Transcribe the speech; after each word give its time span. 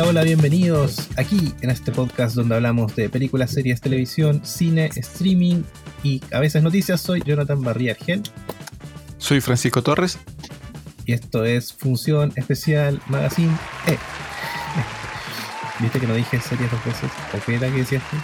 Hola, 0.00 0.10
hola, 0.10 0.22
bienvenidos 0.22 1.08
aquí 1.16 1.52
en 1.60 1.70
este 1.70 1.90
podcast 1.90 2.36
donde 2.36 2.54
hablamos 2.54 2.94
de 2.94 3.08
películas, 3.08 3.50
series, 3.50 3.80
televisión, 3.80 4.40
cine, 4.44 4.90
streaming 4.94 5.62
y 6.04 6.22
a 6.32 6.38
veces 6.38 6.62
noticias. 6.62 7.00
Soy 7.00 7.20
Jonathan 7.22 7.60
Barría 7.62 7.92
Argel 7.98 8.22
Soy 9.18 9.40
Francisco 9.40 9.82
Torres. 9.82 10.18
y 11.04 11.14
esto 11.14 11.44
es 11.44 11.72
Función 11.72 12.32
Especial 12.36 13.00
Magazine 13.08 13.50
E. 13.88 13.98
¿Viste 15.80 15.98
que 15.98 16.06
no 16.06 16.14
dije 16.14 16.40
series 16.40 16.70
dos 16.70 16.84
veces? 16.84 17.10
¿O 17.34 17.44
qué 17.44 17.56
era 17.56 17.66
que 17.68 17.78
decías 17.78 18.02
tú? 18.08 18.16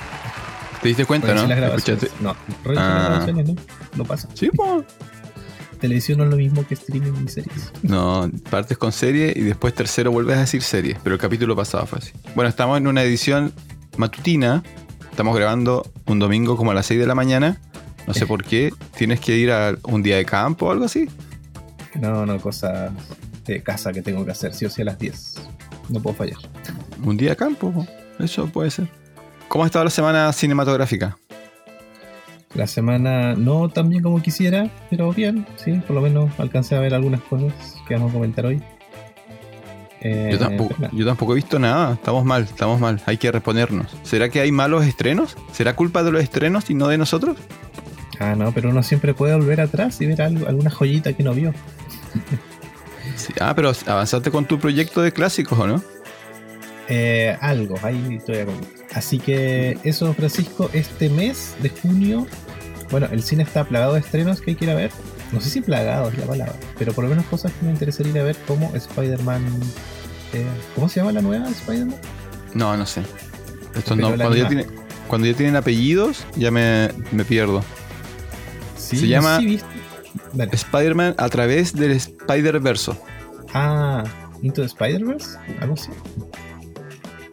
¿Te 0.80 0.88
diste 0.88 1.04
cuenta, 1.06 1.26
Revisé 1.28 1.42
no? 1.42 1.48
las 1.48 1.58
grabaciones. 1.58 2.10
No, 2.20 2.36
revisé 2.62 2.82
Ah. 2.82 2.94
las 2.98 3.08
grabaciones, 3.08 3.48
¿no? 3.48 3.56
No 3.96 4.04
pasa. 4.04 4.28
Sí, 4.34 4.48
po. 4.50 4.84
Televisión 5.78 6.18
no 6.18 6.24
es 6.24 6.30
lo 6.30 6.36
mismo 6.36 6.66
que 6.66 6.74
streaming 6.74 7.12
y 7.24 7.28
series. 7.28 7.72
No, 7.82 8.30
partes 8.50 8.78
con 8.78 8.92
serie 8.92 9.32
y 9.34 9.40
después 9.42 9.74
tercero 9.74 10.10
vuelves 10.10 10.36
a 10.36 10.40
decir 10.40 10.62
serie, 10.62 10.96
pero 11.02 11.14
el 11.14 11.20
capítulo 11.20 11.54
pasado 11.56 11.86
fue 11.86 11.98
así. 11.98 12.12
Bueno, 12.34 12.48
estamos 12.48 12.78
en 12.78 12.86
una 12.86 13.02
edición 13.02 13.52
matutina. 13.96 14.62
Estamos 15.10 15.36
grabando 15.36 15.90
un 16.06 16.18
domingo 16.18 16.56
como 16.56 16.72
a 16.72 16.74
las 16.74 16.86
6 16.86 17.00
de 17.00 17.06
la 17.06 17.14
mañana. 17.14 17.60
No 18.06 18.14
sé 18.14 18.26
por 18.26 18.44
qué. 18.44 18.72
¿Tienes 18.96 19.20
que 19.20 19.36
ir 19.36 19.50
a 19.50 19.76
un 19.84 20.02
día 20.02 20.16
de 20.16 20.24
campo 20.24 20.66
o 20.66 20.70
algo 20.72 20.84
así? 20.84 21.08
No, 21.94 22.26
no, 22.26 22.38
cosas 22.40 22.92
de 23.44 23.62
casa 23.62 23.92
que 23.92 24.02
tengo 24.02 24.24
que 24.24 24.32
hacer, 24.32 24.54
sí 24.54 24.64
o 24.64 24.70
sí 24.70 24.82
a 24.82 24.86
las 24.86 24.98
10. 24.98 25.34
No 25.90 26.00
puedo 26.00 26.16
fallar. 26.16 26.38
Un 27.04 27.16
día 27.16 27.30
de 27.30 27.36
campo, 27.36 27.72
po. 27.72 27.86
eso 28.18 28.46
puede 28.48 28.70
ser. 28.70 28.88
¿Cómo 29.48 29.64
ha 29.64 29.66
estado 29.66 29.84
la 29.84 29.90
semana 29.90 30.32
cinematográfica? 30.32 31.16
La 32.54 32.66
semana 32.66 33.34
no 33.34 33.68
tan 33.68 33.88
bien 33.88 34.02
como 34.02 34.22
quisiera, 34.22 34.70
pero 34.88 35.12
bien, 35.12 35.46
sí, 35.56 35.72
por 35.86 35.96
lo 35.96 36.00
menos 36.02 36.30
alcancé 36.38 36.76
a 36.76 36.80
ver 36.80 36.94
algunas 36.94 37.20
cosas 37.22 37.52
que 37.88 37.94
vamos 37.94 38.10
a 38.10 38.14
comentar 38.14 38.46
hoy. 38.46 38.62
Eh, 40.00 40.28
Yo 40.32 40.38
tampoco, 40.38 40.74
yo 40.92 41.06
he 41.32 41.36
visto 41.36 41.58
nada. 41.58 41.94
Estamos 41.94 42.24
mal, 42.24 42.42
estamos 42.44 42.78
mal. 42.78 43.00
Hay 43.06 43.16
que 43.16 43.32
reponernos. 43.32 43.96
¿Será 44.02 44.28
que 44.28 44.40
hay 44.40 44.52
malos 44.52 44.84
estrenos? 44.84 45.36
¿Será 45.50 45.74
culpa 45.74 46.02
de 46.02 46.12
los 46.12 46.22
estrenos 46.22 46.68
y 46.68 46.74
no 46.74 46.88
de 46.88 46.98
nosotros? 46.98 47.38
Ah, 48.20 48.34
no, 48.36 48.52
pero 48.52 48.68
uno 48.68 48.82
siempre 48.82 49.14
puede 49.14 49.34
volver 49.34 49.60
atrás 49.62 50.00
y 50.00 50.06
ver 50.06 50.22
algo, 50.22 50.46
alguna 50.46 50.70
joyita 50.70 51.12
que 51.14 51.22
no 51.22 51.32
vio. 51.34 51.52
Sí. 53.16 53.32
Ah, 53.40 53.54
pero 53.54 53.70
avanzaste 53.86 54.30
con 54.32 54.44
tu 54.44 54.58
proyecto 54.58 55.00
de 55.00 55.12
clásicos, 55.12 55.56
¿o 55.58 55.66
no? 55.66 55.82
Eh, 56.88 57.36
algo, 57.40 57.76
ahí 57.82 58.16
estoy 58.16 58.38
comentar. 58.38 58.52
Así 58.92 59.18
que 59.18 59.78
eso, 59.84 60.12
Francisco, 60.14 60.68
este 60.72 61.08
mes 61.10 61.54
de 61.62 61.68
junio, 61.68 62.26
bueno, 62.90 63.08
el 63.10 63.22
cine 63.22 63.42
está 63.42 63.64
plagado 63.64 63.94
de 63.94 64.00
estrenos 64.00 64.40
que 64.40 64.52
hay 64.52 64.56
que 64.56 64.64
ir 64.66 64.70
a 64.70 64.74
ver. 64.74 64.90
No 65.32 65.40
sé 65.40 65.50
si 65.50 65.60
plagado 65.60 66.08
es 66.10 66.18
la 66.18 66.26
palabra, 66.26 66.54
pero 66.78 66.92
por 66.92 67.04
lo 67.04 67.10
menos 67.10 67.24
cosas 67.26 67.52
que 67.52 67.64
me 67.66 67.72
interesaría 67.72 68.12
ir 68.12 68.18
a 68.20 68.24
ver 68.24 68.36
como 68.46 68.74
Spider-Man. 68.74 69.44
eh, 70.32 70.46
¿Cómo 70.74 70.88
se 70.88 71.00
llama 71.00 71.12
la 71.12 71.22
nueva 71.22 71.48
Spider-Man? 71.48 71.96
No, 72.54 72.76
no 72.76 72.86
sé. 72.86 73.02
Pero 73.72 73.96
no, 73.96 74.08
cuando, 74.16 74.36
ya 74.36 74.46
tiene- 74.48 74.66
cuando 75.08 75.26
ya 75.26 75.34
tienen 75.34 75.56
apellidos, 75.56 76.24
ya 76.36 76.50
me, 76.52 76.90
me 77.10 77.24
pierdo. 77.24 77.64
Sí, 78.78 78.96
Se 78.98 79.08
llama-. 79.08 79.40
Spider-Man 80.52 81.14
a 81.18 81.28
través 81.28 81.72
del 81.74 81.92
Spider-Verso. 81.92 82.96
Ah, 83.52 84.04
Into 84.42 84.60
the 84.60 84.66
Spider-Verse, 84.66 85.38
algo 85.60 85.74
así. 85.74 85.90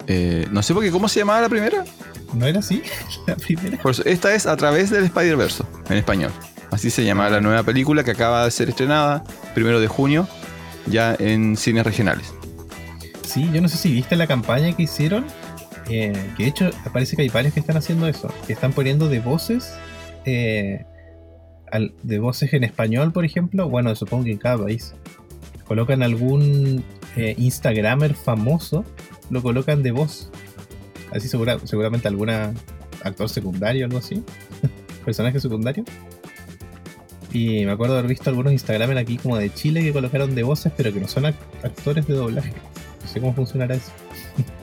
Eh, 0.07 0.47
no 0.51 0.63
sé 0.63 0.73
por 0.73 0.83
qué, 0.83 0.91
¿cómo 0.91 1.07
se 1.07 1.19
llamaba 1.19 1.41
la 1.41 1.49
primera? 1.49 1.83
¿No 2.33 2.45
era 2.45 2.59
así? 2.59 2.81
la 3.27 3.35
primera. 3.35 3.77
Por 3.81 3.91
eso, 3.91 4.03
esta 4.05 4.33
es 4.33 4.45
a 4.45 4.55
través 4.57 4.89
del 4.89 5.05
Spider-Verso, 5.05 5.65
en 5.89 5.97
español. 5.97 6.31
Así 6.71 6.89
se 6.89 7.03
llama 7.03 7.29
la 7.29 7.41
nueva 7.41 7.63
película 7.63 8.03
que 8.03 8.11
acaba 8.11 8.45
de 8.45 8.51
ser 8.51 8.69
estrenada, 8.69 9.23
primero 9.53 9.79
de 9.81 9.87
junio, 9.87 10.27
ya 10.87 11.15
en 11.19 11.57
cines 11.57 11.83
regionales. 11.85 12.33
Sí, 13.25 13.49
yo 13.53 13.61
no 13.61 13.67
sé 13.67 13.77
si 13.77 13.91
viste 13.91 14.15
la 14.15 14.27
campaña 14.27 14.71
que 14.75 14.83
hicieron. 14.83 15.25
eh, 15.89 16.13
que 16.37 16.43
de 16.43 16.49
hecho 16.49 16.69
parece 16.93 17.15
que 17.17 17.23
hay 17.23 17.29
varios 17.29 17.53
que 17.53 17.59
están 17.59 17.75
haciendo 17.75 18.07
eso. 18.07 18.33
Que 18.47 18.53
están 18.53 18.71
poniendo 18.73 19.09
de 19.09 19.19
voces. 19.19 19.73
eh, 20.25 20.85
al- 21.71 21.93
de 22.03 22.19
voces 22.19 22.53
en 22.53 22.63
español, 22.63 23.11
por 23.13 23.25
ejemplo. 23.25 23.67
Bueno, 23.69 23.93
supongo 23.95 24.23
que 24.25 24.31
en 24.31 24.37
cada 24.37 24.57
país. 24.63 24.93
Colocan 25.65 26.03
algún 26.03 26.83
eh, 27.15 27.35
Instagramer 27.37 28.13
famoso. 28.15 28.85
Lo 29.29 29.41
colocan 29.41 29.81
de 29.83 29.91
voz. 29.91 30.29
Así 31.11 31.27
segura- 31.27 31.59
seguramente 31.65 32.07
alguna 32.07 32.53
actor 33.03 33.29
secundario 33.29 33.85
o 33.85 33.87
algo 33.87 33.99
así. 33.99 34.23
Personaje 35.05 35.39
secundario. 35.39 35.83
Y 37.33 37.65
me 37.65 37.71
acuerdo 37.71 37.97
haber 37.97 38.09
visto 38.09 38.29
algunos 38.29 38.51
Instagramers 38.51 38.99
aquí 38.99 39.17
como 39.17 39.37
de 39.37 39.53
Chile 39.53 39.81
que 39.83 39.93
colocaron 39.93 40.35
de 40.35 40.43
voces, 40.43 40.71
pero 40.75 40.93
que 40.93 40.99
no 40.99 41.07
son 41.07 41.23
act- 41.23 41.35
actores 41.63 42.05
de 42.07 42.13
doblaje. 42.13 42.53
No 43.01 43.07
sé 43.07 43.19
cómo 43.19 43.33
funcionará 43.33 43.75
eso. 43.75 43.91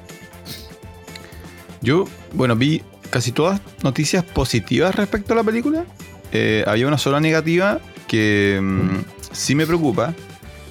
Yo, 1.81 2.07
bueno, 2.35 2.57
vi 2.57 2.83
casi 3.11 3.33
todas 3.33 3.61
noticias 3.83 4.25
positivas 4.25 4.95
respecto 4.95 5.33
a 5.33 5.37
la 5.37 5.45
película. 5.45 5.85
Eh, 6.33 6.65
había 6.67 6.87
una 6.87 6.99
sola 6.99 7.21
negativa 7.21 7.81
que 8.07 8.59
mm, 8.63 8.99
sí 9.33 9.55
me 9.55 9.67
preocupa 9.67 10.15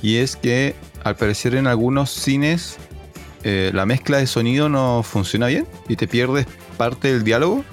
y 0.02 0.18
es 0.18 0.36
que 0.36 0.76
al 1.04 1.16
parecer 1.16 1.56
en 1.56 1.68
algunos 1.68 2.12
cines 2.12 2.78
eh, 3.44 3.72
la 3.74 3.86
mezcla 3.86 4.18
de 4.18 4.28
sonido 4.28 4.70
no 4.70 5.04
funciona 5.04 5.48
bien 5.48 5.66
y 5.88 5.96
te 5.96 6.08
pierdes 6.08 6.48
parte 6.78 7.12
del 7.14 7.24
diálogo 7.24 7.64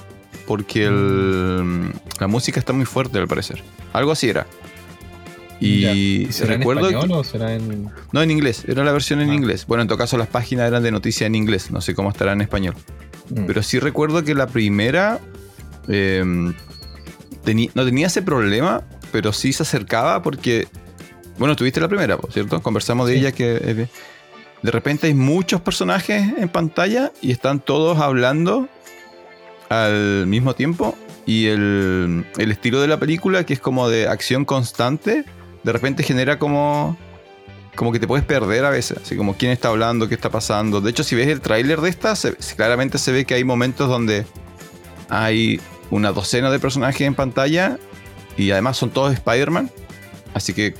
porque 0.47 0.85
el- 0.85 1.93
la 2.21 2.27
música 2.27 2.61
está 2.61 2.73
muy 2.73 2.85
fuerte 2.85 3.19
al 3.19 3.27
parecer. 3.29 3.63
Algo 3.93 4.13
así 4.13 4.29
era. 4.29 4.47
Y, 5.61 6.27
será 6.31 6.57
recuerdo 6.57 6.89
en 6.89 6.97
español 6.97 7.09
que- 7.09 7.15
o 7.15 7.25
será 7.25 7.55
en.? 7.55 7.89
no, 8.13 8.23
en 8.23 8.31
inglés, 8.31 8.65
era 8.69 8.85
la 8.85 8.93
versión 8.93 9.21
en 9.23 9.31
Ah. 9.31 9.35
inglés. 9.35 9.67
Bueno, 9.67 9.83
en 9.83 9.89
todo 9.89 9.97
caso 9.97 10.19
las 10.19 10.29
páginas 10.29 10.69
eran 10.69 10.83
de 10.83 10.91
noticia 10.91 11.27
en 11.27 11.35
inglés, 11.35 11.71
no 11.71 11.81
sé 11.81 11.95
cómo 11.95 12.11
estará 12.11 12.33
en 12.33 12.41
español. 12.43 12.75
Mm. 13.31 13.47
Pero 13.47 13.63
sí 13.63 13.79
recuerdo 13.79 14.23
que 14.25 14.35
la 14.35 14.47
primera 14.47 15.21
eh, 15.89 16.23
teni- 17.45 17.71
no 17.75 17.85
tenía 17.85 18.07
ese 18.07 18.23
problema, 18.23 18.83
pero 19.13 19.33
sí 19.35 19.53
se 19.53 19.63
acercaba 19.65 20.23
porque, 20.23 20.67
bueno, 21.39 21.55
tuviste 21.57 21.79
la 21.81 21.89
primera, 21.89 22.19
¿cierto? 22.31 22.63
Conversamos 22.63 23.07
de 23.07 23.15
Sí. 23.15 23.21
ella 23.21 23.33
que 23.33 23.57
eh, 23.63 23.89
de 24.65 24.71
repente 24.71 25.09
hay 25.09 25.15
muchos 25.15 25.61
personajes 25.61 26.25
en 26.39 26.49
pantalla 26.49 27.13
y 27.21 27.33
están 27.33 27.61
todos 27.61 27.99
hablando 27.99 28.67
al 29.69 30.27
mismo 30.27 30.55
tiempo 30.55 30.97
y 31.27 31.49
el, 31.49 32.25
el 32.39 32.51
estilo 32.51 32.81
de 32.81 32.89
la 32.89 32.99
película, 32.99 33.45
que 33.45 33.53
es 33.53 33.61
como 33.61 33.91
de 33.91 34.09
acción 34.09 34.47
constante, 34.47 35.27
de 35.63 35.73
repente 35.73 36.03
genera 36.03 36.39
como... 36.39 36.97
Como 37.75 37.91
que 37.93 37.99
te 37.99 38.07
puedes 38.07 38.25
perder 38.25 38.65
a 38.65 38.71
veces, 38.71 38.99
así 39.03 39.17
como 39.17 39.35
quién 39.35 39.51
está 39.51 39.69
hablando, 39.69 40.09
qué 40.09 40.15
está 40.15 40.31
pasando. 40.31 40.81
De 40.81 40.91
hecho, 40.91 41.03
si 41.03 41.17
ves 41.17 41.27
el 41.27 41.41
tráiler 41.41 41.81
de 41.81 41.91
esta, 41.91 42.15
claramente 42.57 42.99
se 42.99 43.11
ve 43.11 43.25
que 43.25 43.35
hay 43.35 43.43
momentos 43.43 43.89
donde 43.89 44.25
hay 45.09 45.61
una 45.91 46.13
docena 46.13 46.53
de 46.53 46.61
personajes 46.61 47.01
en 47.01 47.17
pantalla 47.17 47.79
y 48.37 48.53
además 48.53 48.77
son 48.77 48.91
todos 48.91 49.13
Spider-Man. 49.13 49.73
Así 50.35 50.55
que 50.55 50.75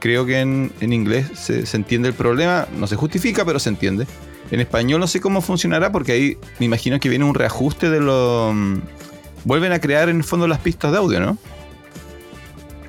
creo 0.00 0.26
que 0.26 0.40
en, 0.40 0.72
en 0.80 0.92
inglés 0.92 1.30
se, 1.34 1.64
se 1.66 1.76
entiende 1.76 2.08
el 2.08 2.14
problema, 2.14 2.66
no 2.76 2.86
se 2.88 2.96
justifica, 2.96 3.44
pero 3.44 3.58
se 3.60 3.68
entiende. 3.68 4.06
En 4.50 4.58
español 4.58 4.98
no 4.98 5.06
sé 5.06 5.20
cómo 5.20 5.40
funcionará 5.40 5.92
porque 5.92 6.12
ahí 6.12 6.36
me 6.58 6.66
imagino 6.66 6.98
que 6.98 7.08
viene 7.08 7.24
un 7.24 7.34
reajuste 7.34 7.88
de 7.88 8.00
lo... 8.00 8.52
mm, 8.52 8.78
Vuelven 9.44 9.72
a 9.72 9.78
crear 9.78 10.08
en 10.08 10.16
el 10.16 10.24
fondo 10.24 10.46
las 10.48 10.58
pistas 10.58 10.92
de 10.92 10.98
audio, 10.98 11.20
¿no? 11.20 11.38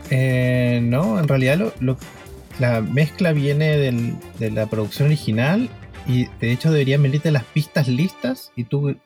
Eh, 0.09 0.81
no, 0.83 1.17
en 1.19 1.27
realidad 1.27 1.71
lo, 1.79 1.97
la 2.59 2.81
mezcla 2.81 3.31
viene 3.31 3.77
de 3.77 4.51
la 4.51 4.65
producción 4.65 5.07
original 5.07 5.69
y 6.07 6.27
de 6.41 6.51
hecho 6.51 6.71
deberían 6.71 7.01
venirte 7.03 7.31
las 7.31 7.45
pistas 7.45 7.87
listas 7.87 8.51
y 8.57 8.65
tú 8.65 8.97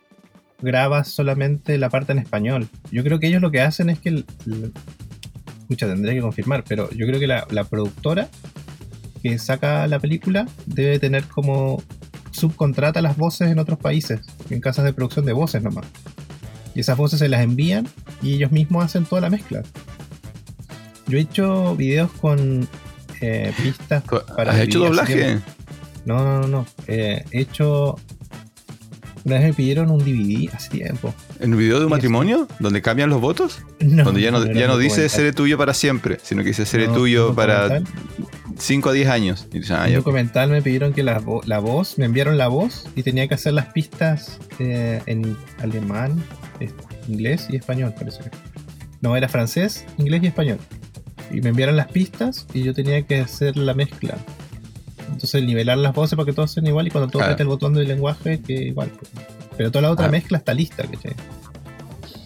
grabas 0.61 1.09
solamente 1.09 1.77
la 1.77 1.89
parte 1.89 2.13
en 2.13 2.19
español. 2.19 2.67
Yo 2.91 3.03
creo 3.03 3.19
que 3.19 3.27
ellos 3.27 3.41
lo 3.41 3.51
que 3.51 3.61
hacen 3.61 3.89
es 3.89 3.99
que... 3.99 4.23
Escucha, 5.65 5.87
tendré 5.87 6.13
que 6.13 6.21
confirmar, 6.21 6.63
pero 6.63 6.91
yo 6.91 7.07
creo 7.07 7.19
que 7.19 7.25
la, 7.25 7.47
la 7.49 7.63
productora 7.63 8.29
que 9.23 9.39
saca 9.39 9.87
la 9.87 9.97
película 9.97 10.47
debe 10.67 10.99
tener 10.99 11.23
como 11.23 11.81
subcontrata 12.29 13.01
las 13.01 13.17
voces 13.17 13.49
en 13.49 13.57
otros 13.57 13.79
países, 13.79 14.19
en 14.51 14.61
casas 14.61 14.85
de 14.85 14.93
producción 14.93 15.25
de 15.25 15.33
voces 15.33 15.63
nomás. 15.63 15.85
Y 16.75 16.81
esas 16.81 16.97
voces 16.97 17.17
se 17.17 17.29
las 17.29 17.41
envían 17.41 17.87
y 18.21 18.35
ellos 18.35 18.51
mismos 18.51 18.85
hacen 18.85 19.05
toda 19.05 19.21
la 19.21 19.31
mezcla. 19.31 19.63
Yo 21.07 21.17
he 21.17 21.21
hecho 21.21 21.75
videos 21.75 22.11
con 22.11 22.67
eh, 23.21 23.51
pistas 23.57 24.03
para 24.35 24.51
¿Has 24.51 24.59
hecho 24.59 24.79
doblaje? 24.81 25.39
no, 26.05 26.41
no, 26.41 26.47
no. 26.47 26.65
Eh, 26.85 27.23
he 27.31 27.41
hecho. 27.41 27.95
Una 29.25 29.35
vez 29.39 29.43
me 29.45 29.53
pidieron 29.53 29.89
un 29.89 29.97
DVD 29.97 30.53
hace 30.53 30.69
tiempo. 30.69 31.11
¿En 31.39 31.51
un 31.51 31.59
video 31.59 31.79
de 31.79 31.85
un 31.85 31.91
matrimonio? 31.91 32.47
¿Donde 32.59 32.83
cambian 32.83 33.09
los 33.09 33.19
votos? 33.19 33.59
No, 33.79 34.03
donde 34.03 34.21
ya 34.21 34.29
no, 34.29 34.43
era 34.43 34.53
ya 34.53 34.67
no 34.67 34.77
dice 34.77 35.09
seré 35.09 35.33
tuyo 35.33 35.57
para 35.57 35.73
siempre, 35.73 36.19
sino 36.21 36.43
que 36.43 36.49
dice 36.49 36.67
seré 36.67 36.87
No, 36.87 36.93
tuyo 36.93 37.33
para 37.33 37.63
documental. 37.63 37.93
5 38.59 38.89
a 38.89 38.93
10 38.93 39.09
años. 39.09 39.47
Y 39.51 39.71
ah, 39.71 39.85
En 39.85 39.89
un 39.89 39.95
documental 39.95 40.51
me 40.51 40.61
pidieron 40.61 40.93
que 40.93 41.01
la, 41.01 41.23
la 41.45 41.59
voz, 41.59 41.97
me 41.97 42.05
enviaron 42.05 42.37
la 42.37 42.47
voz 42.47 42.87
y 42.95 43.01
tenía 43.01 43.27
que 43.27 43.33
hacer 43.33 43.53
las 43.53 43.73
pistas 43.73 44.39
eh, 44.59 45.01
en 45.07 45.35
alemán, 45.57 46.23
inglés 47.07 47.47
y 47.49 47.55
español, 47.55 47.95
parece 47.97 48.23
que. 48.23 48.29
No, 49.01 49.17
era 49.17 49.27
francés, 49.27 49.85
inglés 49.97 50.21
y 50.23 50.27
español. 50.27 50.59
Y 51.31 51.41
me 51.41 51.49
enviaron 51.49 51.75
las 51.75 51.87
pistas 51.87 52.45
y 52.53 52.61
yo 52.61 52.75
tenía 52.75 53.01
que 53.01 53.19
hacer 53.19 53.57
la 53.57 53.73
mezcla. 53.73 54.17
Entonces 55.11 55.43
nivelar 55.43 55.77
las 55.77 55.93
voces 55.93 56.15
para 56.15 56.25
que 56.25 56.33
todos 56.33 56.51
sean 56.51 56.67
igual 56.67 56.87
y 56.87 56.91
cuando 56.91 57.09
tú 57.09 57.19
apretas 57.19 57.41
el 57.41 57.47
botón 57.47 57.73
del 57.73 57.87
lenguaje, 57.87 58.41
que 58.41 58.53
igual. 58.53 58.89
pues. 58.89 59.11
Pero 59.57 59.71
toda 59.71 59.83
la 59.83 59.91
otra 59.91 60.07
Ah. 60.07 60.11
mezcla 60.11 60.37
está 60.37 60.53
lista, 60.53 60.83
¿cachai? 60.83 61.13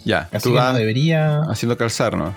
Ya, 0.05 0.29
Así 0.31 0.49
tú 0.49 0.55
que 0.55 0.59
no 0.61 0.73
debería. 0.73 1.41
haciendo 1.49 1.77
calzar, 1.77 2.17
¿no? 2.17 2.33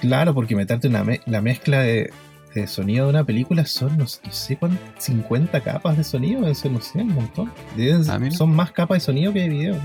Claro, 0.00 0.34
porque 0.34 0.54
meterte 0.56 0.88
una 0.88 1.02
me- 1.04 1.20
la 1.24 1.40
mezcla 1.40 1.80
de, 1.80 2.12
de 2.54 2.66
sonido 2.66 3.06
de 3.06 3.10
una 3.10 3.24
película 3.24 3.64
son, 3.64 3.96
no, 3.96 4.04
no 4.04 4.32
sé 4.32 4.56
cuántas, 4.56 4.80
50 5.02 5.60
capas 5.62 5.96
de 5.96 6.04
sonido, 6.04 6.46
eso 6.46 6.68
no 6.68 6.80
sé, 6.80 6.98
un 6.98 7.14
montón. 7.14 7.52
Deben- 7.76 8.04
Ah, 8.10 8.30
son 8.30 8.54
más 8.54 8.72
capas 8.72 8.96
de 8.96 9.00
sonido 9.00 9.32
que 9.32 9.40
de 9.40 9.48
video. 9.48 9.76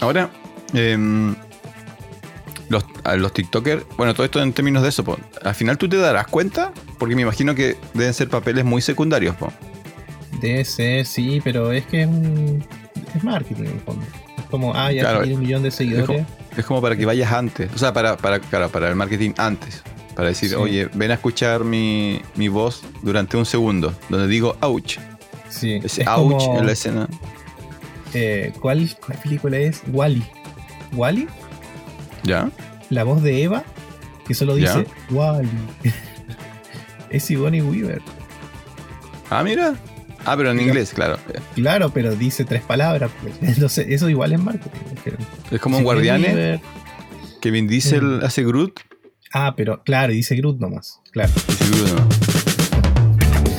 Ahora, 0.00 0.30
em, 0.74 1.34
los, 2.68 2.84
a 3.04 3.16
los 3.16 3.32
TikTokers, 3.32 3.84
bueno, 3.96 4.14
todo 4.14 4.24
esto 4.24 4.42
en 4.42 4.52
términos 4.52 4.82
de 4.82 4.88
eso, 4.88 5.04
al 5.44 5.54
final 5.54 5.78
tú 5.78 5.88
te 5.88 5.96
darás 5.96 6.26
cuenta, 6.26 6.72
porque 6.98 7.14
me 7.16 7.22
imagino 7.22 7.54
que 7.54 7.76
deben 7.94 8.12
ser 8.14 8.28
papeles 8.28 8.64
muy 8.64 8.82
secundarios, 8.82 9.34
po. 9.36 9.52
Debe 10.40 10.64
ser, 10.64 11.06
sí, 11.06 11.40
pero 11.42 11.72
es 11.72 11.86
que 11.86 12.02
es, 12.02 12.08
un- 12.08 12.64
es 13.14 13.24
marketing 13.24 13.62
en 13.64 13.72
el 13.72 13.80
fondo. 13.80 14.04
Es 14.38 14.44
como, 14.44 14.74
ah, 14.74 14.92
ya 14.92 15.00
Claro, 15.02 15.20
un 15.24 15.40
millón 15.40 15.62
de 15.62 15.70
seguidores. 15.70 16.24
Es 16.56 16.64
como 16.64 16.80
para 16.82 16.96
que 16.96 17.06
vayas 17.06 17.32
antes, 17.32 17.70
o 17.74 17.78
sea, 17.78 17.92
para, 17.92 18.16
para, 18.16 18.40
claro, 18.40 18.68
para 18.68 18.88
el 18.88 18.94
marketing 18.96 19.30
antes, 19.36 19.82
para 20.14 20.28
decir, 20.28 20.50
Sí. 20.50 20.54
oye, 20.56 20.88
ven 20.94 21.10
a 21.10 21.14
escuchar 21.14 21.64
mi, 21.64 22.20
mi 22.36 22.48
voz 22.48 22.82
durante 23.02 23.36
un 23.36 23.46
segundo, 23.46 23.94
donde 24.08 24.26
digo 24.28 24.56
ouch, 24.60 24.98
Sí, 25.48 25.74
ese 25.82 26.02
es 26.02 26.08
ouch 26.08 26.32
como, 26.44 26.58
en 26.58 26.66
la 26.66 26.72
escena. 26.72 27.08
eh, 28.14 28.52
¿cuál, 28.60 28.88
¿Cuál 29.04 29.18
película 29.18 29.56
es? 29.58 29.82
Wally. 29.92 30.24
Wally, 30.92 31.28
¿Ya? 32.24 32.50
la 32.90 33.04
voz 33.04 33.22
de 33.22 33.42
Eva, 33.42 33.62
que 34.26 34.34
solo 34.34 34.56
Ya. 34.58 34.76
dice 34.78 34.90
Wally. 35.10 35.48
es 37.10 37.24
Sigourney 37.24 37.60
Weaver. 37.62 38.00
Ah, 39.30 39.42
mira. 39.42 39.74
Ah, 40.24 40.36
pero 40.36 40.50
en 40.50 40.60
inglés, 40.60 40.92
claro. 40.94 41.18
Claro, 41.54 41.90
pero 41.90 42.14
dice 42.14 42.44
tres 42.44 42.62
palabras. 42.62 43.10
pues. 43.22 43.34
Entonces, 43.42 43.86
eso 43.88 44.08
igual 44.08 44.32
es 44.32 44.40
marketing. 44.40 44.78
Es 45.50 45.60
como 45.60 45.76
un 45.76 45.82
Sigourney 45.82 46.06
Guardianes, 46.08 46.34
Weaver- 46.34 46.60
que 47.40 47.50
Vin 47.50 47.68
Diesel 47.68 48.02
Mm. 48.20 48.24
hace 48.24 48.44
Groot, 48.44 48.80
Ah, 49.34 49.52
pero 49.56 49.82
claro, 49.84 50.12
dice 50.14 50.34
Groot 50.36 50.58
nomás. 50.58 51.00
Claro. 51.12 51.30
dice 51.46 51.64
Groot, 51.70 51.88
¿no? 52.00 52.08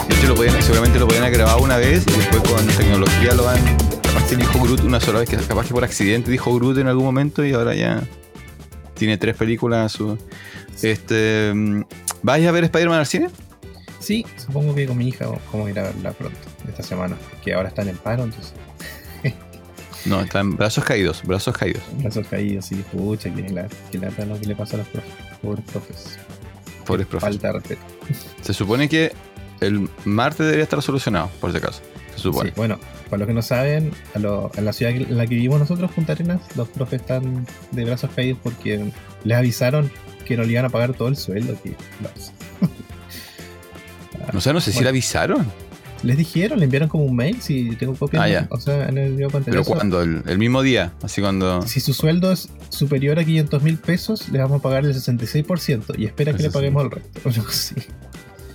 De 0.08 0.16
hecho, 0.16 0.28
lo 0.28 0.36
podían- 0.36 0.62
seguramente 0.64 1.00
lo 1.00 1.08
podían 1.08 1.32
grabado 1.32 1.60
una 1.62 1.78
vez 1.78 2.06
y 2.08 2.12
después 2.12 2.42
con 2.44 2.66
tecnología 2.68 3.34
lo 3.36 3.44
van. 3.46 3.60
Capaz 4.02 4.28
que 4.30 4.36
dijo 4.36 4.60
Groot 4.64 4.82
una 4.84 5.00
sola 5.00 5.20
vez, 5.20 5.30
que 5.30 5.38
capaz 5.38 5.68
que 5.68 5.74
por 5.74 5.84
accidente 5.84 6.32
dijo 6.32 6.54
Groot 6.56 6.80
en 6.80 6.88
algún 6.88 7.06
momento 7.06 7.46
y 7.46 7.54
ahora 7.54 7.76
ya 7.76 8.02
tiene 8.96 9.18
tres 9.18 9.36
películas. 9.36 9.86
a 9.94 9.98
Su, 9.98 10.18
este, 10.82 11.54
mm, 11.54 11.84
¿Vais 12.24 12.46
a 12.48 12.52
ver 12.52 12.64
Spider-Man 12.66 13.00
al 13.00 13.06
cine? 13.06 13.30
Sí, 14.00 14.26
supongo 14.38 14.74
que 14.76 14.86
con 14.88 14.98
mi 14.98 15.08
hija 15.10 15.28
vamos 15.52 15.68
a 15.68 15.70
ir 15.70 15.80
a 15.80 15.84
verla 15.84 16.12
pronto, 16.12 16.38
esta 16.68 16.84
semana. 16.84 17.16
Que 17.44 17.54
ahora 17.54 17.70
están 17.70 17.88
en 17.90 17.98
paro, 17.98 18.24
entonces. 18.24 18.54
No, 20.06 20.22
están 20.22 20.56
brazos 20.56 20.86
caídos, 20.86 21.22
brazos 21.26 21.58
caídos. 21.58 21.84
Brazos 22.00 22.26
caídos, 22.28 22.72
y 22.72 22.76
pucha, 22.76 23.34
que, 23.34 23.50
la, 23.50 23.68
que 23.92 23.98
lo 24.26 24.40
que 24.40 24.46
le 24.48 24.56
pasa 24.56 24.76
a 24.76 24.80
los 24.80 24.88
profes. 24.88 25.12
Pobres 25.42 25.66
profes. 25.66 26.20
Pobres 26.86 27.06
profes. 27.08 27.30
Falta 27.30 27.52
respeto. 27.52 27.82
Se 28.42 28.54
supone 28.54 28.88
que 28.88 29.12
el 29.60 29.90
martes 30.06 30.46
debería 30.46 30.64
estar 30.64 30.82
solucionado, 30.82 31.30
por 31.42 31.52
si 31.52 31.58
acaso. 31.58 31.82
Se 32.16 32.22
supone. 32.22 32.50
Sí, 32.52 32.54
bueno, 32.56 32.80
para 33.10 33.18
los 33.20 33.28
que 33.28 33.34
no 33.34 33.42
saben, 33.42 33.92
a 34.16 34.20
lo- 34.20 34.50
en 34.56 34.64
la 34.64 34.72
ciudad 34.72 34.94
en 34.94 35.18
la 35.18 35.28
que 35.28 35.36
vivimos 35.36 35.60
nosotros, 35.60 35.92
Punta 35.92 36.14
Arenas, 36.14 36.42
los 36.56 36.70
profes 36.70 37.02
están 37.02 37.46
de 37.72 37.84
brazos 37.84 38.10
caídos 38.16 38.40
porque 38.42 38.92
les 39.24 39.38
avisaron 39.38 39.92
que 40.26 40.38
no 40.38 40.44
le 40.44 40.52
iban 40.52 40.66
a 40.66 40.70
pagar 40.70 40.94
todo 40.94 41.08
el 41.08 41.16
sueldo. 41.18 41.56
Que, 41.62 41.70
los- 42.02 42.32
O 44.34 44.42
sea, 44.42 44.54
no 44.54 44.62
sé 44.62 44.72
si 44.72 44.84
le 44.84 44.90
avisaron. 44.90 45.48
les 46.04 46.16
dijeron, 46.18 46.60
le 46.60 46.66
enviaron 46.66 46.88
como 46.88 47.04
un 47.06 47.16
mail, 47.16 47.42
si 47.42 47.76
tengo 47.76 47.96
copias, 47.96 48.24
Ah, 48.24 48.30
ya. 48.30 48.48
o 48.52 48.60
sea, 48.60 48.88
en 48.88 48.98
el 48.98 49.16
video 49.16 49.30
Pero 49.44 49.64
cuando, 49.66 50.02
el, 50.02 50.22
el 50.28 50.38
mismo 50.38 50.62
día, 50.62 50.94
así 51.02 51.20
cuando. 51.22 51.62
Si 51.64 51.80
su 51.80 51.94
sueldo 51.94 52.32
es 52.32 52.50
superior 52.70 53.18
a 53.20 53.24
500 53.26 53.64
mil 53.64 53.78
pesos, 53.78 54.30
le 54.30 54.40
vamos 54.40 54.60
a 54.60 54.62
pagar 54.62 54.86
el 54.86 54.94
66% 54.94 55.98
y 55.98 56.06
espera 56.06 56.32
que 56.34 56.44
le 56.44 56.50
sí. 56.50 56.54
paguemos 56.54 56.84
el 56.86 56.92
resto. 56.92 57.20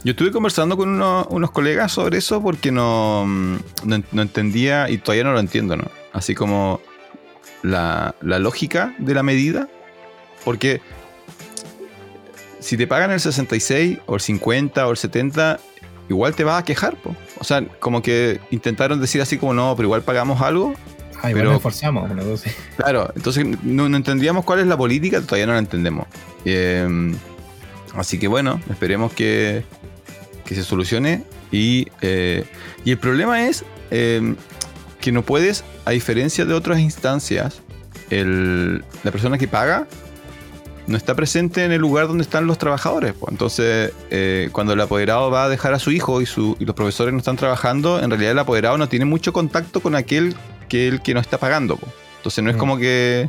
Yo 0.05 0.11
estuve 0.11 0.31
conversando 0.33 0.77
con 0.77 0.91
unos, 0.91 1.27
unos 1.31 1.51
colegas 1.51 1.91
sobre 1.93 2.19
eso 2.19 2.43
porque 2.43 2.71
no, 2.71 3.25
mm, 3.27 3.55
no, 3.85 4.03
no 4.13 4.23
entendía 4.23 4.89
y 4.91 4.99
todavía 4.99 5.25
no 5.25 5.33
lo 5.33 5.41
entiendo, 5.41 5.77
¿no? 5.77 5.85
Así 6.13 6.35
como 6.35 6.81
la, 7.63 8.15
la 8.21 8.39
lógica 8.39 8.95
de 8.99 9.15
la 9.15 9.23
medida. 9.23 9.69
Porque 10.45 10.81
si 12.61 12.77
te 12.77 12.87
pagan 12.87 13.11
el 13.11 13.21
66 13.21 13.99
o 14.07 14.15
el 14.15 14.21
50 14.21 14.87
o 14.87 14.91
el 14.91 14.97
70, 14.97 15.61
igual 16.09 16.35
te 16.35 16.45
vas 16.45 16.61
a 16.61 16.65
quejar, 16.65 16.97
po. 16.97 17.15
O 17.39 17.45
sea, 17.45 17.65
como 17.81 18.03
que 18.03 18.41
intentaron 18.51 19.01
decir 19.01 19.21
así 19.21 19.37
como 19.39 19.53
no, 19.55 19.75
pero 19.77 19.87
igual 19.87 20.03
pagamos 20.03 20.41
algo. 20.41 20.75
Ah, 21.23 21.31
igual 21.31 21.45
Pero- 21.45 21.53
nos 21.53 21.63
así. 22.35 22.51
Claro, 22.77 23.11
entonces 23.17 23.47
no, 23.63 23.89
no 23.89 23.97
entendíamos 23.97 24.45
cuál 24.45 24.61
es 24.61 24.67
la 24.67 24.77
política, 24.77 25.21
todavía 25.21 25.47
no 25.47 25.53
la 25.55 25.59
entendemos. 25.59 26.07
Eh, 26.45 27.15
así 27.95 28.19
que 28.19 28.29
bueno, 28.29 28.61
esperemos 28.71 29.13
que, 29.13 29.65
que 30.45 30.55
se 30.55 30.63
solucione. 30.65 31.23
Y, 31.51 31.89
eh, 32.03 32.45
y 32.85 32.91
el 32.91 32.99
problema 32.99 33.47
es 33.47 33.65
eh, 33.91 34.35
que 35.01 35.13
no 35.13 35.23
puedes, 35.23 35.65
a 35.85 35.93
diferencia 35.93 36.45
de 36.45 36.53
otras 36.55 36.79
instancias, 36.81 37.63
el- 38.11 38.85
la 39.03 39.11
persona 39.11 39.39
que 39.39 39.49
paga 39.49 39.87
no 40.87 40.97
está 40.97 41.15
presente 41.15 41.65
en 41.65 41.73
el 41.73 41.81
lugar 41.81 42.07
donde 42.09 42.23
están 42.23 42.47
los 42.47 42.59
trabajadores. 42.59 43.15
pues. 43.15 43.33
Entonces, 43.33 43.93
eh, 44.11 44.49
cuando 44.53 44.73
el 44.75 44.81
apoderado 44.81 45.31
va 45.31 45.45
a 45.45 45.49
dejar 45.49 45.73
a 45.75 45.79
su 45.79 45.91
hijo 45.91 46.21
y, 46.21 46.27
su- 46.27 46.57
y 46.61 46.65
los 46.65 46.75
profesores 46.75 47.13
no 47.13 47.19
están 47.19 47.37
trabajando, 47.37 48.01
en 48.03 48.11
realidad 48.11 48.33
el 48.33 48.39
apoderado 48.39 48.77
no 48.79 48.89
tiene 48.89 49.05
mucho 49.05 49.33
contacto 49.33 49.81
con 49.81 49.95
aquel 49.95 50.35
que 50.69 50.89
el 50.89 51.01
que 51.03 51.15
no 51.15 51.21
está 51.21 51.39
pagando. 51.39 51.77
pues. 51.77 51.91
Entonces 52.19 52.43
no 52.45 52.51
es 52.51 52.57
Mm. 52.57 52.59
como 52.59 52.77
que... 52.79 53.29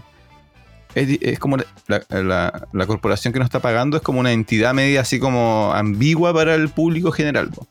Es, 0.95 1.39
como 1.39 1.57
la, 1.57 1.65
la- 2.09 2.67
la 2.71 2.85
corporación 2.87 3.33
que 3.33 3.39
no 3.39 3.43
está 3.45 3.59
pagando 3.59 3.97
es 3.97 4.03
como 4.03 4.21
una 4.21 4.31
entidad 4.31 4.73
media 4.73 5.01
así 5.01 5.19
como 5.19 5.71
ambigua 5.73 6.33
para 6.33 6.55
el 6.55 6.69
público 6.69 7.11
general. 7.11 7.49
pues. 7.53 7.67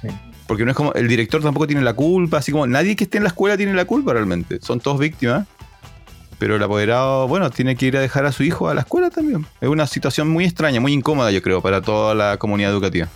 Sí. 0.00 0.08
Porque 0.46 0.64
no 0.64 0.70
es 0.70 0.76
como, 0.76 0.92
el 0.92 1.08
director 1.08 1.42
tampoco 1.42 1.66
tiene 1.66 1.82
la 1.82 1.94
culpa, 1.94 2.38
así 2.38 2.52
como 2.52 2.64
nadie 2.68 2.94
que 2.94 3.02
esté 3.02 3.16
en 3.18 3.24
la 3.24 3.30
escuela 3.30 3.56
tiene 3.56 3.74
la 3.74 3.84
culpa 3.84 4.12
realmente. 4.12 4.60
Son 4.62 4.78
todos 4.78 5.00
víctimas. 5.00 5.44
Pero 6.38 6.56
el 6.56 6.62
apoderado, 6.62 7.28
bueno, 7.28 7.50
tiene 7.50 7.76
que 7.76 7.86
ir 7.86 7.96
a 7.96 8.00
dejar 8.00 8.26
a 8.26 8.32
su 8.32 8.42
hijo 8.42 8.68
a 8.68 8.74
la 8.74 8.82
escuela 8.82 9.10
también. 9.10 9.46
Es 9.60 9.68
una 9.68 9.86
situación 9.86 10.28
muy 10.28 10.44
extraña, 10.44 10.80
muy 10.80 10.92
incómoda, 10.92 11.30
yo 11.30 11.40
creo, 11.42 11.62
para 11.62 11.80
toda 11.80 12.14
la 12.14 12.36
comunidad 12.36 12.70
educativa. 12.70 13.08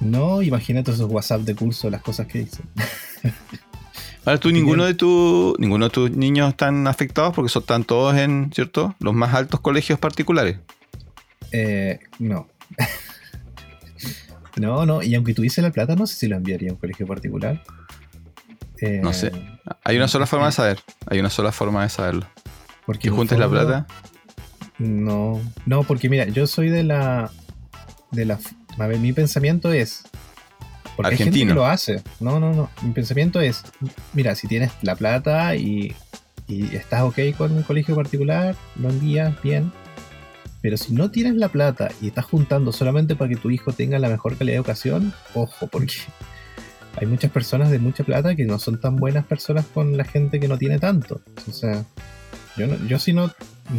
No, 0.00 0.42
imagínate 0.42 0.90
esos 0.90 1.08
WhatsApp 1.10 1.42
de 1.42 1.54
curso, 1.54 1.88
las 1.88 2.02
cosas 2.02 2.26
que 2.26 2.40
dicen. 2.40 2.66
Ahora 4.24 4.40
tú, 4.40 4.50
ninguno 4.50 4.84
de, 4.86 4.94
tu, 4.94 5.54
ninguno 5.58 5.86
de 5.86 5.90
tus 5.90 6.10
niños 6.10 6.48
están 6.48 6.86
afectados 6.86 7.34
porque 7.34 7.50
son, 7.50 7.62
están 7.62 7.84
todos 7.84 8.16
en, 8.16 8.50
¿cierto? 8.54 8.94
Los 8.98 9.14
más 9.14 9.34
altos 9.34 9.60
colegios 9.60 9.98
particulares. 9.98 10.56
Eh, 11.52 12.00
no. 12.18 12.48
no, 14.56 14.86
no, 14.86 15.02
y 15.02 15.14
aunque 15.14 15.34
tuviese 15.34 15.60
la 15.60 15.70
plata, 15.70 15.94
no 15.94 16.06
sé 16.06 16.16
si 16.16 16.26
lo 16.26 16.36
enviaría 16.36 16.70
a 16.70 16.72
un 16.72 16.78
colegio 16.78 17.06
particular. 17.06 17.62
Eh, 18.80 19.00
No 19.02 19.12
sé. 19.12 19.30
Hay 19.84 19.96
una 19.96 20.08
sola 20.08 20.26
forma 20.26 20.46
de 20.46 20.52
saber. 20.52 20.80
Hay 21.06 21.20
una 21.20 21.30
sola 21.30 21.52
forma 21.52 21.82
de 21.82 21.90
saberlo. 21.90 22.26
Porque 22.86 23.08
Que 23.08 23.14
juntes 23.14 23.38
la 23.38 23.48
plata. 23.48 23.86
No, 24.78 25.40
no, 25.66 25.84
porque 25.84 26.08
mira, 26.08 26.26
yo 26.26 26.46
soy 26.46 26.68
de 26.68 26.82
la. 26.82 27.30
de 28.10 28.24
la. 28.24 28.38
A 28.78 28.86
ver, 28.86 28.98
mi 28.98 29.12
pensamiento 29.12 29.72
es. 29.72 30.02
Porque 30.96 31.12
hay 31.12 31.16
gente 31.16 31.30
Argentino. 31.30 31.50
que 31.50 31.54
lo 31.54 31.66
hace. 31.66 32.02
No, 32.20 32.40
no, 32.40 32.52
no. 32.52 32.70
Mi 32.82 32.92
pensamiento 32.92 33.40
es: 33.40 33.62
mira, 34.12 34.34
si 34.34 34.48
tienes 34.48 34.72
la 34.82 34.96
plata 34.96 35.54
y, 35.56 35.94
y 36.48 36.74
estás 36.74 37.02
ok 37.02 37.18
con 37.36 37.52
un 37.52 37.62
colegio 37.62 37.94
particular, 37.94 38.56
lo 38.76 38.90
envías 38.90 39.40
bien. 39.42 39.72
Pero 40.60 40.76
si 40.78 40.94
no 40.94 41.10
tienes 41.10 41.34
la 41.34 41.48
plata 41.50 41.90
y 42.00 42.08
estás 42.08 42.24
juntando 42.24 42.72
solamente 42.72 43.16
para 43.16 43.28
que 43.28 43.36
tu 43.36 43.50
hijo 43.50 43.72
tenga 43.72 43.98
la 43.98 44.08
mejor 44.08 44.36
calidad 44.36 44.54
de 44.54 44.56
educación, 44.56 45.12
ojo, 45.34 45.66
porque 45.66 45.94
hay 46.96 47.06
muchas 47.06 47.30
personas 47.30 47.70
de 47.70 47.78
mucha 47.78 48.02
plata 48.02 48.34
que 48.34 48.44
no 48.44 48.58
son 48.58 48.80
tan 48.80 48.96
buenas 48.96 49.24
personas 49.24 49.66
con 49.66 49.96
la 49.96 50.04
gente 50.04 50.40
que 50.40 50.48
no 50.48 50.56
tiene 50.58 50.78
tanto. 50.78 51.20
O 51.48 51.52
sea, 51.52 51.84
yo, 52.56 52.66
no, 52.66 52.76
yo 52.86 52.98
si 52.98 53.12
no, 53.12 53.30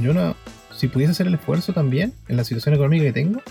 yo 0.01 0.13
no, 0.13 0.35
si 0.75 0.87
pudiese 0.87 1.11
hacer 1.11 1.27
el 1.27 1.35
esfuerzo 1.35 1.73
también 1.73 2.13
en 2.27 2.37
la 2.37 2.43
situación 2.43 2.75
económica 2.75 3.05
que 3.05 3.13
tengo, 3.13 3.41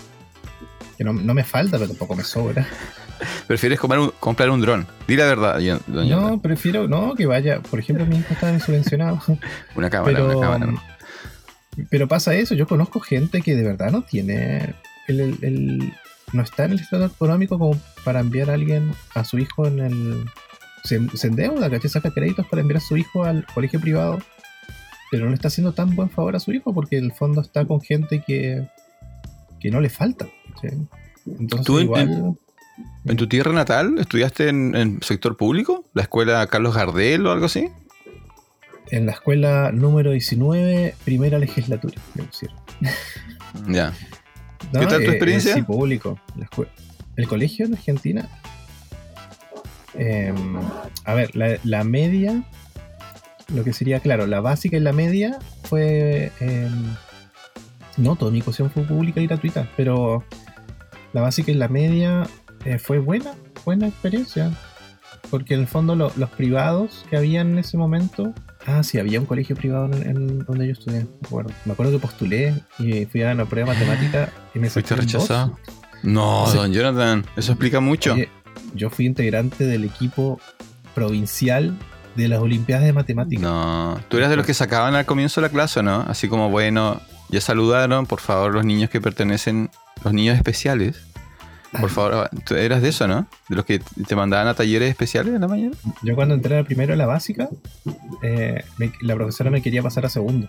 que 0.97 1.03
no, 1.03 1.13
no 1.13 1.33
me 1.33 1.43
falta, 1.43 1.77
pero 1.77 1.89
tampoco 1.89 2.15
me 2.15 2.23
sobra. 2.23 2.67
Prefieres 3.47 3.79
comprar 3.79 3.99
un, 4.01 4.11
comprar 4.19 4.49
un 4.49 4.59
dron. 4.61 4.85
Di 5.07 5.15
la 5.15 5.25
verdad, 5.25 5.55
doña- 5.87 6.15
No, 6.19 6.41
prefiero, 6.41 6.87
no, 6.87 7.15
que 7.15 7.25
vaya, 7.25 7.61
por 7.61 7.79
ejemplo, 7.79 8.05
mi 8.05 8.17
hijo 8.17 8.33
está 8.33 8.57
subvencionado. 8.59 9.21
Una 9.75 9.89
cámara, 9.89 10.13
pero, 10.13 10.37
una 10.37 10.47
cámara. 10.49 10.73
pero 11.89 12.07
pasa 12.07 12.33
eso, 12.35 12.55
yo 12.55 12.67
conozco 12.67 12.99
gente 12.99 13.41
que 13.41 13.55
de 13.55 13.63
verdad 13.63 13.91
no 13.91 14.01
tiene 14.03 14.75
el, 15.07 15.19
el- 15.21 15.37
el- 15.41 15.93
no 16.33 16.41
está 16.43 16.65
en 16.65 16.71
el 16.73 16.79
estado 16.79 17.05
económico 17.05 17.57
como 17.57 17.79
para 18.03 18.19
enviar 18.19 18.49
a 18.49 18.53
alguien 18.55 18.91
a 19.13 19.23
su 19.23 19.37
hijo 19.37 19.67
en 19.67 19.79
el 19.79 20.25
se, 20.83 20.99
se 21.15 21.27
endeuda, 21.27 21.69
¿cachai? 21.69 21.89
Saca 21.89 22.11
créditos 22.11 22.45
para 22.47 22.61
enviar 22.61 22.77
a 22.77 22.81
su 22.81 22.97
hijo 22.97 23.23
al 23.23 23.45
colegio 23.53 23.79
privado, 23.79 24.17
pero 25.15 25.25
no 25.25 25.31
le 25.31 25.35
está 25.35 25.47
haciendo 25.47 25.71
tan 25.71 25.95
buen 25.95 26.09
favor 26.09 26.35
a 26.35 26.41
su 26.41 26.51
hijo 26.51 26.73
porque 26.73 26.97
en 26.97 27.05
el 27.05 27.13
fondo 27.13 27.39
está 27.39 27.63
con 27.63 27.79
gente 27.79 28.21
que, 28.27 28.67
que 29.61 29.71
no 29.71 29.79
le 29.79 29.89
falta. 29.89 30.27
Entonces 31.25 31.65
Tú 31.65 31.79
igual 31.79 32.35
¿En 33.05 33.15
tu 33.15 33.27
tierra 33.27 33.53
natal 33.53 33.95
estudiaste 33.97 34.49
en, 34.49 34.75
en 34.75 35.01
sector 35.01 35.37
público? 35.37 35.85
¿La 35.93 36.01
escuela 36.01 36.45
Carlos 36.47 36.75
Gardel 36.75 37.25
o 37.27 37.31
algo 37.31 37.45
así? 37.45 37.69
En 38.91 39.05
la 39.05 39.13
escuela 39.13 39.71
número 39.71 40.11
19, 40.11 40.95
primera 41.05 41.39
legislatura, 41.39 41.95
me 42.15 42.23
pusieron. 42.23 42.57
Ya. 43.69 43.93
No, 44.73 44.79
¿Qué 44.81 44.87
tal 44.87 45.03
tu 45.05 45.11
eh, 45.11 45.13
experiencia? 45.13 45.51
eh, 45.53 45.55
sí, 45.55 45.61
público. 45.61 46.19
La 46.35 46.49
el 47.15 47.27
colegio 47.29 47.65
en 47.65 47.75
Argentina. 47.75 48.27
em, 49.93 50.57
a 51.05 51.13
ver, 51.13 51.33
la, 51.37 51.57
la 51.63 51.85
media, 51.85 52.43
lo 53.53 53.63
que 53.63 53.73
sería, 53.73 53.99
claro, 53.99 54.25
la 54.27 54.41
básica 54.41 54.77
y 54.77 54.79
la 54.79 54.93
media 54.93 55.37
fue. 55.63 56.31
em, 56.39 56.95
no, 57.97 58.15
toda 58.15 58.31
mi 58.31 58.39
educación 58.39 58.69
fue 58.71 58.83
pública 58.83 59.21
y 59.21 59.27
gratuita, 59.27 59.69
pero 59.77 60.23
la 61.13 61.21
básica 61.21 61.51
y 61.51 61.55
la 61.55 61.67
media 61.69 62.27
eh, 62.65 62.77
fue 62.79 62.99
buena, 62.99 63.33
buena 63.63 63.87
experiencia. 63.87 64.51
Porque 65.31 65.55
en 65.55 65.61
el 65.61 65.67
fondo 65.67 65.95
lo- 65.95 66.11
los 66.17 66.29
privados 66.31 67.03
que 67.09 67.17
había 67.17 67.41
en 67.41 67.57
ese 67.57 67.77
momento. 67.77 68.31
Ah, 68.67 68.83
sí, 68.83 68.99
había 68.99 69.19
un 69.19 69.25
colegio 69.25 69.55
privado 69.55 69.85
en, 69.85 70.03
en 70.07 70.39
donde 70.45 70.67
yo 70.67 70.73
estudié, 70.73 70.99
me 71.05 71.27
acuerdo. 71.27 71.51
Me 71.65 71.73
acuerdo 71.73 71.93
que 71.93 71.99
postulé 71.99 72.53
y 72.77 73.05
fui 73.05 73.23
a 73.23 73.31
una 73.31 73.45
prueba 73.45 73.73
de 73.73 73.85
matemática 73.85 74.29
y 74.53 74.59
me 74.59 74.69
¿Fuiste 74.69 74.93
dos. 74.95 75.03
rechazado? 75.05 75.57
No, 76.03 76.45
don 76.53 76.71
Jonathan, 76.73 77.25
eso 77.35 77.53
explica 77.53 77.79
mucho. 77.79 78.13
Oye, 78.13 78.29
yo 78.75 78.89
fui 78.91 79.05
integrante 79.07 79.65
del 79.65 79.83
equipo 79.85 80.39
provincial 80.93 81.75
de 82.15 82.27
las 82.27 82.39
Olimpiadas 82.39 82.85
de 82.85 82.93
Matemáticas. 82.93 83.41
No, 83.43 83.99
tú 84.09 84.17
eras 84.17 84.29
de 84.29 84.35
los 84.37 84.45
que 84.45 84.53
sacaban 84.53 84.95
al 84.95 85.05
comienzo 85.05 85.41
de 85.41 85.47
la 85.47 85.51
clase, 85.51 85.83
¿no? 85.83 86.05
Así 86.07 86.27
como, 86.27 86.49
bueno, 86.49 87.01
ya 87.29 87.41
saludaron, 87.41 88.05
por 88.05 88.19
favor, 88.21 88.53
los 88.53 88.65
niños 88.65 88.89
que 88.89 89.01
pertenecen, 89.01 89.69
los 90.03 90.13
niños 90.13 90.35
especiales. 90.37 90.97
Por 91.81 91.89
favor, 91.89 92.29
tú 92.45 92.55
eras 92.55 92.81
de 92.81 92.87
eso, 92.87 93.05
¿no? 93.05 93.27
De 93.49 93.55
los 93.57 93.65
que 93.65 93.79
te 94.07 94.15
mandaban 94.15 94.47
a 94.47 94.53
talleres 94.53 94.89
especiales 94.89 95.33
en 95.35 95.41
la 95.41 95.47
mañana. 95.49 95.75
Yo 96.03 96.15
cuando 96.15 96.33
entré 96.33 96.63
primero 96.63 96.93
a 96.93 96.95
la 96.95 97.05
básica, 97.05 97.49
eh, 98.23 98.63
me- 98.77 98.93
la 99.01 99.13
profesora 99.15 99.49
me 99.51 99.61
quería 99.61 99.83
pasar 99.83 100.05
a 100.05 100.09
segundo. 100.09 100.47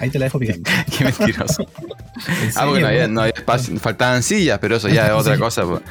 Ahí 0.00 0.10
te 0.10 0.18
la 0.18 0.24
dejo 0.24 0.40
picando. 0.40 0.68
Qué 0.98 1.04
mentiroso. 1.04 1.62
¿En 2.42 2.50
ah, 2.56 2.64
bueno, 2.66 2.88
había- 2.88 3.06
no? 3.06 3.20
había 3.20 3.34
espacio, 3.36 3.78
faltaban 3.78 4.24
sillas, 4.24 4.58
pero 4.58 4.74
eso 4.74 4.88
ya 4.88 5.06
es 5.06 5.12
otra 5.12 5.38
cosa. 5.38 5.62
pues. 5.66 5.82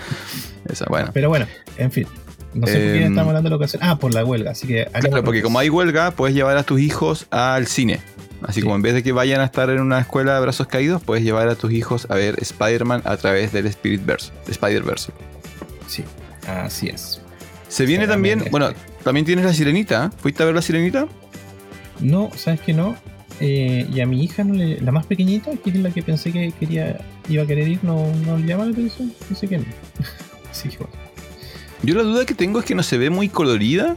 Eso, 0.69 0.85
bueno. 0.89 1.11
Pero 1.13 1.29
bueno, 1.29 1.45
en 1.77 1.91
fin. 1.91 2.07
No 2.53 2.67
sé 2.67 2.73
por 2.73 2.81
qué 2.81 2.97
Em, 3.05 3.11
estamos 3.11 3.27
hablando 3.29 3.47
de 3.47 3.49
la 3.51 3.55
ocasión. 3.57 3.81
Ah, 3.83 3.97
por 3.97 4.13
la 4.13 4.23
huelga. 4.25 4.51
Así 4.51 4.67
que. 4.67 4.85
Claro, 4.85 5.23
porque 5.23 5.41
como 5.41 5.59
hay 5.59 5.69
huelga, 5.69 6.11
puedes 6.11 6.35
llevar 6.35 6.57
a 6.57 6.63
tus 6.63 6.79
hijos 6.79 7.27
al 7.31 7.67
cine. 7.67 7.99
Así 8.43 8.55
Sí. 8.59 8.61
como 8.63 8.75
en 8.75 8.81
vez 8.81 8.93
de 8.93 9.03
que 9.03 9.11
vayan 9.13 9.39
a 9.41 9.45
estar 9.45 9.69
en 9.69 9.79
una 9.79 9.99
escuela 9.99 10.35
de 10.35 10.41
brazos 10.41 10.67
caídos, 10.67 11.01
puedes 11.01 11.23
llevar 11.23 11.47
a 11.47 11.55
tus 11.55 11.71
hijos 11.71 12.07
a 12.09 12.15
ver 12.15 12.35
Spider-Man 12.41 13.01
a 13.05 13.15
través 13.17 13.53
del 13.53 13.65
Spirit-Verse, 13.67 14.31
Spider-Verse. 14.49 15.11
Sí, 15.87 16.03
así 16.47 16.89
es. 16.89 17.21
Se 17.69 17.85
viene 17.85 18.05
también, 18.05 18.43
bueno, 18.51 18.69
también 19.03 19.25
tienes 19.25 19.45
la 19.45 19.53
sirenita. 19.53 20.11
¿Fuiste 20.17 20.43
a 20.43 20.45
ver 20.45 20.55
la 20.55 20.61
sirenita? 20.61 21.07
No, 22.01 22.29
¿sabes 22.35 22.59
que 22.59 22.73
no? 22.73 22.95
Eh, 23.39 23.87
y 23.91 24.01
a 24.01 24.05
mi 24.05 24.23
hija, 24.23 24.43
no 24.43 24.53
le- 24.53 24.79
la 24.81 24.91
más 24.91 25.05
pequeñita, 25.05 25.51
que 25.63 25.69
es 25.69 25.75
la 25.77 25.89
que 25.91 26.03
pensé 26.03 26.31
que 26.31 26.51
quería 26.59 26.99
iba 27.29 27.43
a 27.43 27.47
querer 27.47 27.67
ir, 27.67 27.79
no, 27.81 28.11
no 28.25 28.37
le 28.37 28.45
llama 28.45 28.65
la 28.65 28.71
atención. 28.71 29.11
Dice 29.29 29.47
que 29.47 29.57
no. 29.59 29.65
Así 30.51 30.69
que 30.69 30.77
bueno. 30.77 30.93
Yo 31.83 31.95
la 31.95 32.03
duda 32.03 32.25
que 32.25 32.33
tengo 32.33 32.59
es 32.59 32.65
que 32.65 32.75
no 32.75 32.83
se 32.83 32.97
ve 32.97 33.09
muy 33.09 33.29
colorida. 33.29 33.95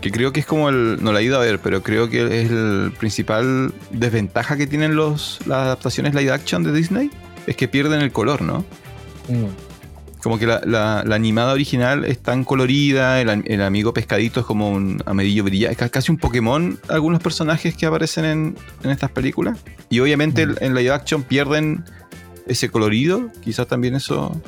Que 0.00 0.10
creo 0.10 0.32
que 0.32 0.40
es 0.40 0.46
como 0.46 0.70
el. 0.70 1.02
No 1.02 1.12
la 1.12 1.20
he 1.20 1.24
ido 1.24 1.36
a 1.36 1.40
ver, 1.40 1.58
pero 1.58 1.82
creo 1.82 2.08
que 2.08 2.22
es 2.42 2.50
el 2.50 2.90
principal 2.98 3.74
desventaja 3.90 4.56
que 4.56 4.66
tienen 4.66 4.96
los, 4.96 5.40
las 5.46 5.58
adaptaciones 5.58 6.14
live 6.14 6.32
action 6.32 6.62
de 6.62 6.72
Disney. 6.72 7.10
Es 7.46 7.54
que 7.56 7.68
pierden 7.68 8.00
el 8.00 8.10
color, 8.10 8.40
¿no? 8.40 8.60
Mm. 9.28 9.44
Como 10.22 10.38
que 10.38 10.46
la, 10.46 10.60
la- 10.64 11.02
la 11.06 11.14
animada 11.14 11.52
original 11.52 12.04
es 12.06 12.18
tan 12.18 12.44
colorida, 12.44 13.20
el, 13.20 13.28
am- 13.30 13.42
el 13.46 13.60
amigo 13.62 13.92
pescadito 13.94 14.40
es 14.40 14.46
como 14.46 14.70
un 14.70 15.02
amarillo 15.06 15.44
brillante, 15.44 15.88
casi 15.90 16.10
un 16.12 16.18
Pokémon 16.18 16.78
algunos 16.88 17.20
personajes 17.22 17.74
que 17.74 17.86
aparecen 17.86 18.24
en, 18.26 18.56
en 18.82 18.90
estas 18.90 19.10
películas. 19.10 19.58
Y 19.90 20.00
obviamente 20.00 20.42
el- 20.42 20.56
en 20.60 20.74
live 20.74 20.90
action 20.92 21.22
pierden 21.22 21.84
ese 22.46 22.70
colorido, 22.70 23.30
quizás 23.42 23.66
también 23.66 23.94
eso 23.94 24.40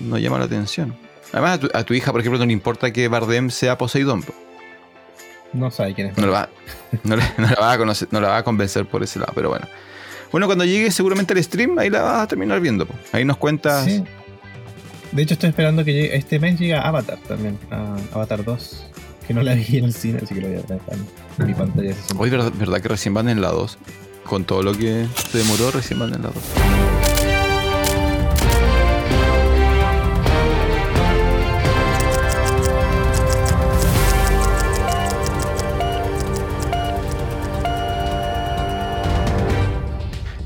no 0.00 0.18
llama 0.18 0.38
la 0.38 0.44
atención. 0.46 0.94
Además 1.32 1.52
a 1.54 1.58
tu, 1.60 1.68
a 1.72 1.84
tu 1.84 1.94
hija, 1.94 2.12
por 2.12 2.20
ejemplo, 2.20 2.38
no 2.38 2.46
le 2.46 2.52
importa 2.52 2.92
que 2.92 3.08
Bardem 3.08 3.50
sea 3.50 3.78
Poseidón. 3.78 4.22
po. 4.22 4.32
No 5.52 5.70
sabe 5.70 5.94
quién 5.94 6.08
es. 6.08 6.18
No, 6.18 6.26
lo 6.26 6.32
va, 6.32 6.48
no, 7.04 7.16
le- 7.16 7.22
no 7.38 7.46
la 7.48 7.56
va 7.60 7.72
a 7.72 7.78
conocer, 7.78 8.08
no 8.10 8.20
la 8.20 8.28
va 8.28 8.36
a 8.38 8.42
convencer 8.44 8.86
por 8.86 9.02
ese 9.02 9.18
lado, 9.18 9.32
pero 9.34 9.48
bueno. 9.50 9.66
Bueno, 10.30 10.46
cuando 10.46 10.64
llegue 10.64 10.90
seguramente 10.90 11.34
al 11.34 11.42
stream, 11.44 11.78
ahí 11.78 11.90
la 11.90 12.00
vas 12.02 12.22
a 12.22 12.26
terminar 12.26 12.58
viendo. 12.60 12.86
po. 12.86 12.94
Ahí 13.12 13.24
nos 13.24 13.36
cuentas... 13.36 13.84
Sí. 13.84 14.02
De 15.12 15.22
hecho, 15.22 15.34
estoy 15.34 15.50
esperando 15.50 15.84
que 15.84 15.92
llegue, 15.92 16.16
este 16.16 16.38
mes 16.38 16.58
llega 16.58 16.80
Avatar 16.80 17.18
también. 17.28 17.58
a 17.70 17.96
Avatar 18.14 18.42
2. 18.42 18.86
Que 19.28 19.34
no 19.34 19.42
la 19.42 19.52
vi 19.54 19.76
en 19.76 19.84
el 19.84 19.92
cine, 19.92 20.20
así 20.22 20.34
que 20.34 20.40
lo 20.40 20.48
voy 20.48 20.56
a 20.56 20.62
ver 20.62 20.80
en, 21.38 21.46
mi 21.46 21.52
pantalla. 21.54 21.88
de 21.90 21.94
60. 21.94 22.14
Hoy, 22.18 22.30
¿verdad, 22.30 22.50
verdad 22.54 22.80
que 22.80 22.88
recién 22.88 23.12
van 23.12 23.28
en 23.28 23.42
la 23.42 23.48
2? 23.50 23.78
Con 24.24 24.44
todo 24.44 24.62
lo 24.62 24.72
que 24.72 25.06
se 25.30 25.36
demoró, 25.38 25.70
recién 25.70 25.98
van 25.98 26.14
en 26.14 26.22
la 26.22 26.28
2. 26.30 27.21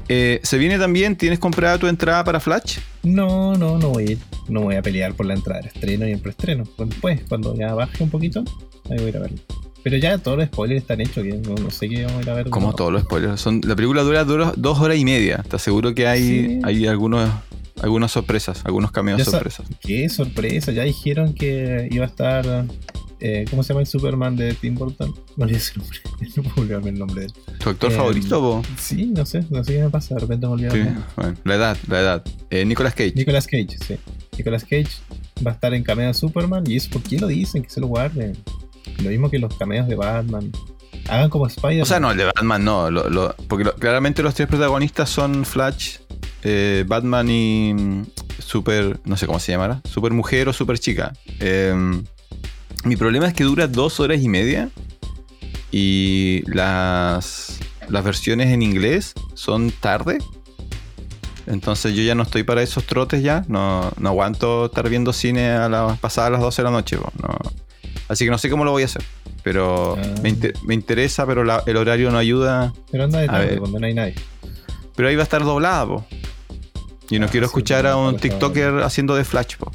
Eh, 0.08 0.40
se 0.42 0.58
viene 0.58 0.78
también, 0.78 1.16
¿tienes 1.16 1.38
comprada 1.38 1.78
tu 1.78 1.86
entrada 1.88 2.22
para 2.25 2.38
Flash? 2.40 2.78
No, 3.02 3.54
no, 3.54 3.78
no 3.78 3.90
voy 3.90 4.04
a 4.08 4.10
ir. 4.12 4.18
No 4.48 4.60
voy 4.62 4.76
a 4.76 4.82
pelear 4.82 5.14
por 5.14 5.26
la 5.26 5.34
entrada 5.34 5.60
del 5.60 5.68
estreno 5.68 6.06
y 6.06 6.12
el 6.12 6.20
preestreno. 6.20 6.64
Pues 6.76 6.90
Después, 6.90 7.20
cuando 7.28 7.54
ya 7.56 7.75
baje 7.75 8.02
un 8.04 8.10
poquito, 8.10 8.44
ahí 8.90 8.96
voy 8.98 9.06
a 9.06 9.08
ir 9.08 9.16
a 9.16 9.20
verlo. 9.20 9.38
Pero 9.82 9.96
ya 9.98 10.18
todos 10.18 10.38
los 10.38 10.46
spoilers 10.48 10.82
están 10.82 11.00
hechos, 11.00 11.22
que 11.25 11.32
no, 11.34 11.54
no 11.54 11.70
sé 11.70 11.88
qué 11.88 12.04
vamos 12.04 12.18
a 12.18 12.22
ir 12.22 12.30
a 12.30 12.34
ver. 12.34 12.50
Como 12.50 12.75
todos 12.75 12.92
los 12.92 13.02
spoilers. 13.02 13.40
Son, 13.40 13.60
la 13.64 13.75
película 13.76 14.02
dura, 14.02 14.25
dura 14.25 14.52
dos 14.56 14.80
horas 14.80 14.96
y 14.98 15.04
media. 15.04 15.44
Te 15.48 15.56
aseguro 15.56 15.94
que 15.94 16.06
hay, 16.08 16.22
Sí. 16.22 16.60
hay 16.64 16.86
algunos, 16.88 17.28
algunas 17.82 18.10
sorpresas, 18.10 18.62
algunos 18.64 18.90
cameos 18.90 19.22
sorpresas. 19.25 19.66
Qué 19.80 20.08
sorpresa, 20.08 20.72
ya 20.72 20.82
dijeron 20.84 21.34
que 21.34 21.88
iba 21.90 22.04
a 22.04 22.08
estar. 22.08 22.64
Eh, 23.20 23.44
¿Cómo 23.50 23.62
se 23.62 23.68
llama 23.70 23.80
el 23.80 23.87
Superman 23.87 24.37
de 24.37 24.52
Tim 24.54 24.75
Burton? 24.75 25.14
No 25.37 25.44
olvidé 25.44 25.61
su 25.61 25.78
nombre. 25.78 25.99
No 26.37 26.42
puedo 26.42 26.62
olvidarme 26.62 26.90
el 26.90 26.99
nombre 26.99 27.20
de 27.23 27.26
él. 27.26 27.32
¿Tu 27.58 27.68
actor 27.70 27.90
Em, 27.90 27.96
favorito, 27.99 28.40
po? 28.40 28.62
Sí, 28.78 29.06
no 29.06 29.25
sé, 29.26 29.44
no 29.50 29.62
sé 29.64 29.75
qué 29.75 29.82
me 29.82 29.90
pasa. 29.90 30.14
De 30.14 30.20
repente 30.20 30.46
me 30.46 30.52
olvidé. 30.54 30.70
Sí, 30.70 30.88
bueno, 31.16 31.35
la 31.44 31.54
edad, 31.54 31.76
la 31.88 32.00
edad. 32.00 32.25
Eh, 32.50 32.64
Nicolas 32.64 32.94
Cage. 32.94 33.12
Nicolas 33.14 33.46
Cage, 33.46 33.76
sí. 33.87 33.96
Nicolas 34.37 34.62
Cage 34.64 34.88
va 35.46 35.50
a 35.52 35.54
estar 35.54 35.73
en 35.75 35.82
cameo 35.82 36.08
de 36.08 36.14
Superman. 36.14 36.64
¿Y 36.66 36.76
eso 36.76 36.90
por 36.90 37.02
qué 37.02 37.18
lo 37.18 37.26
dicen? 37.26 37.62
Que 37.62 37.70
se 37.70 37.80
lo 37.80 37.87
guarden. 37.87 38.37
Lo 39.02 39.11
mismo 39.11 39.30
que 39.30 39.38
los 39.38 39.54
cameos 39.56 39.87
de 39.88 39.94
Batman. 39.94 40.50
Hagan 41.08 41.30
como 41.30 41.46
Spider-Man. 41.46 41.82
O 41.82 41.87
sea, 41.87 42.00
no, 42.00 42.11
el 42.11 42.16
de 42.16 42.25
Batman 42.25 42.64
no. 42.64 42.90
lo- 42.90 43.08
lo- 43.08 43.35
porque 43.49 43.64
lo- 43.64 43.75
claramente 43.76 44.23
los 44.23 44.35
tres 44.35 44.49
protagonistas 44.49 45.08
son 45.08 45.44
Flash, 45.44 45.99
eh, 46.42 46.85
Batman 46.87 47.28
y 47.30 47.73
mm, 47.75 48.02
Super. 48.38 49.00
No 49.04 49.16
sé 49.16 49.26
cómo 49.26 49.38
se 49.38 49.52
llamará. 49.52 49.80
Super 49.85 50.12
Mujer 50.12 50.49
o 50.49 50.52
Super 50.52 50.78
Chica. 50.78 51.12
Eh, 51.40 51.75
mi 52.87 52.97
problema 52.97 53.26
es 53.28 53.35
que 53.35 53.45
dura 53.45 53.66
dos 53.66 54.00
horas 54.00 54.21
y 54.21 54.28
media. 54.28 54.71
Y 55.73 56.43
las, 56.47 57.59
las 57.88 58.05
versiones 58.05 58.49
en 58.52 58.62
inglés 58.62 59.12
son 59.35 59.71
tarde. 59.71 60.19
Entonces 61.47 61.95
yo 61.95 62.02
ya 62.02 62.14
no 62.14 62.23
estoy 62.23 62.43
para 62.43 62.62
esos 62.62 62.85
trotes 62.85 63.23
ya. 63.23 63.45
No, 63.49 63.93
no 63.99 64.09
aguanto 64.09 64.66
estar 64.66 64.88
viendo 64.88 65.12
cine 65.12 65.50
a 65.50 65.69
las 65.69 65.99
pasadas 65.99 66.33
las 66.33 66.40
12 66.40 66.62
de 66.62 66.64
la 66.64 66.71
noche. 66.71 66.97
po, 66.97 67.12
no. 67.23 67.37
Así 68.09 68.25
que 68.25 68.31
no 68.31 68.38
sé 68.38 68.49
cómo 68.50 68.64
lo 68.64 68.71
voy 68.73 68.83
a 68.83 68.87
hacer. 68.87 69.02
Pero 69.43 69.97
Ah. 69.97 70.14
me, 70.23 70.31
inter- 70.31 70.55
me 70.64 70.75
interesa, 70.75 71.26
pero 71.26 71.45
la- 71.45 71.62
el 71.66 71.76
horario 71.76 72.11
no 72.11 72.19
ayuda. 72.19 72.73
Pero 72.90 73.05
anda 73.05 73.21
de 73.21 73.26
tarde 73.28 73.59
cuando 73.59 73.78
no 73.78 73.87
hay 73.87 73.95
nadie. 73.95 74.14
Pero 74.97 75.09
ahí 75.09 75.14
va 75.14 75.23
a 75.23 75.25
estar 75.25 75.45
doblada, 75.45 75.87
po. 75.87 76.07
Y 77.11 77.19
no 77.21 77.26
Ah, 77.26 77.28
quiero 77.31 77.47
escuchar 77.47 77.87
a 77.87 77.97
un 77.97 78.16
TikToker 78.16 78.78
haciendo 78.83 79.14
de 79.14 79.25
Flash, 79.25 79.57
po. 79.57 79.71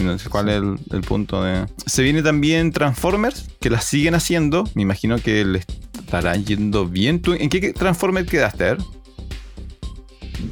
Sino 0.00 0.16
cuál 0.30 0.48
es 0.48 0.56
el, 0.56 0.76
el 0.92 1.00
punto 1.02 1.42
de. 1.42 1.66
Se 1.86 2.02
viene 2.02 2.22
también 2.22 2.70
Transformers, 2.72 3.46
que 3.60 3.68
las 3.70 3.84
siguen 3.84 4.14
haciendo. 4.14 4.64
Me 4.74 4.82
imagino 4.82 5.18
que 5.18 5.44
le 5.44 5.58
estarán 5.98 6.44
yendo 6.44 6.86
bien. 6.86 7.20
¿Tú 7.20 7.34
en 7.34 7.48
qué 7.48 7.72
Transformer 7.72 8.24
quedaste? 8.26 8.64
A 8.64 8.66
ver. 8.74 8.78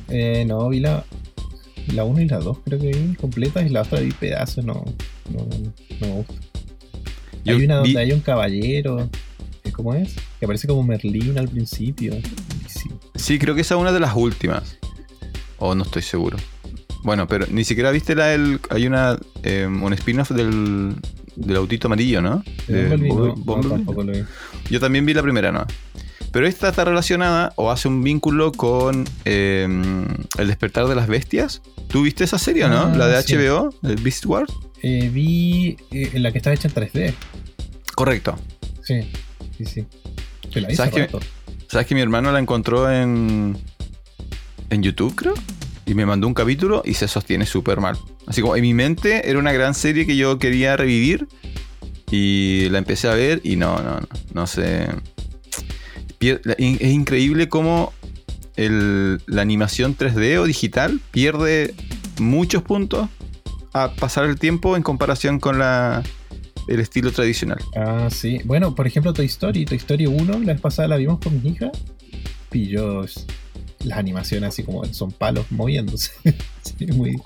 Eh, 0.09 0.45
no, 0.47 0.69
vi 0.69 0.81
la, 0.81 1.05
la 1.93 2.05
1 2.05 2.21
y 2.23 2.29
la 2.29 2.39
2, 2.39 2.59
creo 2.65 2.79
que 2.79 2.89
vi 2.93 3.15
completas, 3.15 3.65
y 3.67 3.69
la 3.69 3.83
otra 3.83 4.01
vi 4.01 4.11
pedazos, 4.13 4.65
no, 4.65 4.85
no, 5.31 5.47
no 5.47 6.07
me 6.07 6.13
gusta. 6.13 6.35
Yo 7.45 7.57
hay 7.57 7.65
una 7.65 7.81
vi- 7.83 7.93
donde 7.93 8.01
hay 8.01 8.13
un 8.13 8.21
caballero, 8.21 9.09
eh, 9.65 9.73
¿cómo 9.73 9.95
es? 9.95 10.15
Que 10.41 10.47
aparece 10.47 10.67
como 10.67 10.83
Merlín 10.83 11.39
al 11.39 11.49
principio. 11.49 12.15
Sí. 12.67 12.89
Sí, 13.15 13.39
creo 13.39 13.55
que 13.55 13.61
esa 13.61 13.75
es 13.77 13.81
una 13.81 13.93
de 13.93 14.01
las 14.01 14.15
últimas. 14.17 14.77
O 15.59 15.75
no 15.75 15.85
estoy 15.85 16.03
seguro. 16.03 16.37
Bueno, 17.07 17.29
pero 17.29 17.47
ni 17.49 17.63
siquiera 17.63 17.93
viste 17.93 18.17
la 18.17 18.27
del. 18.27 18.61
Hay 18.69 18.85
una. 18.87 19.17
eh, 19.45 19.67
un 19.67 19.93
spin-off 19.93 20.33
del. 20.33 20.97
Del 21.37 21.57
autito 21.57 21.87
amarillo, 21.87 22.21
¿no? 22.21 22.43
No, 22.67 22.97
no, 22.97 24.03
lo 24.03 24.13
vi. 24.13 24.25
Yo 24.71 24.81
también 24.81 25.05
vi 25.07 25.15
la 25.15 25.23
primera, 25.23 25.53
¿no? 25.53 25.67
Pero 26.33 26.47
esta 26.47 26.71
está 26.71 26.85
relacionada 26.85 27.53
o 27.57 27.71
hace 27.71 27.89
un 27.89 28.03
vínculo 28.03 28.53
con 28.53 29.05
eh, 29.25 29.69
El 30.39 30.49
despertar 30.49 30.87
de 30.87 30.95
las 30.95 31.07
bestias, 31.09 31.63
¿Tú 31.89 32.03
viste 32.03 32.25
esa 32.25 32.39
serie 32.39 32.65
o 32.65 32.69
no? 32.69 32.87
Ah, 32.87 32.95
la 32.97 33.07
de 33.07 33.23
sí. 33.23 33.37
HBO, 33.37 33.73
el 33.85 33.97
Beast 33.97 34.27
Wars. 34.27 34.53
Eh, 34.83 35.11
vi 35.13 35.77
eh, 35.93 36.19
la 36.19 36.33
que 36.33 36.39
estaba 36.39 36.55
hecha 36.55 36.69
en 36.69 36.75
3D. 36.75 37.15
Correcto. 37.95 38.37
Sí, 38.83 39.03
sí, 39.57 39.65
sí. 39.67 39.87
Te 40.53 40.61
la 40.61 40.69
hice 40.69 40.77
¿Sabes 40.79 40.95
qué? 40.95 41.01
rato. 41.03 41.21
¿Sabes 41.69 41.87
que 41.87 41.95
mi 41.95 42.01
hermano 42.01 42.33
la 42.33 42.39
encontró 42.41 42.91
en, 42.91 43.57
en 44.71 44.83
YouTube, 44.83 45.15
creo? 45.15 45.35
Y 45.87 45.95
me 45.95 46.05
mandó 46.05 46.27
un 46.27 46.35
capítulo 46.35 46.83
y 46.85 46.95
se 46.95 47.07
sostiene 47.09 47.47
súper 47.47 47.81
mal. 47.81 47.97
Así 48.27 48.41
como 48.43 48.57
en 48.57 48.63
mi 48.63 48.75
mente 48.75 49.31
era 49.31 49.39
una 49.39 49.53
gran 49.53 49.73
serie 49.75 50.05
que 50.07 50.17
yo 50.17 50.39
quería 50.39 50.77
revivir. 50.77 51.29
Y 52.11 52.69
la 52.71 52.79
empecé 52.79 53.09
a 53.09 53.15
ver 53.15 53.41
y 53.45 53.57
no, 53.57 53.79
no, 53.83 54.01
no. 54.01 54.09
No 54.35 54.47
sé. 54.47 54.89
Es 56.21 56.93
increíble 56.93 57.49
cómo 57.49 57.93
el- 58.57 59.21
la 59.27 59.43
animación 59.43 59.95
3D 59.97 60.39
o 60.39 60.45
digital 60.45 61.01
pierde 61.11 61.75
muchos 62.19 62.63
puntos 62.63 63.09
a 63.73 63.93
pasar 63.93 64.25
el 64.25 64.39
tiempo 64.39 64.77
en 64.77 64.83
comparación 64.83 65.39
con 65.39 65.59
la, 65.59 66.03
el 66.67 66.81
estilo 66.81 67.13
tradicional. 67.13 67.59
Ah, 67.77 68.09
sí. 68.11 68.41
Bueno, 68.45 68.75
por 68.75 68.87
ejemplo, 68.87 69.13
Toy 69.13 69.27
Story. 69.27 69.67
Toy 69.67 69.77
Story 69.77 70.07
1, 70.07 70.39
la 70.41 70.53
vez 70.55 70.61
pasada 70.61 70.89
la 70.89 70.97
vimos 70.97 71.19
con 71.21 71.41
mi 71.43 71.51
hija. 71.51 71.71
Pilló 72.51 73.05
s- 73.05 73.21
las 73.87 73.99
animaciones 73.99 74.49
así 74.49 74.63
como 74.63 74.85
son 74.87 75.13
palos 75.13 75.47
moviéndose. 75.51 76.13
sí, 76.63 76.87
muy. 76.89 77.21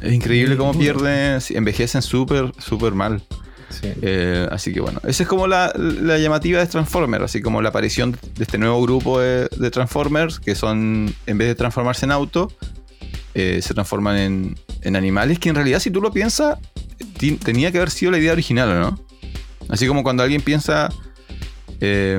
Es 0.00 0.12
increíble 0.12 0.50
Muy 0.50 0.58
cómo 0.58 0.72
duro. 0.72 0.82
pierden, 1.00 1.40
envejecen 1.50 2.02
súper, 2.02 2.52
súper 2.58 2.92
mal. 2.92 3.22
Sí. 3.70 3.88
Eh, 4.02 4.46
así 4.50 4.72
que 4.72 4.80
bueno, 4.80 5.00
esa 5.06 5.22
es 5.22 5.28
como 5.28 5.46
la, 5.46 5.72
la 5.76 6.18
llamativa 6.18 6.60
de 6.60 6.66
Transformers, 6.66 7.24
así 7.24 7.40
como 7.40 7.62
la 7.62 7.70
aparición 7.70 8.12
de 8.12 8.44
este 8.44 8.58
nuevo 8.58 8.82
grupo 8.82 9.18
de, 9.18 9.48
de 9.56 9.70
Transformers, 9.70 10.38
que 10.40 10.54
son, 10.54 11.14
en 11.26 11.38
vez 11.38 11.48
de 11.48 11.54
transformarse 11.54 12.04
en 12.04 12.12
auto, 12.12 12.52
eh, 13.34 13.60
se 13.62 13.72
transforman 13.72 14.18
en, 14.18 14.58
en 14.82 14.96
animales, 14.96 15.38
que 15.38 15.48
en 15.48 15.54
realidad 15.54 15.78
si 15.80 15.90
tú 15.90 16.02
lo 16.02 16.12
piensas, 16.12 16.58
tenía 17.42 17.72
que 17.72 17.78
haber 17.78 17.90
sido 17.90 18.12
la 18.12 18.18
idea 18.18 18.32
original, 18.32 18.68
¿o 18.68 18.74
no? 18.74 19.00
Así 19.70 19.86
como 19.86 20.02
cuando 20.02 20.22
alguien 20.22 20.42
piensa, 20.42 20.90
eh, 21.80 22.18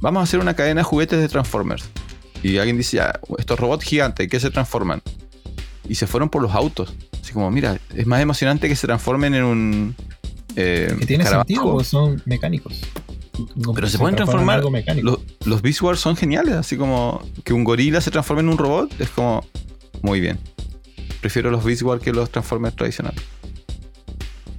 vamos 0.00 0.20
a 0.20 0.24
hacer 0.24 0.40
una 0.40 0.54
cadena 0.54 0.80
de 0.80 0.84
juguetes 0.84 1.20
de 1.20 1.28
Transformers, 1.28 1.90
y 2.50 2.58
alguien 2.58 2.76
dice, 2.76 2.98
ya, 2.98 3.18
estos 3.38 3.58
robots 3.58 3.84
gigantes, 3.84 4.28
¿qué 4.28 4.38
se 4.40 4.50
transforman? 4.50 5.02
Y 5.88 5.94
se 5.96 6.06
fueron 6.06 6.28
por 6.28 6.42
los 6.42 6.52
autos. 6.54 6.94
Así 7.22 7.32
como, 7.32 7.50
mira, 7.50 7.78
es 7.94 8.06
más 8.06 8.20
emocionante 8.20 8.68
que 8.68 8.76
se 8.76 8.86
transformen 8.86 9.34
en 9.34 9.44
un... 9.44 9.94
eh, 10.56 10.94
que 11.00 11.06
tiene 11.06 11.24
escarabajo. 11.24 11.46
sentido, 11.48 11.72
porque 11.72 11.84
son 11.84 12.22
mecánicos. 12.26 12.80
No, 13.56 13.72
Pero 13.74 13.88
se 13.88 13.98
pueden 13.98 14.14
transformar. 14.14 14.58
algo. 14.60 14.70
Los, 15.02 15.18
los 15.44 15.60
Beast 15.62 15.82
Wars 15.82 15.98
son 16.00 16.16
geniales, 16.16 16.54
así 16.54 16.76
como 16.76 17.20
que 17.44 17.52
un 17.52 17.64
gorila 17.64 18.00
se 18.00 18.10
transforme 18.10 18.42
en 18.42 18.48
un 18.48 18.58
robot, 18.58 19.00
es 19.00 19.08
como 19.10 19.44
muy 20.02 20.20
bien. 20.20 20.38
Prefiero 21.20 21.50
los 21.50 21.64
Beast 21.64 21.82
Wars 21.82 22.02
que 22.02 22.12
los 22.12 22.30
Transformers 22.30 22.76
tradicionales. 22.76 23.20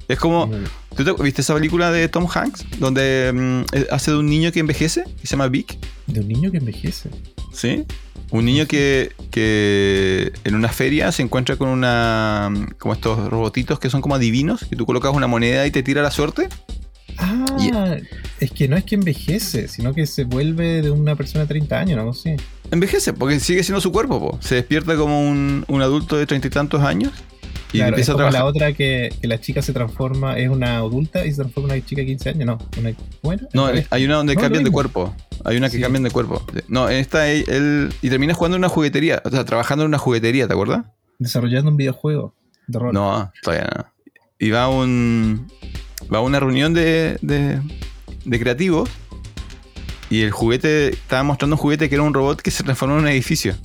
Es 0.07 0.19
como. 0.19 0.49
¿Tú 0.95 1.03
te- 1.03 1.23
viste 1.23 1.41
esa 1.41 1.53
película 1.53 1.91
de 1.91 2.07
Tom 2.09 2.27
Hanks? 2.33 2.65
Donde 2.79 3.31
mm, 3.33 3.75
eh, 3.75 3.87
hace 3.91 4.11
de 4.11 4.17
un 4.17 4.25
niño 4.27 4.51
que 4.51 4.59
envejece, 4.59 5.03
que 5.19 5.27
se 5.27 5.31
llama 5.31 5.47
Vic, 5.47 5.77
De 6.07 6.19
un 6.21 6.27
niño 6.27 6.51
que 6.51 6.57
envejece. 6.57 7.09
¿Sí? 7.55 7.85
Un 8.31 8.45
niño 8.45 8.65
que, 8.67 9.11
que 9.31 10.33
en 10.43 10.55
una 10.55 10.69
feria 10.69 11.11
se 11.11 11.21
encuentra 11.21 11.55
con 11.55 11.69
una. 11.69 12.51
como 12.79 12.93
estos 12.93 13.29
robotitos 13.29 13.79
que 13.79 13.89
son 13.89 14.01
como 14.01 14.15
adivinos, 14.15 14.65
que 14.69 14.75
tú 14.75 14.85
colocas 14.85 15.13
una 15.13 15.27
moneda 15.27 15.65
y 15.65 15.71
te 15.71 15.83
tira 15.83 16.01
la 16.01 16.11
suerte. 16.11 16.49
Ah, 17.17 17.45
es 18.39 18.51
que 18.51 18.67
no 18.67 18.75
es 18.75 18.83
que 18.83 18.95
envejece, 18.95 19.67
sino 19.67 19.93
que 19.93 20.05
se 20.05 20.25
vuelve 20.25 20.81
de 20.81 20.91
una 20.91 21.15
persona 21.15 21.43
de 21.43 21.47
30 21.47 21.79
años, 21.79 22.03
¿no? 22.03 22.13
Sí. 22.13 22.35
Envejece, 22.71 23.13
porque 23.13 23.39
sigue 23.39 23.63
siendo 23.63 23.79
su 23.79 23.91
cuerpo, 23.91 24.19
po. 24.19 24.39
Se 24.41 24.55
despierta 24.55 24.97
como 24.97 25.21
un, 25.21 25.63
un 25.67 25.81
adulto 25.81 26.17
de 26.17 26.25
treinta 26.25 26.47
y 26.47 26.51
tantos 26.51 26.81
años 26.81 27.11
y 27.75 27.77
Claro, 27.79 27.89
es 27.89 27.93
empieza 27.93 28.11
a 28.11 28.15
como 28.15 28.29
la 28.29 28.45
otra 28.45 28.73
que, 28.73 29.13
que 29.21 29.27
la 29.27 29.39
chica 29.39 29.61
se 29.61 29.73
transforma, 29.73 30.37
es 30.37 30.49
una 30.49 30.77
adulta 30.77 31.25
y 31.25 31.31
se 31.31 31.37
transforma 31.37 31.73
en 31.73 31.79
una 31.79 31.85
chica 31.87 32.01
de 32.01 32.07
15 32.07 32.29
años, 32.29 32.45
no. 32.45 32.57
Una, 32.79 32.93
bueno, 33.21 33.47
No, 33.53 33.67
hay 33.89 34.05
una 34.05 34.15
donde 34.15 34.35
No, 34.35 34.41
cambian 34.41 34.63
de 34.63 34.71
cuerpo. 34.71 35.13
Hay 35.43 35.57
una 35.57 35.69
que 35.69 35.75
Sí. 35.77 35.81
cambian 35.81 36.03
de 36.03 36.11
cuerpo. 36.11 36.43
No, 36.67 36.89
en 36.89 36.97
esta 36.97 37.29
él, 37.29 37.93
y 38.01 38.09
termina 38.09 38.33
jugando 38.33 38.55
en 38.57 38.61
una 38.61 38.69
juguetería, 38.69 39.21
o 39.25 39.29
sea, 39.29 39.45
trabajando 39.45 39.83
en 39.83 39.89
una 39.89 39.97
juguetería, 39.97 40.47
¿te 40.47 40.53
acuerdas? 40.53 40.85
desarrollando 41.17 41.71
un 41.71 41.77
videojuego 41.77 42.33
de 42.67 42.77
rol. 42.79 42.93
No, 42.93 43.31
todavía 43.41 43.69
no. 43.77 43.85
Y 44.37 44.49
va 44.49 44.63
a 44.63 44.67
un 44.69 45.47
va 46.13 46.17
a 46.17 46.21
una 46.21 46.39
reunión 46.41 46.73
de, 46.73 47.17
de, 47.21 47.61
de 48.25 48.39
creativos 48.39 48.89
y 50.09 50.21
el 50.21 50.31
juguete 50.31 50.89
estaba 50.89 51.23
mostrando 51.23 51.55
un 51.55 51.59
juguete 51.61 51.87
que 51.89 51.95
era 51.95 52.03
un 52.03 52.13
robot 52.13 52.41
que 52.41 52.51
se 52.51 52.63
transforma 52.63 52.95
en 52.95 53.01
un 53.01 53.07
edificio. 53.07 53.55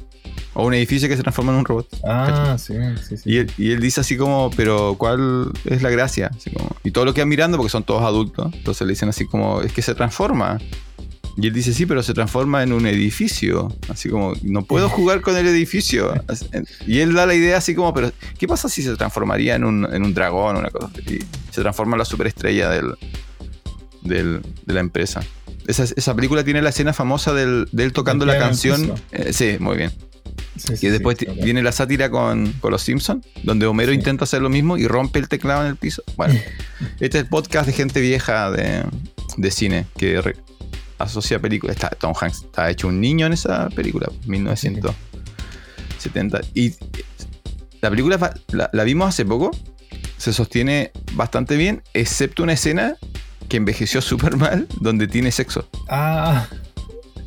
O 0.54 0.66
un 0.66 0.74
edificio 0.74 1.08
que 1.08 1.16
se 1.16 1.22
transforma 1.22 1.52
en 1.52 1.58
un 1.58 1.64
robot. 1.64 1.86
Ah, 2.04 2.56
sí, 2.58 2.74
sí, 3.08 3.16
sí. 3.16 3.22
Y 3.30 3.36
él, 3.38 3.52
y 3.56 3.70
él 3.70 3.80
dice 3.80 4.00
así 4.00 4.16
como, 4.16 4.50
pero 4.56 4.96
¿cuál 4.98 5.52
es 5.64 5.80
la 5.82 5.90
gracia? 5.90 6.30
Así 6.36 6.50
como, 6.50 6.70
y 6.82 6.90
todo 6.90 7.04
lo 7.04 7.14
quedan 7.14 7.28
mirando 7.28 7.56
porque 7.56 7.70
son 7.70 7.84
todos 7.84 8.02
adultos. 8.02 8.52
Entonces 8.54 8.86
le 8.86 8.92
dicen 8.94 9.08
así 9.08 9.26
como, 9.26 9.60
es 9.62 9.72
que 9.72 9.80
se 9.82 9.94
transforma. 9.94 10.58
Y 11.36 11.46
él 11.46 11.52
dice, 11.54 11.72
sí, 11.72 11.86
pero 11.86 12.02
se 12.02 12.12
transforma 12.14 12.64
en 12.64 12.72
un 12.72 12.84
edificio. 12.86 13.72
Así 13.88 14.08
como, 14.08 14.32
no 14.42 14.62
puedo 14.64 14.88
jugar 14.90 15.20
con 15.20 15.36
el 15.36 15.46
edificio. 15.46 16.12
Y 16.84 16.98
él 16.98 17.14
da 17.14 17.26
la 17.26 17.34
idea 17.34 17.56
así 17.58 17.74
como, 17.76 17.94
pero 17.94 18.10
¿qué 18.36 18.48
pasa 18.48 18.68
si 18.68 18.82
se 18.82 18.96
transformaría 18.96 19.54
en 19.54 19.64
un, 19.64 19.86
en 19.94 20.02
un 20.02 20.12
dragón 20.12 20.56
o 20.56 20.58
una 20.58 20.70
cosa 20.70 20.90
así? 20.92 21.14
Y 21.14 21.52
se 21.52 21.60
transforma 21.62 21.94
en 21.94 22.00
la 22.00 22.04
superestrella 22.04 22.68
del, 22.70 22.94
del- 24.02 24.42
de 24.66 24.74
la 24.74 24.80
empresa. 24.80 25.20
Esa, 25.66 25.84
esa 25.84 26.14
película 26.14 26.42
tiene 26.42 26.60
la 26.62 26.70
escena 26.70 26.92
famosa 26.92 27.32
del, 27.32 27.68
de 27.70 27.84
él 27.84 27.92
tocando 27.92 28.26
la 28.26 28.32
canción. 28.38 28.94
Eh, 29.12 29.32
sí, 29.32 29.56
muy 29.60 29.76
bien. 29.76 29.92
Sí, 30.56 30.86
Y 30.86 30.90
después 30.90 31.16
sí, 31.18 31.26
viene 31.42 31.62
la 31.62 31.72
sátira 31.72 32.10
con, 32.10 32.52
con 32.54 32.70
los 32.72 32.82
Simpsons, 32.82 33.24
donde 33.44 33.66
Homero 33.66 33.92
Sí. 33.92 33.98
intenta 33.98 34.24
hacer 34.24 34.42
lo 34.42 34.48
mismo 34.50 34.76
y 34.76 34.86
rompe 34.86 35.18
el 35.18 35.28
teclado 35.28 35.62
en 35.62 35.68
el 35.68 35.76
piso. 35.76 36.02
Bueno, 36.16 36.34
este 37.00 37.18
es 37.18 37.24
el 37.24 37.28
podcast 37.28 37.66
de 37.66 37.72
gente 37.72 38.00
vieja 38.00 38.50
de, 38.50 38.82
de 39.36 39.50
cine 39.50 39.86
que 39.96 40.20
re- 40.20 40.36
asocia 40.98 41.38
películas. 41.38 41.76
Está, 41.76 41.90
Tom 41.90 42.12
Hanks 42.20 42.42
está 42.44 42.68
hecho 42.70 42.88
un 42.88 43.00
niño 43.00 43.26
en 43.26 43.32
esa 43.32 43.68
película, 43.70 44.08
1970. 44.26 46.40
Y 46.54 46.74
la 47.80 47.90
película 47.90 48.34
la, 48.52 48.70
la 48.72 48.84
vimos 48.84 49.08
hace 49.08 49.24
poco, 49.24 49.50
se 50.18 50.32
sostiene 50.32 50.90
bastante 51.14 51.56
bien, 51.56 51.82
excepto 51.94 52.42
una 52.42 52.52
escena 52.54 52.96
que 53.48 53.56
envejeció 53.56 54.02
súper 54.10 54.36
mal, 54.36 54.66
donde 54.80 55.06
tiene 55.06 55.30
sexo. 55.32 55.68
Ah, 55.88 56.46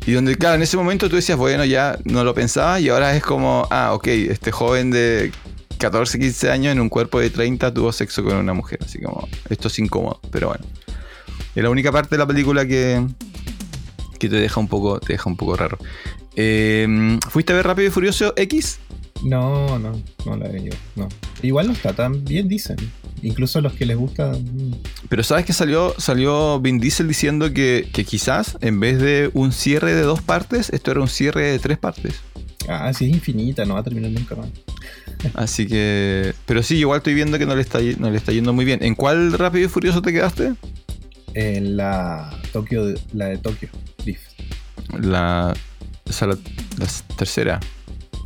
Y 0.05 0.11
donde, 0.11 0.35
claro, 0.35 0.55
en 0.55 0.63
ese 0.63 0.75
momento 0.75 1.09
tú 1.09 1.15
decías, 1.15 1.37
bueno, 1.37 1.63
ya 1.63 1.97
no 2.03 2.23
lo 2.23 2.33
pensaba 2.33 2.79
y 2.79 2.89
ahora 2.89 3.15
es 3.15 3.23
como, 3.23 3.67
ah, 3.71 3.93
ok, 3.93 4.07
este 4.07 4.51
joven 4.51 4.91
de 4.91 5.31
14, 5.77 6.19
15 6.19 6.51
años 6.51 6.71
en 6.73 6.81
un 6.81 6.89
cuerpo 6.89 7.19
de 7.19 7.29
30 7.29 7.73
tuvo 7.73 7.91
sexo 7.91 8.23
con 8.23 8.35
una 8.35 8.53
mujer. 8.53 8.79
Así 8.83 9.01
como, 9.01 9.27
esto 9.49 9.69
es 9.69 9.79
incómodo, 9.79 10.19
pero 10.31 10.49
bueno. 10.49 10.65
Es 11.55 11.63
la 11.63 11.69
única 11.69 11.91
parte 11.91 12.09
de 12.11 12.17
la 12.17 12.27
película 12.27 12.65
que, 12.65 13.05
que 14.19 14.29
te 14.29 14.35
deja 14.35 14.59
un 14.59 14.67
poco, 14.67 14.99
te 14.99 15.13
deja 15.13 15.29
un 15.29 15.37
poco 15.37 15.55
raro. 15.55 15.77
Eh, 16.35 17.17
¿Fuiste 17.29 17.53
a 17.53 17.55
ver 17.55 17.67
Rápido 17.67 17.87
y 17.87 17.91
Furioso 17.91 18.33
X? 18.35 18.79
No, 19.23 19.79
no, 19.79 20.01
no 20.25 20.38
la 20.38 20.47
veo. 20.49 20.73
No. 20.95 21.07
Igual 21.41 21.67
no 21.67 21.73
está 21.73 21.93
tan 21.93 22.23
bien, 22.23 22.47
dicen. 22.47 22.77
Incluso 23.21 23.62
los 23.62 23.73
que 23.73 23.86
les 23.86 23.95
gusta. 23.97 24.33
mm, 24.33 24.73
Pero 25.09 25.23
sabes 25.23 25.45
que 25.45 25.53
salió, 25.53 25.93
salió 25.97 26.59
Vin 26.59 26.79
Diesel 26.79 27.07
diciendo 27.07 27.53
que, 27.53 27.88
que 27.93 28.03
quizás 28.03 28.57
en 28.62 28.79
vez 28.79 28.99
de 28.99 29.29
un 29.33 29.51
cierre 29.53 29.93
de 29.93 30.01
dos 30.01 30.21
partes, 30.21 30.69
esto 30.71 30.91
era 30.91 30.99
un 31.01 31.07
cierre 31.07 31.43
de 31.51 31.59
tres 31.59 31.77
partes. 31.77 32.15
Ah, 32.67 32.93
sí, 32.93 33.05
es 33.05 33.12
infinita, 33.12 33.65
no 33.65 33.73
va 33.75 33.81
a 33.81 33.83
terminar 33.83 34.12
nunca 34.12 34.36
más. 34.36 34.47
Así 35.36 35.67
que. 35.67 36.33
Pero 36.45 36.63
sí, 36.63 36.77
igual 36.77 36.97
estoy 36.97 37.13
viendo 37.13 37.38
que 37.39 37.45
no 37.45 37.55
le 37.55 37.62
está, 37.62 37.79
no 37.97 38.09
le 38.09 38.17
está 38.17 38.31
yendo 38.31 38.51
muy 38.53 38.65
bien. 38.65 38.83
¿En 38.83 38.95
cuál 38.95 39.33
Rápido 39.33 39.65
y 39.65 39.69
Furioso 39.69 40.01
te 40.01 40.12
quedaste? 40.12 40.53
En 41.33 41.77
la 41.77 42.29
Tokio, 42.51 42.93
la 43.13 43.27
de 43.27 43.38
Tokio 43.38 43.69
Drift. 44.03 44.21
La. 44.99 45.53
La, 46.05 46.27
la 46.27 46.88
tercera. 47.17 47.59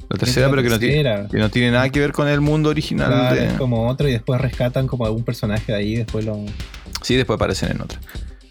La 0.10 0.17
tercera, 0.17 0.50
pero 0.50 0.63
que 0.63 0.70
no, 0.70 0.80
tiene, 0.80 1.28
que 1.30 1.38
no 1.38 1.50
tiene 1.50 1.72
nada 1.72 1.89
que 1.89 2.00
ver 2.00 2.13
con 2.13 2.28
el 2.28 2.39
mundo 2.41 2.70
original. 2.70 3.08
Claro, 3.08 3.36
de- 3.36 3.46
es 3.48 3.54
como 3.54 3.88
otro 3.89 4.08
y 4.08 4.13
después 4.13 4.39
rescatan 4.39 4.88
como 4.88 5.06
algún 5.06 5.24
personaje 5.24 5.72
de 5.74 5.78
ahí 5.78 5.93
y 5.93 5.96
después 5.98 6.24
lo... 6.26 6.38
Sí, 7.02 7.15
después 7.15 7.36
aparecen 7.36 7.72
en 7.72 7.82
otra. 7.82 8.00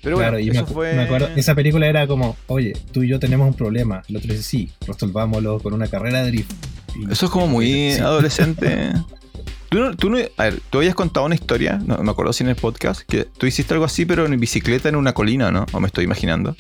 Pero 0.03 0.19
claro, 0.19 0.33
bueno, 0.37 0.47
y 0.47 0.57
eso 0.57 0.67
fue. 0.67 0.93
me 0.95 1.03
acuerdo, 1.03 1.29
esa 1.35 1.55
película 1.55 1.87
era 1.87 2.07
como, 2.07 2.37
oye, 2.47 2.75
tú 2.93 3.03
y 3.03 3.09
yo 3.09 3.19
tenemos 3.19 3.49
un 3.49 3.55
problema. 3.55 4.03
El 4.09 4.19
otro 4.19 4.31
dice, 4.31 4.43
sí, 4.45 4.71
resolvámoslo 4.87 5.59
con 5.61 5.73
una 5.75 5.89
carrera 5.89 6.23
de 6.23 6.31
drift. 6.31 6.53
Y- 6.95 7.11
Eso 7.11 7.27
es 7.27 7.33
como 7.33 7.49
muy 7.49 7.93
Sí. 7.95 8.01
adolescente. 8.01 8.93
¿Tú, 9.69 9.79
no, 9.81 9.97
tú 9.97 10.11
no- 10.11 10.19
a 10.37 10.45
ver, 10.45 10.61
tú 10.71 10.79
habías 10.79 10.95
contado 10.95 11.27
una 11.27 11.35
historia, 11.35 11.81
no 11.85 11.99
me 12.03 12.11
acuerdo 12.11 12.33
si 12.33 12.45
en 12.45 12.51
el 12.51 12.57
podcast, 12.57 13.01
que 13.03 13.25
tú 13.25 13.47
hiciste 13.47 13.75
algo 13.75 13.85
así, 13.85 14.05
pero 14.07 14.25
en 14.27 14.39
bicicleta 14.39 14.89
en 14.89 14.97
una 14.97 15.13
colina, 15.13 15.51
¿no? 15.51 15.67
O 15.73 15.81
me 15.81 15.89
estoy 15.89 16.05
imaginando. 16.05 16.55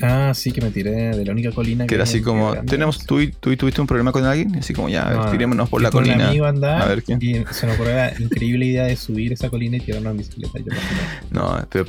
Ah, 0.00 0.32
sí, 0.34 0.50
que 0.50 0.60
me 0.60 0.70
tiré 0.70 0.90
de 1.16 1.24
la 1.24 1.30
única 1.32 1.52
colina 1.52 1.86
Que 1.86 1.94
era 1.94 2.02
hay 2.04 2.10
así 2.10 2.22
como, 2.22 2.50
Grande. 2.52 2.68
tenemos, 2.70 3.06
tú, 3.06 3.20
y- 3.20 3.30
tú 3.30 3.52
y 3.52 3.56
tuviste 3.56 3.80
un 3.80 3.86
problema 3.86 4.10
con 4.10 4.24
alguien, 4.24 4.56
así 4.56 4.74
como, 4.74 4.88
ya, 4.88 5.02
a 5.06 5.10
ver, 5.10 5.18
No, 5.18 5.30
tirémonos 5.30 5.68
por 5.68 5.80
la 5.80 5.90
con 5.90 6.02
un 6.02 6.08
colina. 6.10 6.28
amigo 6.28 6.44
a 6.44 6.48
andar 6.48 6.82
A 6.82 6.86
ver 6.86 7.02
quién. 7.04 7.18
Y 7.22 7.44
se 7.52 7.66
me 7.66 7.74
ocurrió 7.74 7.94
la 7.94 8.12
increíble 8.18 8.66
idea 8.66 8.84
de 8.84 8.96
subir 8.96 9.32
esa 9.32 9.48
colina 9.48 9.76
y 9.76 9.80
tirarnos 9.80 10.10
en 10.12 10.16
bicicleta. 10.18 10.58
Yo. 10.58 10.64
No, 11.30 11.66
pero 11.70 11.84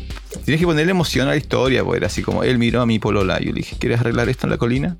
tienes 0.45 0.59
que 0.61 0.65
ponerle 0.65 0.91
emoción 0.91 1.27
a 1.27 1.31
la 1.31 1.37
historia, 1.37 1.83
pues 1.83 1.97
era 1.97 2.07
así 2.07 2.21
como, 2.21 2.43
él 2.43 2.57
miró 2.59 2.81
a 2.81 2.85
mi 2.85 2.99
polola 2.99 3.37
y 3.41 3.45
yo 3.45 3.51
le 3.51 3.57
dije, 3.57 3.75
¿quieres 3.79 3.99
arreglar 3.99 4.29
esto 4.29 4.45
en 4.47 4.51
la 4.51 4.57
colina? 4.57 4.95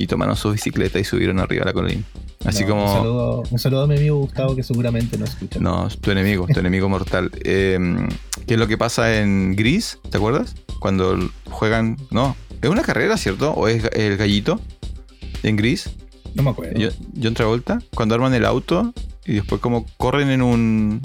y 0.00 0.06
tomaron 0.06 0.36
sus 0.36 0.52
bicicletas 0.52 1.02
y 1.02 1.04
subieron 1.04 1.40
arriba 1.40 1.62
a 1.64 1.66
la 1.66 1.72
colina. 1.72 2.02
Así 2.44 2.62
No, 2.62 2.68
como... 2.70 2.84
Un 2.84 2.98
saludo, 2.98 3.42
un 3.50 3.58
saludo 3.58 3.82
a 3.82 3.86
mi 3.88 3.96
amigo 3.96 4.16
Gustavo 4.18 4.54
que 4.56 4.62
seguramente 4.62 5.18
no 5.18 5.24
escucha. 5.24 5.58
No, 5.60 5.88
tu 6.00 6.10
enemigo, 6.10 6.46
tu 6.46 6.60
enemigo 6.60 6.88
mortal. 6.88 7.30
Eh, 7.44 7.78
¿Qué 8.46 8.54
es 8.54 8.60
lo 8.60 8.66
que 8.68 8.78
pasa 8.78 9.18
en 9.20 9.54
Gris? 9.56 9.98
¿Te 10.10 10.16
acuerdas? 10.16 10.54
Cuando 10.80 11.18
juegan. 11.50 11.96
No, 12.10 12.36
es 12.62 12.70
una 12.70 12.82
carrera, 12.82 13.16
¿cierto? 13.16 13.52
¿O 13.52 13.68
es 13.68 13.84
el 13.92 14.16
gallito? 14.16 14.60
En 15.42 15.56
Gris. 15.56 15.90
No 16.34 16.42
me 16.44 16.50
acuerdo. 16.50 16.78
Yo, 16.78 16.88
John 17.20 17.34
Travolta. 17.34 17.80
Cuando 17.94 18.14
arman 18.14 18.32
el 18.34 18.44
auto 18.46 18.94
y 19.26 19.34
después, 19.34 19.60
como 19.60 19.84
corren 19.98 20.30
en 20.30 20.40
un. 20.42 21.02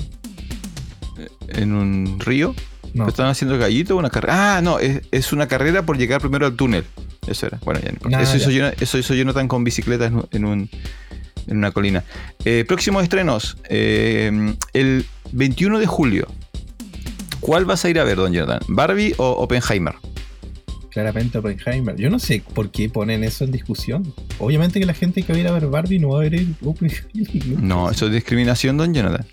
En 1.50 1.74
un 1.74 2.20
río. 2.20 2.56
no. 2.94 3.08
¿Están 3.08 3.28
haciendo 3.28 3.56
el 3.56 3.62
gallito 3.62 3.96
o 3.96 4.00
una 4.00 4.10
carrera? 4.10 4.58
Ah, 4.58 4.62
no, 4.62 4.80
es, 4.80 5.02
es 5.12 5.34
una 5.34 5.48
carrera 5.48 5.86
por 5.86 5.98
llegar 5.98 6.22
primero 6.22 6.46
al 6.46 6.56
túnel. 6.56 6.86
Eso 7.28 7.48
era. 7.48 7.60
Bueno, 7.66 7.80
ya 7.82 7.92
no 8.10 8.20
eso, 8.20 8.38
hizo 8.38 8.50
ya. 8.52 8.58
Jonathan- 8.58 8.84
eso 8.84 8.98
hizo 8.98 9.14
Jonathan 9.14 9.48
con 9.48 9.64
bicicletas 9.64 10.12
en 10.32 10.46
un- 10.46 10.70
en, 11.46 11.46
un, 11.46 11.52
en 11.52 11.58
una 11.58 11.72
colina. 11.72 12.04
Eh, 12.46 12.66
próximos 12.68 13.04
estrenos. 13.04 13.58
eh, 13.70 14.56
el 14.74 15.06
21 15.32 15.80
de 15.80 15.86
julio. 15.86 16.28
¿Cuál 17.40 17.66
vas 17.66 17.84
a 17.84 17.90
ir 17.90 18.00
a 18.00 18.04
ver, 18.04 18.18
don 18.18 18.32
Jonathan? 18.32 18.60
¿Barbie 18.70 19.14
o 19.18 19.30
Oppenheimer? 19.32 19.96
Claramente 20.90 21.40
Oppenheimer. 21.40 21.96
Yo 21.96 22.10
no 22.10 22.20
sé 22.20 22.44
por 22.54 22.70
qué 22.72 22.88
ponen 22.88 23.24
eso 23.24 23.44
en 23.44 23.52
discusión. 23.52 24.14
Obviamente 24.40 24.80
que 24.80 24.86
la 24.86 24.94
gente 24.94 25.24
que 25.24 25.34
va 25.34 25.38
a 25.38 25.42
ir 25.42 25.48
a 25.48 25.52
ver 25.52 25.68
Barbie 25.68 26.00
no 26.00 26.10
va 26.10 26.20
a 26.20 26.30
ver 26.30 26.46
Oppenheimer. 26.64 27.60
No, 27.60 27.90
eso 27.90 28.06
es 28.06 28.14
discriminación, 28.14 28.78
don 28.78 28.94
Jonathan. 28.94 29.26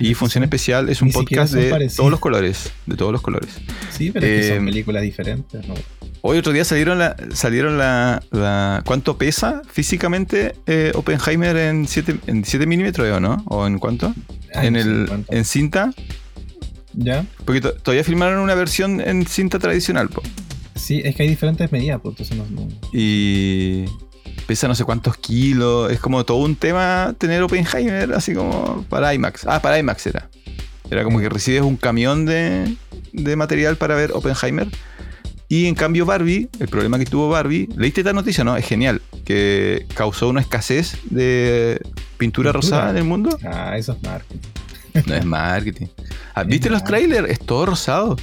Y 0.00 0.14
Función 0.14 0.42
Especial 0.44 0.88
es 0.88 1.02
un 1.02 1.08
Ni 1.08 1.12
podcast 1.12 1.52
de 1.54 1.68
parecidos. 1.70 1.96
todos 1.96 2.10
los 2.10 2.20
colores. 2.20 2.72
De 2.86 2.96
todos 2.96 3.12
los 3.12 3.20
colores. 3.20 3.50
Sí, 3.96 4.10
pero 4.10 4.26
es 4.26 4.40
que 4.40 4.46
Eh, 4.52 4.56
son 4.56 4.64
películas 4.64 5.02
diferentes. 5.02 5.68
¿no? 5.68 5.74
Hoy 6.22 6.38
otro 6.38 6.52
día 6.52 6.64
salieron 6.64 6.98
la, 6.98 7.16
salieron 7.34 7.78
la, 7.78 8.22
la- 8.30 8.82
¿cuánto 8.84 9.16
pesa 9.18 9.62
físicamente 9.70 10.54
eh, 10.66 10.92
Oppenheimer 10.94 11.56
en 11.56 11.86
7 11.86 12.16
en 12.26 12.44
7 12.44 12.66
milímetros 12.66 13.08
o 13.10 13.20
no? 13.20 13.42
¿O 13.46 13.66
en 13.66 13.78
cuánto? 13.78 14.14
Ay, 14.54 14.66
en 14.68 14.72
no 14.74 14.78
el 14.80 15.04
cuánto. 15.08 15.32
en 15.32 15.44
cinta, 15.44 15.92
¿Ya? 16.94 17.24
porque 17.44 17.60
to- 17.60 17.74
todavía 17.74 18.04
filmaron 18.04 18.40
una 18.40 18.54
versión 18.54 19.00
en 19.00 19.26
cinta 19.26 19.58
tradicional, 19.58 20.08
po. 20.08 20.22
Sí, 20.74 21.00
es 21.04 21.14
que 21.14 21.22
hay 21.24 21.28
diferentes 21.28 21.70
medidas, 21.72 22.00
pues 22.02 22.18
entonces 22.20 22.36
no, 22.36 22.46
no- 22.50 22.68
Y 22.92 23.84
pesa 24.50 24.66
no 24.66 24.74
sé 24.74 24.82
cuántos 24.82 25.16
kilos, 25.16 25.92
es 25.92 26.00
como 26.00 26.24
todo 26.24 26.38
un 26.38 26.56
tema 26.56 27.14
tener 27.18 27.40
Oppenheimer 27.40 28.12
así 28.14 28.34
como 28.34 28.84
para 28.88 29.14
IMAX. 29.14 29.46
Ah, 29.46 29.62
para 29.62 29.78
IMAX 29.78 30.08
era. 30.08 30.28
Era 30.90 31.04
como 31.04 31.20
que 31.20 31.28
recibes 31.28 31.62
un 31.62 31.76
camión 31.76 32.26
de, 32.26 32.74
de 33.12 33.36
material 33.36 33.76
para 33.76 33.94
ver 33.94 34.10
Oppenheimer. 34.12 34.66
Y 35.48 35.66
en 35.66 35.76
cambio 35.76 36.04
Barbie, 36.04 36.48
el 36.58 36.66
problema 36.66 36.98
que 36.98 37.04
tuvo 37.04 37.28
Barbie, 37.28 37.68
¿leíste 37.76 38.00
esta 38.00 38.12
noticia? 38.12 38.42
No, 38.42 38.56
es 38.56 38.66
genial. 38.66 39.00
Que 39.24 39.86
causó 39.94 40.28
una 40.28 40.40
escasez 40.40 40.96
de 41.10 41.80
pintura 42.18 42.50
¿Pintura? 42.50 42.52
rosada 42.52 42.90
en 42.90 42.96
el 42.96 43.04
mundo. 43.04 43.38
Ah, 43.44 43.76
eso 43.78 43.92
es 43.92 44.02
marketing. 44.02 44.48
No 45.06 45.14
es 45.14 45.24
marketing. 45.24 45.86
Ah, 46.34 46.42
¿Viste 46.42 46.66
Es 46.66 46.72
los 46.72 46.82
marketing. 46.82 47.08
trailers? 47.08 47.30
Es 47.32 47.38
todo 47.46 47.66
rosado. 47.66 48.16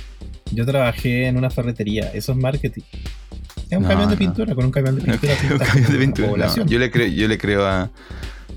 Yo 0.51 0.65
trabajé 0.65 1.27
en 1.27 1.37
una 1.37 1.49
ferretería, 1.49 2.11
eso 2.13 2.33
es 2.33 2.37
marketing. 2.37 2.81
Es 3.69 3.77
un 3.77 3.83
No, 3.83 3.89
camión 3.89 4.09
de 4.09 4.15
no. 4.15 4.19
pintura, 4.19 4.55
con 4.55 4.65
un 4.65 4.71
camión 4.71 4.95
de 4.95 5.01
pintura. 5.99 6.51
Un 6.51 6.63
de 6.65 6.71
yo, 6.71 6.79
le 6.79 6.89
creo, 6.91 7.07
yo 7.07 7.27
le 7.27 7.37
creo 7.37 7.65
a, 7.65 7.89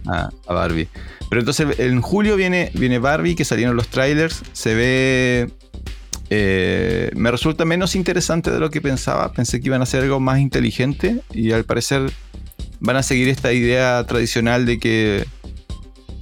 a, 0.07 0.31
a 0.47 0.55
Barbie. 0.55 0.89
Pero 1.29 1.41
entonces 1.41 1.79
en 1.79 2.01
julio 2.01 2.37
viene, 2.37 2.71
viene 2.75 2.99
Barbie, 2.99 3.35
que 3.35 3.45
salieron 3.45 3.77
los 3.77 3.89
trailers. 3.89 4.43
Se 4.53 4.75
ve. 4.75 5.51
eh, 6.31 7.11
me 7.17 7.31
resulta 7.31 7.65
menos 7.65 7.95
interesante 7.97 8.51
de 8.51 8.59
lo 8.61 8.71
que 8.71 8.81
pensaba. 8.81 9.33
Pensé 9.33 9.61
que 9.61 9.67
iban 9.69 9.81
a 9.81 9.85
hacer 9.85 10.03
algo 10.03 10.21
más 10.21 10.39
inteligente. 10.41 11.21
Y 11.33 11.53
al 11.53 11.65
parecer 11.65 12.11
van 12.81 12.97
a 12.97 13.03
seguir 13.03 13.29
esta 13.29 13.53
idea 13.53 14.05
tradicional 14.07 14.65
de 14.67 14.79
que 14.79 15.25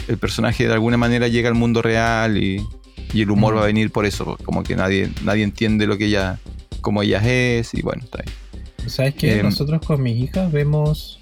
el 0.09 0.19
personaje 0.19 0.67
de 0.67 0.73
alguna 0.73 0.97
manera 0.97 1.29
llega 1.29 1.49
al 1.49 1.55
mundo 1.55 1.83
real 1.83 2.43
y, 2.43 2.67
y 3.13 3.23
el 3.23 3.31
humor 3.31 3.55
Mm. 3.55 3.57
va 3.59 3.63
a 3.63 3.67
venir 3.67 3.91
por 3.91 4.07
eso. 4.07 4.39
Como 4.45 4.63
que 4.63 4.77
nadie, 4.77 5.11
nadie 5.25 5.45
entiende 5.45 5.87
lo 5.87 5.99
que 5.99 6.07
ella. 6.07 6.39
como 6.81 7.03
ella 7.03 7.21
es. 7.25 7.75
Y 7.75 7.83
bueno, 7.83 8.03
está 8.05 8.23
bien. 8.23 8.35
¿Sabes 8.89 9.15
qué? 9.15 9.39
Em, 9.39 9.43
Nosotros 9.45 9.81
con 9.85 10.03
mis 10.03 10.17
hijas 10.23 10.51
vemos. 10.53 11.21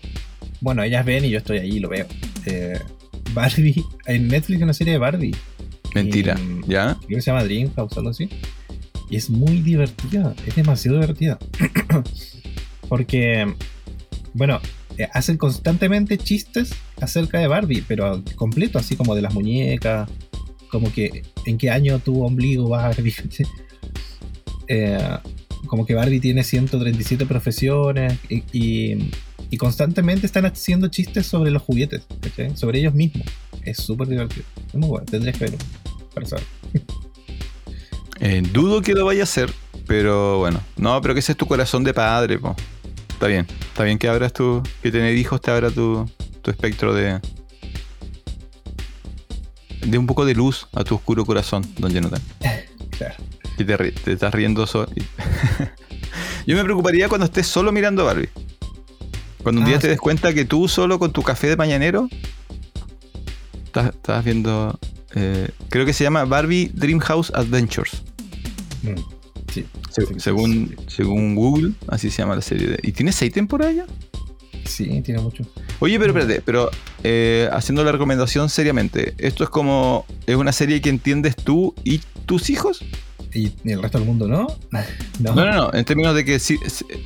Bueno, 0.61 0.83
ellas 0.83 1.05
ven 1.05 1.25
y 1.25 1.31
yo 1.31 1.39
estoy 1.39 1.59
ahí 1.59 1.77
y 1.77 1.81
lo 1.81 1.89
veo. 1.89 2.07
Eh, 2.47 2.79
Barbie. 3.35 3.85
En 4.07 4.29
Netflix 4.29 4.59
hay 4.59 4.63
una 4.65 4.73
serie 4.73 4.93
de 4.95 4.99
Barbie. 4.99 5.35
Mentira. 5.95 6.37
Y- 6.39 6.71
¿Ya? 6.73 6.97
Creo 7.07 7.17
que 7.19 7.23
se 7.23 7.31
llama 7.31 7.45
Dreamhouse 7.45 7.93
o 7.97 7.99
algo 8.01 8.11
así. 8.11 8.29
Y 9.11 9.17
es 9.17 9.31
muy 9.31 9.61
divertida. 9.61 10.35
Es 10.47 10.55
demasiado 10.57 10.99
divertida. 10.99 11.39
Porque. 12.89 13.53
Bueno, 14.35 14.61
eh, 14.99 15.09
hacen 15.13 15.37
constantemente 15.39 16.19
chistes 16.19 16.75
acerca 17.01 17.39
de 17.39 17.47
Barbie, 17.49 17.83
pero 17.87 18.23
completo, 18.35 18.79
así 18.79 18.97
como 18.97 19.15
de 19.15 19.23
las 19.23 19.33
muñecas. 19.35 20.09
Como 20.71 20.93
que 20.93 21.23
en 21.47 21.59
qué 21.59 21.71
año 21.71 21.99
tuvo 22.01 22.27
ombligo 22.27 22.69
Barbie. 22.69 23.15
Eh, 24.69 24.99
como 25.67 25.85
que 25.87 25.95
Barbie 25.95 26.21
tiene 26.21 26.43
137 26.45 27.27
profesiones 27.27 28.19
y, 28.29 28.43
y- 28.53 29.11
y 29.49 29.57
constantemente 29.59 30.27
están 30.27 30.45
haciendo 30.47 30.89
chistes 30.89 31.27
sobre 31.27 31.51
los 31.53 31.63
juguetes, 31.63 32.03
¿cachai? 32.21 32.57
sobre 32.57 32.81
ellos 32.81 32.95
mismos. 32.95 33.27
Es 33.65 33.77
súper 33.79 34.09
divertido. 34.09 34.45
Es 34.69 34.75
muy 34.75 34.89
bueno, 34.89 35.07
tendrías 35.07 35.37
que 35.39 35.45
verlo 35.45 35.59
para 36.15 36.27
saber. 36.27 36.45
Eh, 38.19 38.43
dudo 38.51 38.81
que 38.81 38.95
lo 38.95 39.05
vaya 39.05 39.21
a 39.21 39.25
hacer, 39.25 39.53
pero 39.87 40.39
bueno. 40.39 40.59
No, 40.79 40.99
pero 41.03 41.13
que 41.13 41.21
ese 41.21 41.33
es 41.33 41.39
tu 41.39 41.45
corazón 41.47 41.85
de 41.85 41.93
padre, 41.93 42.39
po. 42.39 42.57
Está 43.11 43.27
bien. 43.27 43.47
Está 43.61 43.85
bien 43.85 43.99
que 43.99 44.09
abras 44.09 44.33
tu. 44.33 44.63
que 44.83 44.91
tener 44.91 45.15
hijos 45.19 45.39
te 45.43 45.51
abra 45.51 45.71
tu, 45.71 46.09
tu 46.41 46.51
espectro 46.51 46.95
de. 46.95 47.21
de 49.85 49.99
un 49.99 50.07
poco 50.07 50.25
de 50.25 50.35
luz 50.35 50.67
a 50.73 50.83
tu 50.83 50.95
oscuro 50.95 51.27
corazón, 51.27 51.63
don 51.79 51.93
Jonathan. 51.93 52.21
Claro. 52.97 53.15
Y 53.59 53.65
te, 53.65 53.77
te 53.93 54.13
estás 54.13 54.33
riendo 54.35 54.67
solo. 54.67 54.89
Yo 56.47 56.57
me 56.57 56.63
preocuparía 56.65 57.09
cuando 57.09 57.25
estés 57.25 57.47
solo 57.47 57.73
mirando 57.73 58.05
Barbie. 58.05 58.29
Cuando 59.43 59.61
un 59.61 59.67
Ah, 59.67 59.71
día 59.71 59.79
te 59.79 59.87
sí. 59.87 59.89
des 59.91 60.01
cuenta 60.01 60.33
que 60.35 60.45
tú 60.45 60.69
solo 60.69 60.99
con 60.99 61.13
tu 61.13 61.23
café 61.23 61.49
de 61.49 61.57
mañanero 61.57 62.09
estás, 63.65 63.95
estás 63.95 64.25
viendo. 64.25 64.79
eh, 65.15 65.49
creo 65.71 65.87
que 65.87 65.93
se 65.93 66.05
llama 66.05 66.25
Barbie 66.25 66.71
Dreamhouse 66.75 67.31
Adventures. 67.35 68.03
Mm, 68.83 69.01
Sí. 69.53 69.65
Se- 69.91 70.05
Sí, 70.07 70.15
según, 70.19 70.75
sí. 70.79 70.85
según 70.97 71.35
Google, 71.35 71.73
así 71.89 72.11
se 72.11 72.19
llama 72.19 72.35
la 72.37 72.43
serie. 72.43 72.69
de- 72.69 72.79
¿Y 72.83 72.93
tiene 72.93 73.13
seis 73.13 73.33
temporadas 73.33 73.75
ya? 73.77 73.87
Sí, 74.67 75.01
tiene 75.03 75.21
mucho. 75.23 75.45
Oye, 75.79 75.99
pero 75.99 76.11
espérate, 76.13 76.43
pero 76.45 76.71
eh, 77.05 77.49
haciendo 77.53 77.83
la 77.85 77.93
recomendación 77.93 78.49
seriamente, 78.51 79.15
¿esto 79.19 79.45
es 79.45 79.49
como. 79.51 80.05
es 80.27 80.37
una 80.37 80.53
serie 80.53 80.81
que 80.83 80.91
entiendes 80.91 81.37
tú 81.37 81.75
y 81.85 82.01
tus 82.27 82.51
hijos? 82.51 82.85
¿Y 83.37 83.53
y 83.65 83.73
el 83.73 83.83
resto 83.83 83.99
del 83.99 84.07
mundo 84.07 84.27
no? 84.27 84.47
No. 84.71 84.81
No, 85.21 85.35
no, 85.35 85.53
no, 85.53 85.75
en 85.75 85.85
términos 85.85 86.15
de 86.15 86.25
que 86.25 86.39
sí, 86.39 86.59
eh, 86.89 86.99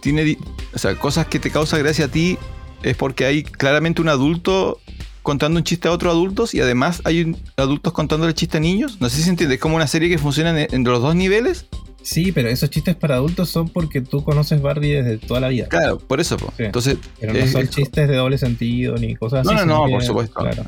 tiene. 0.00 0.38
O 0.74 0.78
sea, 0.78 0.94
cosas 0.96 1.26
que 1.26 1.38
te 1.38 1.50
causa 1.50 1.76
gracia 1.78 2.06
a 2.06 2.08
ti 2.08 2.38
es 2.82 2.96
porque 2.96 3.24
hay 3.26 3.42
claramente 3.42 4.00
un 4.02 4.08
adulto 4.08 4.80
contando 5.22 5.58
un 5.58 5.64
chiste 5.64 5.88
a 5.88 5.92
otros 5.92 6.12
adultos 6.12 6.54
y 6.54 6.60
además 6.60 7.00
hay 7.04 7.22
un- 7.22 7.36
adultos 7.56 7.92
contándole 7.92 8.34
chiste 8.34 8.58
a 8.58 8.60
niños. 8.60 9.00
No 9.00 9.08
sé 9.08 9.16
si 9.18 9.22
se 9.22 9.30
entiende, 9.30 9.54
es 9.56 9.60
como 9.60 9.76
una 9.76 9.86
serie 9.86 10.08
que 10.08 10.18
funciona 10.18 10.50
en, 10.60 10.74
en 10.74 10.84
los 10.84 11.00
dos 11.00 11.14
niveles. 11.14 11.66
Sí, 12.02 12.32
pero 12.32 12.50
esos 12.50 12.68
chistes 12.68 12.94
para 12.96 13.14
adultos 13.14 13.48
son 13.48 13.70
porque 13.70 14.02
tú 14.02 14.22
conoces 14.22 14.60
Barbie 14.60 14.90
desde 14.92 15.16
toda 15.16 15.40
la 15.40 15.48
vida. 15.48 15.66
Claro, 15.68 15.98
por 15.98 16.20
eso. 16.20 16.36
po. 16.36 16.52
Sí. 16.58 16.64
Entonces, 16.64 16.98
Pero 17.18 17.32
no 17.32 17.38
es- 17.38 17.52
son 17.52 17.62
es- 17.62 17.70
chistes 17.70 18.06
de 18.08 18.14
doble 18.16 18.36
sentido 18.36 18.96
ni 18.96 19.16
cosas 19.16 19.46
No, 19.46 19.52
así. 19.52 19.66
no, 19.66 19.74
no, 19.80 19.86
que- 19.86 19.92
por 19.92 20.02
supuesto. 20.04 20.40
Claro. 20.40 20.64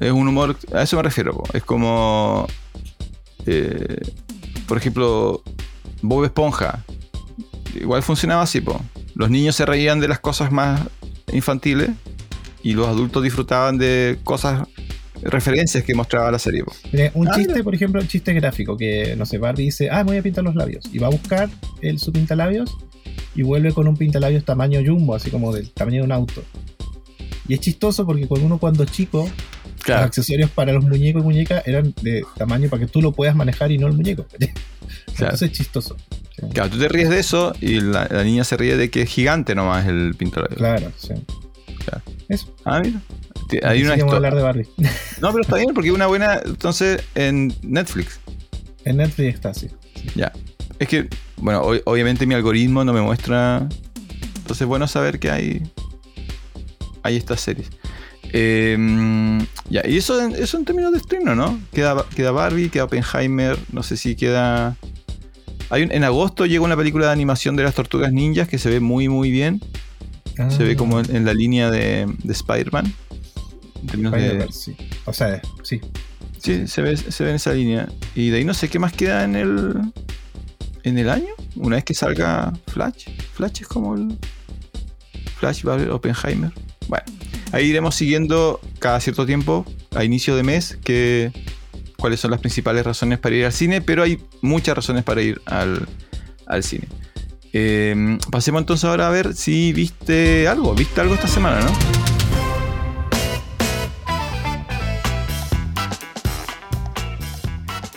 Es 0.00 0.10
un 0.10 0.26
humor, 0.26 0.56
a 0.74 0.82
eso 0.82 0.96
me 0.96 1.02
refiero. 1.04 1.32
po. 1.36 1.44
Es 1.52 1.62
como, 1.62 2.48
eh, 3.46 4.00
por 4.70 4.78
ejemplo, 4.78 5.42
Bob 6.00 6.24
Esponja. 6.24 6.84
Igual 7.74 8.04
funcionaba 8.04 8.42
así, 8.42 8.60
po. 8.60 8.80
Los 9.16 9.28
niños 9.28 9.56
se 9.56 9.66
reían 9.66 9.98
de 9.98 10.06
las 10.06 10.20
cosas 10.20 10.52
más 10.52 10.80
infantiles 11.32 11.90
y 12.62 12.74
los 12.74 12.86
adultos 12.86 13.24
disfrutaban 13.24 13.78
de 13.78 14.18
cosas, 14.22 14.68
referencias 15.22 15.82
que 15.82 15.92
mostraba 15.96 16.30
la 16.30 16.38
serie. 16.38 16.62
po. 16.62 16.72
Un 17.14 17.26
Ah, 17.26 17.32
chiste, 17.34 17.52
mira. 17.54 17.64
por 17.64 17.74
ejemplo, 17.74 18.00
un 18.00 18.06
chiste 18.06 18.32
gráfico 18.32 18.76
que, 18.76 19.16
no 19.16 19.26
sé, 19.26 19.38
Barbie 19.38 19.64
dice, 19.64 19.90
ah, 19.90 20.04
me 20.04 20.10
voy 20.12 20.18
a 20.18 20.22
pintar 20.22 20.44
los 20.44 20.54
labios. 20.54 20.84
Y 20.92 20.98
va 20.98 21.08
a 21.08 21.10
buscar 21.10 21.50
el, 21.82 21.98
su 21.98 22.12
pintalabios 22.12 22.76
y 23.34 23.42
vuelve 23.42 23.72
con 23.72 23.88
un 23.88 23.96
pintalabios 23.96 24.44
tamaño 24.44 24.78
jumbo, 24.86 25.16
así 25.16 25.30
como 25.32 25.52
del 25.52 25.68
tamaño 25.72 25.98
de 25.98 26.04
un 26.04 26.12
auto. 26.12 26.44
Y 27.48 27.54
es 27.54 27.60
chistoso 27.60 28.06
porque 28.06 28.28
con 28.28 28.40
uno 28.44 28.58
cuando 28.58 28.84
es 28.84 28.92
los 29.96 30.06
accesorios 30.06 30.50
para 30.50 30.72
los 30.72 30.84
muñecos 30.84 31.22
y 31.22 31.24
muñecas 31.24 31.66
eran 31.66 31.94
de 32.02 32.22
tamaño 32.36 32.68
para 32.68 32.80
que 32.84 32.86
tú 32.90 33.00
lo 33.02 33.12
puedas 33.12 33.34
manejar 33.34 33.70
y 33.72 33.78
no 33.78 33.86
el 33.86 33.92
muñeco. 33.94 34.24
claro. 34.34 34.52
Entonces 35.08 35.42
es 35.50 35.52
chistoso. 35.56 35.96
Sí. 36.36 36.42
Claro, 36.52 36.70
tú 36.70 36.78
te 36.78 36.88
ríes 36.88 37.08
de 37.10 37.18
eso 37.20 37.52
y 37.60 37.80
la, 37.80 38.06
la 38.10 38.24
niña 38.24 38.44
se 38.44 38.56
ríe 38.56 38.76
de 38.76 38.90
que 38.90 39.02
es 39.02 39.08
gigante 39.10 39.54
nomás 39.54 39.86
el 39.86 40.14
pintor. 40.16 40.48
Claro, 40.54 40.90
sí. 40.96 41.14
Claro. 41.84 42.02
Eso. 42.28 42.54
Ah, 42.64 42.80
mira. 42.84 43.00
Hay 43.64 43.82
una 43.82 43.96
vamos 43.96 44.12
a 44.12 44.16
hablar 44.16 44.34
de 44.36 44.42
Barbie. 44.42 44.68
No, 45.20 45.30
pero 45.32 45.40
está 45.42 45.56
bien 45.56 45.70
porque 45.74 45.88
es 45.88 45.94
una 45.94 46.06
buena. 46.06 46.40
Entonces, 46.44 47.02
en 47.16 47.52
Netflix. 47.62 48.20
en 48.84 48.98
Netflix 48.98 49.34
está 49.34 49.48
así. 49.50 49.68
Ya. 50.14 50.32
Es 50.78 50.86
que, 50.88 51.08
bueno, 51.36 51.62
ob- 51.64 51.82
obviamente 51.84 52.26
mi 52.26 52.34
algoritmo 52.34 52.84
no 52.84 52.92
me 52.92 53.00
muestra. 53.00 53.68
Entonces 54.36 54.62
es 54.62 54.66
bueno 54.68 54.86
saber 54.86 55.18
que 55.18 55.30
hay 55.30 55.62
hay 57.02 57.16
estas 57.16 57.40
series. 57.40 57.68
Eh, 58.32 59.38
ya, 59.68 59.82
y 59.86 59.96
eso, 59.96 60.20
eso 60.28 60.56
en 60.58 60.64
términos 60.64 60.92
de 60.92 60.98
estreno, 60.98 61.34
¿no? 61.34 61.60
Queda, 61.72 62.04
queda 62.14 62.30
Barbie, 62.30 62.68
queda 62.70 62.84
Oppenheimer, 62.84 63.58
no 63.72 63.82
sé 63.82 63.96
si 63.96 64.14
queda... 64.16 64.76
Hay 65.70 65.82
un- 65.82 65.92
en 65.92 66.02
agosto 66.04 66.46
llega 66.46 66.62
una 66.64 66.76
película 66.76 67.06
de 67.06 67.12
animación 67.12 67.54
de 67.56 67.62
las 67.62 67.74
tortugas 67.74 68.12
ninjas 68.12 68.48
que 68.48 68.58
se 68.58 68.68
ve 68.70 68.80
muy 68.80 69.08
muy 69.08 69.30
bien. 69.30 69.60
Se 70.56 70.64
ve 70.64 70.74
como 70.74 70.98
en, 71.00 71.14
en 71.14 71.24
la 71.26 71.34
línea 71.34 71.70
de, 71.70 72.06
de 72.24 72.32
Spider-Man. 72.32 72.92
En 73.82 73.86
términos 73.86 74.12
de- 74.12 74.18
Spider-Verse, 74.18 74.52
sí. 74.58 74.76
O 75.04 75.12
sea, 75.12 75.42
sí. 75.62 75.80
Sí, 76.38 76.66
se 76.66 76.80
ve, 76.80 76.96
se 76.96 77.22
ve 77.24 77.30
en 77.30 77.36
esa 77.36 77.52
línea. 77.52 77.88
Y 78.14 78.30
de 78.30 78.38
ahí 78.38 78.44
no 78.44 78.54
sé 78.54 78.68
qué 78.70 78.78
más 78.78 78.92
queda 78.94 79.22
en 79.24 79.36
el. 79.36 79.74
en 80.84 80.96
el 80.98 81.10
año. 81.10 81.34
Una 81.56 81.76
vez 81.76 81.84
que 81.84 81.92
salga 81.94 82.52
Flash. 82.68 83.08
Flash 83.34 83.60
es 83.60 83.68
como 83.68 83.94
el. 83.94 84.16
Flash, 85.38 85.62
Barbie, 85.62 85.90
Oppenheimer. 85.90 86.50
Bueno, 86.88 87.04
ahí 87.52 87.66
iremos 87.66 87.94
siguiendo 87.94 88.60
cada 88.78 89.00
cierto 89.00 89.26
tiempo, 89.26 89.64
a 89.94 90.04
inicio 90.04 90.36
de 90.36 90.42
mes, 90.42 90.78
que 90.84 91.32
cuáles 91.96 92.20
son 92.20 92.30
las 92.30 92.40
principales 92.40 92.84
razones 92.84 93.18
para 93.18 93.36
ir 93.36 93.44
al 93.44 93.52
cine, 93.52 93.80
pero 93.80 94.02
hay 94.02 94.18
muchas 94.40 94.74
razones 94.74 95.04
para 95.04 95.22
ir 95.22 95.40
al, 95.46 95.86
al 96.46 96.62
cine. 96.62 96.88
Eh, 97.52 98.18
pasemos 98.30 98.60
entonces 98.60 98.84
ahora 98.84 99.08
a 99.08 99.10
ver 99.10 99.34
si 99.34 99.72
viste 99.72 100.46
algo. 100.48 100.74
¿Viste 100.74 101.00
algo 101.00 101.14
esta 101.14 101.28
semana, 101.28 101.60
no? 101.60 101.70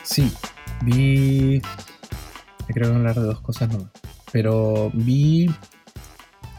Sí, 0.04 0.32
vi. 0.82 1.62
Creo 2.68 2.90
que 2.90 2.96
hablar 2.96 3.16
de 3.16 3.22
dos 3.22 3.42
cosas 3.42 3.70
nomás. 3.70 3.92
Pero 4.32 4.90
vi 4.94 5.50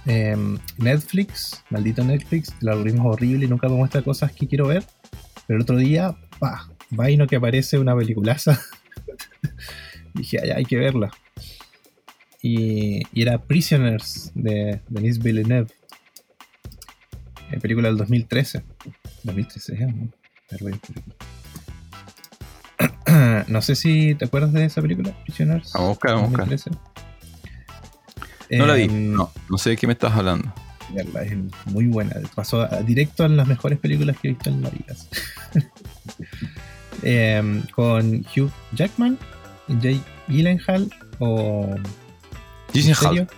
em, 0.07 0.59
Netflix, 0.79 1.63
maldito 1.71 2.05
Netflix, 2.05 2.55
el 2.61 2.69
algoritmo 2.69 3.11
es 3.11 3.17
horrible 3.17 3.45
y 3.47 3.49
nunca 3.49 3.69
me 3.69 3.77
muestra 3.77 4.03
cosas 4.03 4.33
que 4.33 4.47
quiero 4.47 4.67
ver. 4.67 4.85
Pero 5.47 5.59
el 5.59 5.63
otro 5.63 5.77
día, 5.77 6.17
pa, 6.39 6.69
vaino 6.91 7.27
que 7.27 7.37
aparece 7.37 7.79
una 7.79 7.97
peliculaza. 7.97 8.61
Dije, 10.15 10.41
ay, 10.43 10.51
hay 10.51 10.65
que 10.65 10.77
verla. 10.77 11.11
Y, 12.41 13.03
y 13.13 13.23
era 13.23 13.39
Prisoners 13.39 14.31
de 14.35 14.81
Denis 14.89 15.19
Villeneuve. 15.19 15.73
Eh, 17.51 17.61
película 17.61 17.89
del 17.89 17.97
2013. 17.97 18.63
2013, 19.23 19.75
¿eh? 19.75 19.95
¿no? 23.49 23.63
Sé 23.63 23.75
si 23.77 24.15
te 24.15 24.25
acuerdas 24.27 24.53
de 24.53 24.65
esa 24.65 24.83
película, 24.83 25.13
Prisoners. 25.25 25.73
Vamos 25.73 25.87
a 25.87 25.91
buscar, 25.91 26.15
vamos 26.15 26.27
a 26.27 26.29
buscar. 26.29 26.49
2013. 26.49 26.94
No 28.51 28.67
la 28.67 28.75
vi. 28.75 28.83
Em, 28.85 29.13
No, 29.13 29.31
no 29.51 29.59
sé 29.59 29.71
de 29.71 29.77
qué 29.77 29.87
me 29.87 29.93
estás 29.95 30.13
hablando. 30.13 30.53
verla, 30.95 31.23
es 31.23 31.33
muy 31.67 31.87
buena. 31.87 32.15
Pasó 32.35 32.63
a- 32.63 32.83
directo 32.83 33.25
en 33.25 33.37
las 33.37 33.49
mejores 33.49 33.79
películas 33.79 34.17
que 34.21 34.29
he 34.29 34.31
visto 34.33 34.51
en 34.51 34.63
la 34.63 34.71
vida. 34.71 34.95
Em, 37.03 37.63
con 37.75 38.25
Hugh 38.37 38.51
Jackman, 38.73 39.19
Jake 39.69 40.01
Gyllenhaal 40.29 40.91
o 41.19 41.75
Gyllenhaal. 42.73 43.29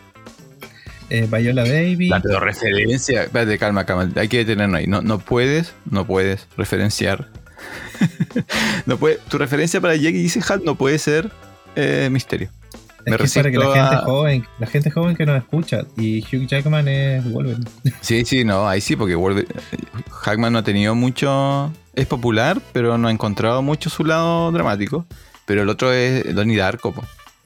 Eh, 1.09 1.27
Viola 1.31 1.63
Baby. 1.63 2.09
La 2.09 2.21
pero 2.21 2.41
referencia. 2.41 3.25
Espérate, 3.25 3.59
calma, 3.59 3.85
calma. 3.87 4.11
Hay 4.17 4.29
que 4.29 4.39
detenernos 4.39 4.79
ahí. 4.79 4.87
No, 4.87 5.03
no 5.03 5.19
puedes, 5.19 5.73
no 5.89 6.07
puedes 6.07 6.47
referenciar. 6.57 7.29
no 8.87 8.99
puede, 8.99 9.19
tu 9.29 9.39
referencia 9.39 9.81
para 9.81 9.95
Jake 9.97 10.13
Gyllenhaal 10.23 10.63
no 10.65 10.75
puede 10.77 10.99
ser 10.99 11.31
eh, 11.77 12.09
misterio. 12.11 12.51
Es 13.07 13.11
me 13.13 13.17
que 13.19 13.25
es 13.25 13.35
para 13.35 13.51
que 13.51 13.57
la 13.59 13.65
resisto 13.67 13.83
gente 13.89 13.97
a- 13.97 14.05
joven, 14.05 14.47
la 14.59 14.67
gente 14.67 14.91
joven 14.91 15.17
que 15.17 15.27
nos 15.27 15.39
escucha. 15.39 15.83
Y 15.97 16.21
Hugh 16.23 16.47
Jackman 16.47 16.89
es 16.89 17.33
Wolverine. 17.33 17.65
Sí, 18.03 18.25
sí, 18.27 18.45
no, 18.45 18.69
ahí 18.69 18.81
sí, 18.81 18.97
porque 18.97 19.15
Wolver- 19.17 19.47
Hackman 20.11 20.53
no 20.53 20.59
ha 20.59 20.63
tenido 20.65 20.95
mucho. 20.95 21.73
Es 21.95 22.07
popular, 22.07 22.61
pero 22.75 22.99
no 22.99 23.09
ha 23.09 23.11
encontrado 23.11 23.63
mucho 23.63 23.89
su 23.89 24.05
lado 24.05 24.53
dramático. 24.53 25.07
Pero 25.47 25.63
el 25.63 25.69
otro 25.71 25.93
es 25.93 26.35
Donnie 26.35 26.57
Darko, 26.59 26.93
po. 26.93 27.03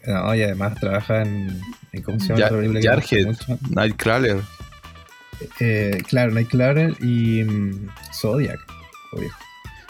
No, 0.06 0.34
y 0.34 0.42
además 0.42 0.74
trabaja 0.80 1.22
en, 1.22 1.60
en 1.92 2.02
¿cómo 2.02 2.18
se 2.18 2.34
llama 2.34 2.56
gusta 2.56 2.80
Jarhead. 2.90 3.36
Nightcrawler. 3.70 4.38
Eh, 5.60 6.02
claro, 6.08 6.32
Nightcrawler 6.32 6.96
y 7.02 7.44
mm, 7.44 7.88
Zodiac. 8.12 8.58
obvio. 9.12 9.30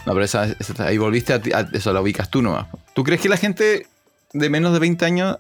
No, 0.07 0.13
pero 0.13 0.25
esa, 0.25 0.45
esa- 0.59 0.85
ahí 0.87 0.99
volviste 0.99 1.33
a, 1.33 1.37
a- 1.55 1.69
eso, 1.73 1.93
la 1.93 2.01
ubicas 2.01 2.31
tú 2.31 2.43
nomás. 2.43 2.67
¿Tú 2.95 3.05
crees 3.05 3.21
que 3.21 3.29
la 3.29 3.37
gente 3.37 3.87
de 4.33 4.51
menos 4.51 4.73
de 4.73 4.79
20 4.79 5.05
años 5.05 5.39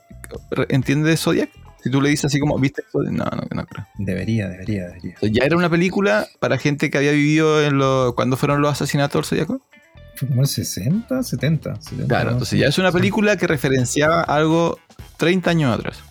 entiende 0.68 1.16
Zodiac? 1.16 1.50
Si 1.82 1.90
tú 1.90 2.00
le 2.02 2.10
dices 2.10 2.26
así 2.26 2.38
como, 2.38 2.58
¿viste 2.58 2.82
Zodiac? 2.92 3.12
No, 3.12 3.24
no, 3.24 3.42
no 3.54 3.66
creo. 3.66 3.86
Debería, 3.98 4.48
debería, 4.48 4.86
debería. 4.88 5.14
Ya 5.22 5.44
era 5.44 5.56
una 5.56 5.70
película 5.70 6.26
para 6.38 6.58
gente 6.58 6.90
que 6.90 6.98
había 6.98 7.12
vivido 7.12 7.62
en 7.64 7.78
lo. 7.78 8.14
¿Cuándo 8.14 8.36
fueron 8.36 8.60
los 8.60 8.70
asesinatos 8.72 9.30
del 9.30 9.38
Zodiaco? 9.46 9.62
Como 10.18 10.42
el 10.42 10.48
60, 10.48 11.22
70. 11.22 11.80
70 11.80 12.06
Claro, 12.08 12.32
entonces 12.32 12.58
ya 12.58 12.66
es 12.66 12.76
una 12.78 12.92
película 12.92 13.36
que 13.38 13.46
referenciaba 13.46 14.20
algo 14.22 14.78
30 15.16 15.50
años 15.50 15.74
atrás. 15.78 16.02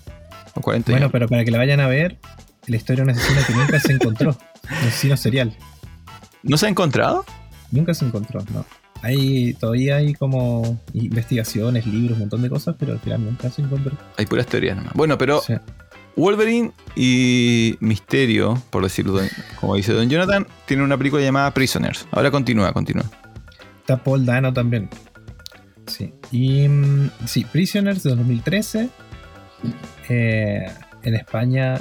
O 0.55 0.62
40 0.62 0.91
Bueno, 0.91 1.05
años. 1.05 1.12
pero 1.12 1.27
para 1.27 1.45
que 1.45 1.51
la 1.51 1.60
vayan 1.60 1.79
a 1.79 1.88
ver, 1.88 2.17
la 2.65 2.75
historia 2.75 3.03
de 3.03 3.12
un 3.12 3.17
asesino 3.17 3.41
que 3.45 3.53
nunca 3.53 3.79
se 3.79 3.93
encontró. 3.93 4.36
Un 4.69 4.88
asesino 4.88 5.17
serial. 5.17 5.55
¿No 6.43 6.58
se 6.58 6.65
ha 6.67 6.69
encontrado? 6.69 7.25
Nunca 7.71 7.93
se 7.93 8.05
encontró, 8.05 8.41
no. 8.53 8.65
Hay, 9.01 9.53
todavía 9.53 9.95
hay 9.97 10.13
como 10.13 10.79
investigaciones, 10.93 11.85
libros, 11.85 12.13
un 12.13 12.19
montón 12.19 12.41
de 12.41 12.49
cosas, 12.49 12.75
pero 12.77 12.93
al 12.93 12.99
final 12.99 13.23
nunca 13.23 13.49
se 13.49 13.62
encontró. 13.62 13.97
Hay 14.17 14.25
puras 14.25 14.45
teorías 14.47 14.75
nomás. 14.75 14.93
Bueno, 14.93 15.17
pero 15.17 15.41
Sí. 15.41 15.53
Wolverine 16.15 16.71
y 16.97 17.77
Misterio, 17.79 18.62
por 18.71 18.83
decirlo 18.83 19.13
don- 19.13 19.29
como 19.59 19.75
dice 19.75 19.93
Don 19.93 20.09
Jonathan, 20.09 20.45
tienen 20.65 20.83
una 20.85 20.97
película 20.97 21.23
llamada 21.23 21.53
Prisoners. 21.53 22.07
Ahora 22.12 22.29
continúa, 22.29 22.73
continúa. 22.73 23.05
Está 23.79 24.03
Paul 24.03 24.25
Dano 24.25 24.51
también. 24.51 24.89
Sí. 25.88 26.13
Y 26.31 26.67
mm, 26.67 27.09
sí, 27.25 27.45
Prisoners 27.45 28.03
de 28.03 28.09
2013. 28.09 28.89
Eh, 30.09 30.65
en 31.03 31.15
España 31.15 31.79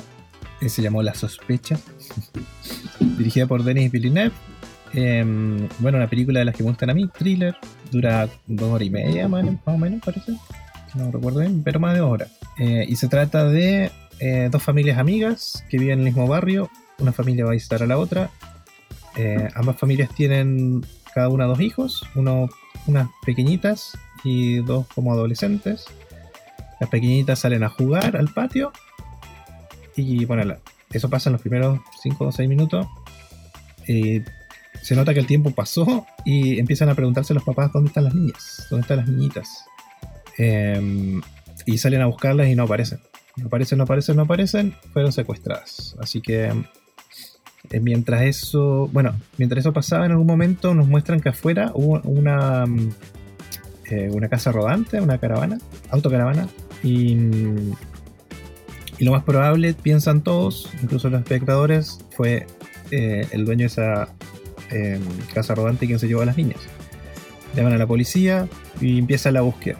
eh, 0.60 0.68
se 0.68 0.82
llamó 0.82 1.02
La 1.02 1.14
Sospecha. 1.14 1.78
Dirigida 3.00 3.46
por 3.46 3.64
Denis 3.64 3.90
Villeneuve. 3.90 4.32
Em, 4.94 5.68
bueno, 5.78 5.98
una 5.98 6.08
película 6.08 6.38
de 6.40 6.44
las 6.44 6.54
que 6.54 6.62
me 6.62 6.70
gustan 6.70 6.90
a 6.90 6.94
mí, 6.94 7.08
thriller. 7.08 7.56
Dura 7.90 8.28
dos 8.46 8.70
horas 8.70 8.86
y 8.86 8.90
media, 8.90 9.28
más, 9.28 9.44
o 9.64 9.78
menos, 9.78 10.00
parece. 10.04 10.32
No 10.94 11.10
recuerdo 11.10 11.40
bien, 11.40 11.62
pero 11.62 11.80
más 11.80 11.94
de 11.94 12.00
dos 12.00 12.10
horas. 12.10 12.30
Eh, 12.58 12.86
y 12.88 12.96
se 12.96 13.08
trata 13.08 13.44
de 13.48 13.90
eh, 14.20 14.48
dos 14.50 14.62
familias 14.62 14.98
amigas 14.98 15.64
que 15.68 15.78
viven 15.78 15.94
en 15.94 15.98
el 16.00 16.04
mismo 16.06 16.26
barrio. 16.26 16.70
Una 16.98 17.12
familia 17.12 17.44
va 17.44 17.50
a 17.50 17.54
visitar 17.54 17.82
a 17.82 17.86
la 17.86 17.98
otra. 17.98 18.30
Eh, 19.16 19.48
ambas 19.54 19.76
familias 19.76 20.10
tienen 20.14 20.84
cada 21.14 21.28
una 21.28 21.46
dos 21.46 21.60
hijos, 21.60 22.04
uno, 22.14 22.48
unas 22.86 23.08
pequeñitas 23.24 23.98
y 24.24 24.58
dos 24.58 24.86
como 24.94 25.12
adolescentes. 25.12 25.86
Las 26.80 26.90
pequeñitas 26.90 27.40
salen 27.40 27.64
a 27.64 27.68
jugar 27.68 28.16
al 28.16 28.28
patio 28.28 28.72
y 29.96 30.24
bueno, 30.24 30.54
eso 30.92 31.10
pasa 31.10 31.28
en 31.28 31.32
los 31.32 31.42
primeros 31.42 31.80
5 32.02 32.26
o 32.26 32.32
6 32.32 32.48
minutos. 32.48 32.86
Se 34.88 34.96
nota 34.96 35.12
que 35.12 35.20
el 35.20 35.26
tiempo 35.26 35.50
pasó 35.50 36.06
y 36.24 36.58
empiezan 36.58 36.88
a 36.88 36.94
preguntarse 36.94 37.34
los 37.34 37.42
papás 37.42 37.70
dónde 37.74 37.88
están 37.88 38.04
las 38.04 38.14
niñas, 38.14 38.66
dónde 38.70 38.84
están 38.84 38.96
las 38.96 39.06
niñitas. 39.06 39.66
Em, 40.38 41.20
y 41.66 41.76
salen 41.76 42.00
a 42.00 42.06
buscarlas 42.06 42.48
y 42.48 42.54
no 42.54 42.62
aparecen. 42.62 42.98
No 43.36 43.48
aparecen, 43.48 43.76
no 43.76 43.84
aparecen, 43.84 44.16
no 44.16 44.22
aparecen, 44.22 44.74
fueron 44.94 45.12
secuestradas. 45.12 45.94
Así 46.00 46.22
que 46.22 46.46
eh, 47.70 47.80
mientras 47.80 48.22
eso, 48.22 48.88
bueno, 48.90 49.14
mientras 49.36 49.60
eso 49.60 49.74
pasaba 49.74 50.06
en 50.06 50.12
algún 50.12 50.26
momento 50.26 50.72
nos 50.72 50.88
muestran 50.88 51.20
que 51.20 51.28
afuera 51.28 51.70
hubo 51.74 52.00
una, 52.04 52.64
mm, 52.64 52.90
eh, 53.90 54.08
una 54.10 54.30
casa 54.30 54.52
rodante, 54.52 55.02
una 55.02 55.18
caravana, 55.18 55.58
autocaravana, 55.90 56.48
y, 56.82 57.12
y 58.98 59.04
lo 59.04 59.12
más 59.12 59.24
probable, 59.24 59.74
piensan 59.74 60.22
todos, 60.22 60.70
incluso 60.82 61.10
los 61.10 61.20
espectadores, 61.20 61.98
fue 62.16 62.46
eh, 62.90 63.26
el 63.32 63.44
dueño 63.44 63.64
de 63.64 63.66
esa 63.66 64.08
eh, 64.70 64.98
casa 65.34 65.54
rodante 65.54 65.86
quien 65.86 65.98
se 65.98 66.08
llevó 66.08 66.22
a 66.22 66.26
las 66.26 66.36
niñas. 66.36 66.60
Llaman 67.54 67.72
a 67.72 67.78
la 67.78 67.86
policía 67.86 68.48
y 68.80 68.98
empieza 68.98 69.30
la 69.30 69.40
búsqueda. 69.40 69.78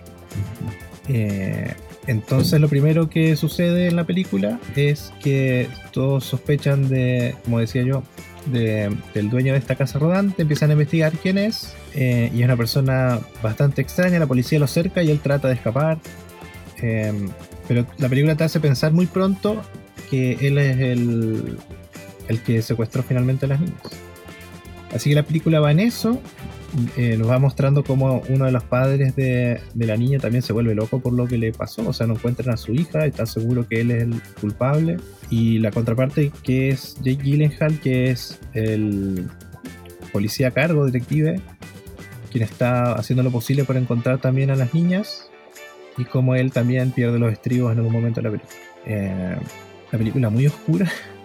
Eh, 1.09 1.72
entonces 2.07 2.61
lo 2.61 2.68
primero 2.68 3.11
que 3.11 3.37
sucede 3.37 3.88
en 3.88 3.96
la 3.96 4.05
película 4.05 4.59
es 4.77 5.12
que 5.22 5.68
todos 5.92 6.24
sospechan 6.24 6.88
de, 6.88 7.35
como 7.44 7.59
decía 7.61 7.83
yo, 7.83 8.03
de- 8.46 8.90
del 9.14 9.29
dueño 9.29 9.53
de 9.53 9.59
esta 9.59 9.74
casa 9.74 9.98
rodante, 9.98 10.42
empiezan 10.42 10.70
a 10.70 10.72
investigar 10.72 11.12
quién 11.22 11.37
es, 11.37 11.74
eh, 11.94 12.31
y 12.35 12.38
es 12.38 12.44
una 12.46 12.57
persona 12.57 13.20
bastante 13.42 13.83
extraña, 13.83 14.18
la 14.18 14.27
policía 14.27 14.59
lo 14.59 14.66
cerca 14.66 15.03
y 15.03 15.11
él 15.11 15.20
trata 15.20 15.48
de 15.48 15.55
escapar, 15.55 15.98
eh, 16.81 17.12
pero 17.66 17.85
la 17.98 18.09
película 18.09 18.35
te 18.37 18.44
hace 18.44 18.59
pensar 18.61 18.92
muy 18.92 19.05
pronto 19.07 19.61
que 20.11 20.38
él 20.40 20.57
es 20.57 20.79
el, 20.79 21.59
el 22.29 22.40
que 22.40 22.62
secuestró 22.62 23.03
finalmente 23.03 23.44
a 23.44 23.48
las 23.51 23.61
niñas. 23.61 23.83
Así 24.94 25.11
que 25.11 25.16
la 25.16 25.22
película 25.22 25.61
va 25.61 25.70
en 25.70 25.81
eso, 25.81 26.20
eh, 26.96 27.16
nos 27.16 27.31
va 27.31 27.38
mostrando 27.38 27.83
cómo 27.83 28.22
uno 28.29 28.44
de 28.44 28.53
los 28.53 28.62
padres 28.62 29.16
de, 29.16 29.61
la 29.74 29.96
niña 29.96 30.18
también 30.18 30.42
se 30.42 30.53
vuelve 30.53 30.74
loco 30.74 31.01
por 31.01 31.14
lo 31.14 31.27
que 31.27 31.38
le 31.38 31.53
pasó. 31.53 31.88
O 31.88 31.92
sea, 31.92 32.07
no 32.07 32.14
encuentran 32.14 32.55
a 32.55 32.57
su 32.57 32.72
hija, 32.72 33.07
está 33.07 33.24
seguro 33.27 33.66
que 33.66 33.81
él 33.81 33.90
es 33.90 34.03
el 34.03 34.20
culpable. 34.40 34.98
Y 35.31 35.59
la 35.59 35.70
contraparte 35.70 36.31
que 36.42 36.68
es 36.68 36.96
Jake 37.03 37.22
Gyllenhaal, 37.22 37.81
que 37.81 38.11
es 38.11 38.38
el 38.53 39.27
policía 40.12 40.48
a 40.48 40.51
cargo, 40.51 40.85
detective, 40.85 41.40
quien 42.31 42.44
está 42.44 42.92
haciendo 42.92 43.22
lo 43.22 43.31
posible 43.31 43.64
para 43.64 43.79
encontrar 43.79 44.18
también 44.18 44.51
a 44.51 44.57
las 44.57 44.74
niñas. 44.74 45.31
Y 45.96 46.05
como 46.05 46.35
él 46.35 46.53
también 46.53 46.92
pierde 46.92 47.18
los 47.18 47.33
estribos 47.33 47.72
en 47.72 47.79
algún 47.79 47.92
momento 47.92 48.20
de 48.20 48.31
la 48.31 48.31
película. 48.31 48.61
Eh, 48.87 49.37
la 49.90 49.98
película 49.98 50.31
muy 50.31 50.46
oscura. 50.46 50.90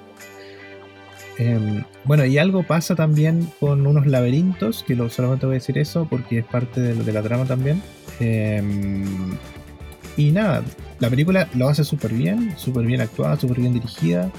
Em, 1.37 1.83
bueno, 2.03 2.25
y 2.25 2.37
algo 2.37 2.63
pasa 2.63 2.95
también 2.95 3.49
con 3.59 3.87
unos 3.87 4.05
laberintos, 4.05 4.83
que 4.83 4.95
lo, 4.95 5.09
solamente 5.09 5.45
voy 5.45 5.55
a 5.55 5.59
decir 5.59 5.77
eso 5.77 6.07
porque 6.09 6.39
es 6.39 6.45
parte 6.45 6.79
de, 6.79 7.13
la 7.13 7.21
trama 7.21 7.45
también. 7.45 7.81
Em, 8.19 9.35
y 10.15 10.31
nada, 10.31 10.63
la 10.99 11.09
película 11.09 11.49
lo 11.55 11.67
hace 11.69 11.83
súper 11.83 12.13
bien, 12.13 12.53
súper 12.57 12.85
bien 12.85 13.01
actuada, 13.01 13.39
súper 13.39 13.59
bien 13.59 13.73
dirigida. 13.73 14.31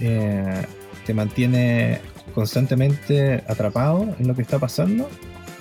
Eh, 0.00 0.62
te 1.06 1.14
mantiene 1.14 2.00
constantemente 2.34 3.44
atrapado 3.46 4.14
en 4.18 4.26
lo 4.26 4.34
que 4.34 4.42
está 4.42 4.58
pasando. 4.58 5.08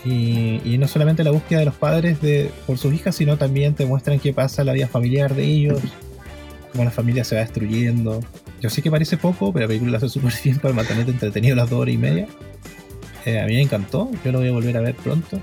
Y, 0.06 0.60
y, 0.65 0.78
no 0.78 0.88
solamente 0.89 1.24
la 1.24 1.32
búsqueda 1.32 1.60
de 1.60 1.65
los 1.65 1.76
padres 1.76 2.19
de, 2.22 2.52
por 2.67 2.78
sus 2.78 2.93
hijas, 2.93 3.15
sino 3.15 3.38
también 3.38 3.74
te 3.74 3.86
muestran 3.86 4.19
qué 4.19 4.34
pasa 4.34 4.62
en 4.62 4.65
la 4.65 4.74
vida 4.74 4.88
familiar 4.88 5.34
de 5.34 5.46
ellos, 5.46 5.80
cómo 6.74 6.84
la 6.84 6.91
familia 6.91 7.24
se 7.24 7.36
va 7.36 7.41
destruyendo. 7.41 8.19
Yo 8.63 8.69
sé 8.69 8.82
que 8.82 8.89
parece 8.89 9.17
poco, 9.17 9.52
pero 9.52 9.65
la 9.65 9.67
película 9.67 9.97
hace 9.97 10.08
súper 10.08 10.34
bien 10.41 10.58
para 10.58 10.73
mantenerte 10.73 11.12
entretenido 11.12 11.54
las 11.54 11.69
dos 11.69 11.82
horas 11.82 11.93
y 11.95 11.97
media. 11.97 12.28
Eh, 13.26 13.41
a 13.41 13.45
mí 13.45 13.56
me 13.56 13.62
encantó, 13.62 14.10
yo 14.23 14.32
lo 14.32 14.39
voy 14.39 14.47
a 14.47 14.52
volver 14.54 14.78
a 14.78 14.80
ver 14.80 14.95
pronto. 14.95 15.41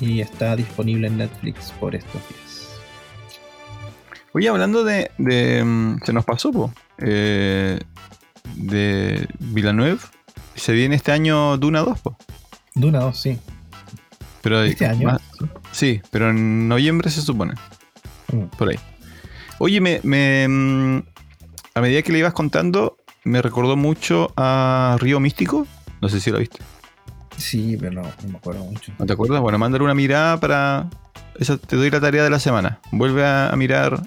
Y 0.00 0.20
está 0.20 0.54
disponible 0.54 1.08
en 1.08 1.16
Netflix 1.16 1.72
por 1.80 1.96
estos 1.96 2.20
días. 2.28 2.68
Oye, 4.32 4.48
hablando 4.48 4.84
de. 4.84 5.10
de 5.18 5.64
mm, 5.64 6.02
se 6.06 6.12
nos 6.12 6.24
pasó, 6.24 6.52
po, 6.52 6.72
eh, 6.98 7.80
de 8.54 9.26
Villanueva. 9.40 9.98
Se 10.54 10.72
viene 10.72 10.94
este 10.94 11.10
año 11.10 11.56
Duna 11.56 11.80
2, 11.80 11.98
po. 11.98 12.16
Duna 12.76 13.00
2, 13.00 13.20
sí. 13.20 13.38
Pero, 14.40 14.62
¿Este 14.62 14.86
año? 14.86 15.08
más- 15.08 15.20
sí, 15.72 16.00
pero 16.12 16.30
en 16.30 16.68
noviembre 16.68 17.10
se 17.10 17.22
supone. 17.22 17.54
Mm. 18.32 18.44
Por 18.56 18.68
ahí. 18.70 18.78
Oye, 19.58 19.80
me, 19.80 20.00
me, 20.04 20.46
mm, 20.48 21.02
a 21.74 21.80
medida 21.80 22.02
que 22.02 22.12
le 22.12 22.18
ibas 22.18 22.32
contando, 22.32 22.96
me 23.24 23.40
recordó 23.42 23.76
mucho 23.76 24.32
a 24.36 24.96
Río 25.00 25.20
Místico. 25.20 25.66
No 26.00 26.08
sé 26.08 26.20
si 26.20 26.30
lo 26.30 26.38
viste. 26.38 26.58
Sí, 27.36 27.76
pero 27.80 27.92
no, 27.92 28.02
no 28.02 28.28
me 28.28 28.36
acuerdo 28.38 28.64
mucho. 28.64 28.92
¿No 28.98 29.06
te 29.06 29.12
acuerdas? 29.12 29.40
Bueno, 29.40 29.58
mándale 29.58 29.84
una 29.84 29.94
mirada 29.94 30.38
para. 30.38 30.90
Esa 31.38 31.56
te 31.56 31.76
doy 31.76 31.90
la 31.90 32.00
tarea 32.00 32.22
de 32.24 32.30
la 32.30 32.38
semana. 32.38 32.78
Vuelve 32.90 33.24
a, 33.24 33.48
a 33.50 33.56
mirar 33.56 34.02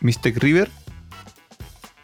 Mystic 0.00 0.38
River. 0.38 0.70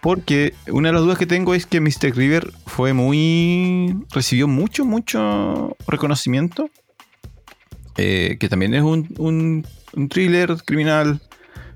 Porque 0.00 0.54
una 0.70 0.90
de 0.90 0.92
las 0.92 1.02
dudas 1.02 1.18
que 1.18 1.26
tengo 1.26 1.54
es 1.54 1.66
que 1.66 1.80
Mystic 1.80 2.14
River 2.14 2.52
fue 2.66 2.92
muy. 2.92 3.94
recibió 4.10 4.46
mucho, 4.46 4.84
mucho 4.84 5.76
reconocimiento. 5.88 6.70
Eh, 7.96 8.36
que 8.38 8.48
también 8.48 8.74
es 8.74 8.82
un, 8.82 9.12
un- 9.18 9.66
un 9.94 10.08
thriller 10.08 10.56
criminal. 10.64 11.20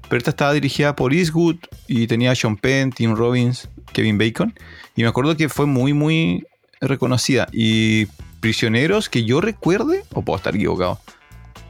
Pero 0.08 0.18
esta 0.18 0.30
estaba 0.30 0.52
dirigida 0.52 0.94
por 0.94 1.14
Eastwood 1.14 1.56
y 1.92 2.06
tenía 2.06 2.30
a 2.30 2.34
Sean 2.34 2.56
Penn, 2.56 2.90
Tim 2.92 3.14
Robbins, 3.14 3.68
Kevin 3.92 4.18
Bacon. 4.18 4.54
Y 4.96 5.02
me 5.02 5.08
acuerdo 5.08 5.36
que 5.36 5.48
fue 5.48 5.66
muy, 5.66 5.92
muy 5.92 6.44
reconocida. 6.80 7.48
Y 7.52 8.06
Prisioneros, 8.40 9.08
que 9.08 9.24
yo 9.24 9.40
recuerde, 9.40 10.02
o 10.14 10.22
puedo 10.22 10.36
estar 10.36 10.54
equivocado, 10.56 10.98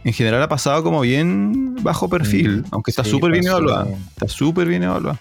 en 0.05 0.13
general 0.13 0.43
ha 0.43 0.49
pasado 0.49 0.83
como 0.83 1.01
bien 1.03 1.77
bajo 1.83 2.09
perfil, 2.09 2.63
Mm, 2.63 2.65
aunque 2.71 2.91
está 2.91 3.05
sí, 3.05 3.11
súper 3.11 3.33
bien 3.33 3.47
evaluada. 3.47 3.87
Está 4.09 4.27
súper 4.29 4.67
bien 4.69 4.83
evaluada. 4.85 5.21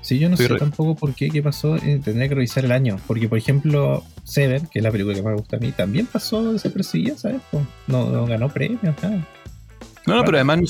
Sí, 0.00 0.18
yo 0.20 0.28
no 0.28 0.34
Estoy 0.34 0.46
sé 0.46 0.52
re- 0.54 0.58
tampoco 0.60 0.94
por 0.94 1.14
qué, 1.14 1.28
qué 1.30 1.42
pasó. 1.42 1.76
eh, 1.76 2.00
tendría 2.02 2.28
que 2.28 2.34
revisar 2.36 2.64
el 2.64 2.70
año. 2.72 2.96
Porque, 3.08 3.28
por 3.28 3.38
ejemplo, 3.38 4.04
Seven, 4.24 4.68
que 4.68 4.78
es 4.78 4.82
la 4.84 4.90
película 4.92 5.14
que 5.16 5.22
más 5.22 5.32
me 5.32 5.38
gusta 5.38 5.56
a 5.56 5.58
mí, 5.60 5.72
también 5.72 6.06
pasó 6.06 6.52
desapercibida, 6.52 7.16
¿sabes? 7.18 7.40
Po, 7.50 7.60
No, 7.88 8.08
no 8.10 8.24
ganó 8.26 8.48
premios, 8.48 8.80
nada. 9.02 9.26
No, 10.06 10.14
no, 10.14 10.24
pero 10.24 10.36
además, 10.36 10.60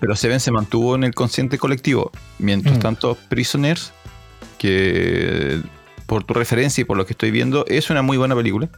pero 0.00 0.16
Seven 0.16 0.40
se 0.40 0.50
mantuvo 0.50 0.96
en 0.96 1.04
el 1.04 1.14
consciente 1.14 1.58
colectivo. 1.58 2.10
Mientras 2.38 2.76
Mm. 2.76 2.80
tanto, 2.80 3.16
Prisoners, 3.28 3.92
que 4.58 5.60
por 6.06 6.24
tu 6.24 6.34
referencia 6.34 6.82
y 6.82 6.84
por 6.84 6.96
lo 6.96 7.06
que 7.06 7.12
estoy 7.12 7.30
viendo, 7.30 7.64
es 7.68 7.88
una 7.90 8.02
muy 8.02 8.16
buena 8.16 8.34
película. 8.34 8.68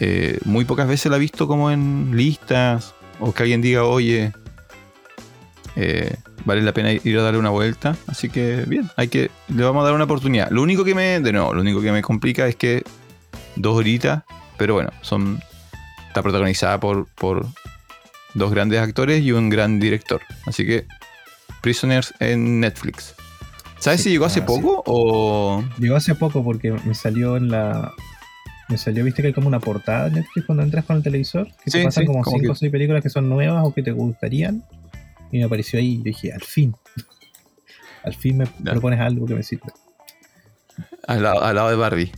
Eh, 0.00 0.38
muy 0.44 0.64
pocas 0.64 0.88
veces 0.88 1.10
la 1.10 1.16
he 1.16 1.20
visto 1.20 1.46
como 1.46 1.70
en 1.70 2.16
listas 2.16 2.94
o 3.20 3.32
que 3.32 3.42
alguien 3.44 3.62
diga, 3.62 3.84
oye, 3.84 4.32
eh, 5.76 6.16
vale 6.44 6.62
la 6.62 6.72
pena 6.72 6.92
ir 6.92 7.18
a 7.18 7.22
darle 7.22 7.38
una 7.38 7.50
vuelta. 7.50 7.96
Así 8.08 8.28
que 8.28 8.64
bien, 8.66 8.90
hay 8.96 9.08
que, 9.08 9.30
le 9.48 9.62
vamos 9.62 9.82
a 9.82 9.86
dar 9.86 9.94
una 9.94 10.04
oportunidad. 10.04 10.50
Lo 10.50 10.62
único 10.62 10.84
que 10.84 10.94
me, 10.94 11.20
de 11.20 11.32
nuevo, 11.32 11.54
lo 11.54 11.60
único 11.60 11.80
que 11.80 11.92
me 11.92 12.02
complica 12.02 12.46
es 12.48 12.56
que 12.56 12.82
dos 13.56 13.76
horitas, 13.76 14.24
pero 14.56 14.74
bueno, 14.74 14.90
son, 15.02 15.40
está 16.08 16.22
protagonizada 16.22 16.78
por, 16.80 17.06
por 17.14 17.46
dos 18.34 18.50
grandes 18.50 18.80
actores 18.80 19.22
y 19.22 19.32
un 19.32 19.48
gran 19.50 19.78
director. 19.80 20.20
Así 20.46 20.66
que 20.66 20.86
Prisoners 21.62 22.14
en 22.20 22.60
Netflix. 22.60 23.14
¿Sabes 23.78 24.00
Sí, 24.00 24.04
si 24.04 24.10
llegó 24.10 24.24
hace 24.26 24.40
ah, 24.40 24.46
sí. 24.48 24.60
poco 24.60 24.82
o...? 24.86 25.64
Llegó 25.78 25.96
hace 25.96 26.14
poco 26.14 26.42
porque 26.42 26.72
me 26.72 26.94
salió 26.94 27.36
en 27.36 27.48
la. 27.50 27.92
Me 28.68 28.76
salió, 28.76 29.02
viste 29.04 29.22
que 29.22 29.28
hay 29.28 29.34
como 29.34 29.48
una 29.48 29.60
portada 29.60 30.08
en 30.08 30.14
Netflix 30.14 30.44
cuando 30.46 30.62
entras 30.62 30.84
con 30.84 30.96
el 30.96 31.02
televisor. 31.02 31.46
Que 31.64 31.70
Sí, 31.70 31.78
te 31.78 31.84
pasan 31.84 32.04
como 32.06 32.22
como 32.22 32.36
5 32.36 32.42
que- 32.42 32.50
o 32.50 32.54
6 32.54 32.70
películas 32.72 33.02
que 33.02 33.08
son 33.08 33.28
nuevas 33.28 33.62
o 33.64 33.72
que 33.72 33.82
te 33.82 33.92
gustarían. 33.92 34.62
Y 35.32 35.38
me 35.38 35.44
apareció 35.44 35.78
ahí 35.78 35.94
y 35.94 35.98
yo 35.98 36.04
dije, 36.04 36.32
al 36.32 36.42
fin. 36.42 36.74
al 38.04 38.14
fin 38.14 38.36
me 38.38 38.46
propones 38.46 39.00
algo 39.00 39.26
que 39.26 39.34
me. 39.34 39.42
Al 41.06 41.22
lado, 41.22 41.42
al 41.42 41.54
lado 41.54 41.70
de 41.70 41.76
Barbie. 41.76 42.12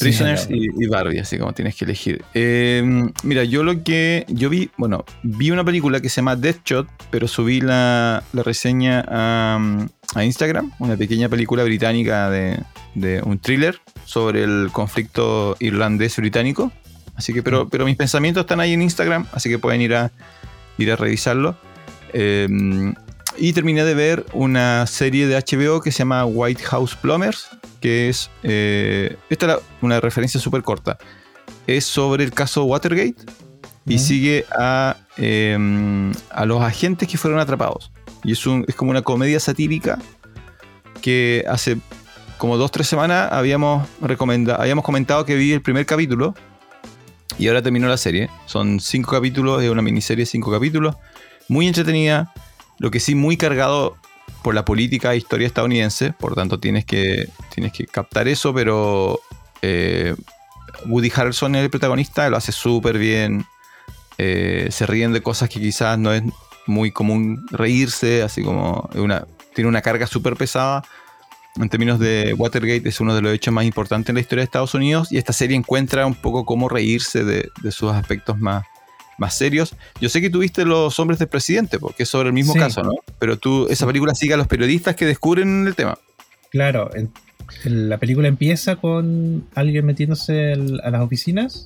Prisoners 0.00 0.48
y, 0.50 0.68
y 0.82 0.86
Barbie, 0.86 1.18
así 1.18 1.38
como 1.38 1.52
tienes 1.52 1.76
que 1.76 1.84
elegir. 1.84 2.24
Eh, 2.34 2.82
mira, 3.22 3.44
yo 3.44 3.62
lo 3.62 3.82
que. 3.82 4.24
Yo 4.28 4.50
vi, 4.50 4.70
bueno, 4.76 5.04
vi 5.22 5.50
una 5.50 5.64
película 5.64 6.00
que 6.00 6.08
se 6.08 6.16
llama 6.16 6.36
Deathshot, 6.36 6.88
pero 7.10 7.28
subí 7.28 7.60
la, 7.60 8.22
la 8.32 8.42
reseña 8.42 9.04
a, 9.08 9.86
a 10.14 10.24
Instagram, 10.24 10.72
una 10.78 10.96
pequeña 10.96 11.28
película 11.28 11.64
británica 11.64 12.30
de, 12.30 12.58
de 12.94 13.22
un 13.22 13.38
thriller 13.38 13.80
sobre 14.04 14.44
el 14.44 14.70
conflicto 14.72 15.56
irlandés-británico. 15.60 16.72
Así 17.14 17.32
que, 17.32 17.42
pero, 17.42 17.68
pero 17.68 17.84
mis 17.84 17.96
pensamientos 17.96 18.42
están 18.42 18.60
ahí 18.60 18.72
en 18.72 18.82
Instagram, 18.82 19.26
así 19.32 19.48
que 19.48 19.58
pueden 19.58 19.80
ir 19.80 19.94
a, 19.94 20.12
ir 20.78 20.92
a 20.92 20.96
revisarlo. 20.96 21.56
Eh, 22.12 22.46
y 23.38 23.52
terminé 23.52 23.84
de 23.84 23.94
ver 23.94 24.26
una 24.32 24.86
serie 24.86 25.26
de 25.26 25.36
HBO 25.36 25.80
que 25.80 25.92
se 25.92 25.98
llama 25.98 26.24
White 26.24 26.62
House 26.64 26.96
Plumbers, 26.96 27.48
que 27.86 28.08
es... 28.08 28.30
eh, 28.42 29.16
esta 29.30 29.52
es 29.52 29.58
una 29.80 30.00
referencia 30.00 30.40
súper 30.40 30.62
corta. 30.62 30.98
Es 31.68 31.84
sobre 31.84 32.24
el 32.24 32.32
caso 32.32 32.64
Watergate 32.64 33.14
y 33.86 34.00
sigue 34.00 34.44
a, 34.58 34.96
eh, 35.16 35.56
a 36.30 36.44
los 36.46 36.60
agentes 36.62 37.08
que 37.08 37.16
fueron 37.16 37.38
atrapados. 37.38 37.92
Y 38.24 38.32
es, 38.32 38.44
un, 38.44 38.64
es 38.66 38.74
como 38.74 38.90
una 38.90 39.02
comedia 39.02 39.38
satírica 39.38 40.00
que 41.00 41.44
hace 41.48 41.76
como 42.38 42.56
dos 42.56 42.72
tres 42.72 42.88
semanas 42.88 43.30
habíamos, 43.30 43.88
recomenda- 44.02 44.56
habíamos 44.56 44.84
comentado 44.84 45.24
que 45.24 45.36
vi 45.36 45.52
el 45.52 45.62
primer 45.62 45.86
capítulo 45.86 46.34
y 47.38 47.46
ahora 47.46 47.62
terminó 47.62 47.86
la 47.86 47.98
serie. 47.98 48.28
Son 48.46 48.80
cinco 48.80 49.12
capítulos, 49.12 49.62
es 49.62 49.70
una 49.70 49.82
miniserie 49.82 50.24
de 50.24 50.26
cinco 50.26 50.50
capítulos. 50.50 50.96
Muy 51.48 51.68
entretenida, 51.68 52.34
lo 52.80 52.90
que 52.90 52.98
sí 52.98 53.14
muy 53.14 53.36
cargado 53.36 53.96
por 54.42 54.54
la 54.54 54.64
política 54.64 55.12
e 55.12 55.16
historia 55.16 55.46
estadounidense, 55.46 56.12
por 56.12 56.34
tanto 56.34 56.58
tienes 56.60 56.84
que, 56.84 57.28
tienes 57.54 57.72
que 57.72 57.86
captar 57.86 58.28
eso, 58.28 58.54
pero 58.54 59.20
eh, 59.62 60.14
Woody 60.86 61.10
Harrelson 61.14 61.54
es 61.56 61.64
el 61.64 61.70
protagonista, 61.70 62.28
lo 62.30 62.36
hace 62.36 62.52
súper 62.52 62.98
bien, 62.98 63.46
eh, 64.18 64.68
se 64.70 64.86
ríen 64.86 65.12
de 65.12 65.22
cosas 65.22 65.48
que 65.48 65.60
quizás 65.60 65.98
no 65.98 66.12
es 66.12 66.22
muy 66.66 66.90
común 66.90 67.46
reírse, 67.50 68.22
así 68.22 68.42
como 68.42 68.88
tiene 69.54 69.68
una 69.68 69.82
carga 69.82 70.06
súper 70.06 70.36
pesada. 70.36 70.84
En 71.56 71.68
términos 71.70 71.98
de 71.98 72.34
Watergate 72.36 72.86
es 72.86 73.00
uno 73.00 73.14
de 73.14 73.22
los 73.22 73.32
hechos 73.32 73.54
más 73.54 73.64
importantes 73.64 74.10
en 74.10 74.16
la 74.16 74.20
historia 74.20 74.42
de 74.42 74.44
Estados 74.44 74.74
Unidos 74.74 75.10
y 75.10 75.16
esta 75.16 75.32
serie 75.32 75.56
encuentra 75.56 76.04
un 76.04 76.14
poco 76.14 76.44
cómo 76.44 76.68
reírse 76.68 77.24
de 77.24 77.50
sus 77.70 77.92
aspectos 77.92 78.38
más, 78.38 78.66
más 79.18 79.36
serios. 79.36 79.74
Yo 80.00 80.08
sé 80.08 80.20
que 80.20 80.30
tuviste 80.30 80.64
Los 80.64 80.98
Hombres 80.98 81.18
del 81.18 81.28
Presidente, 81.28 81.78
porque 81.78 82.02
es 82.04 82.08
sobre 82.08 82.28
el 82.28 82.32
mismo 82.34 82.52
Sí. 82.52 82.58
caso, 82.58 82.82
¿no? 82.82 82.92
Pero 83.18 83.36
tú, 83.38 83.66
esa 83.70 83.86
película 83.86 84.14
sigue 84.14 84.34
a 84.34 84.36
los 84.36 84.46
periodistas 84.46 84.94
que 84.96 85.06
descubren 85.06 85.66
el 85.66 85.74
tema. 85.74 85.98
Claro, 86.50 86.90
en- 86.94 87.10
en 87.64 87.88
la 87.88 87.98
película 87.98 88.28
empieza 88.28 88.76
con 88.76 89.46
alguien 89.54 89.86
metiéndose 89.86 90.52
el- 90.52 90.80
a 90.82 90.90
las 90.90 91.00
oficinas 91.02 91.64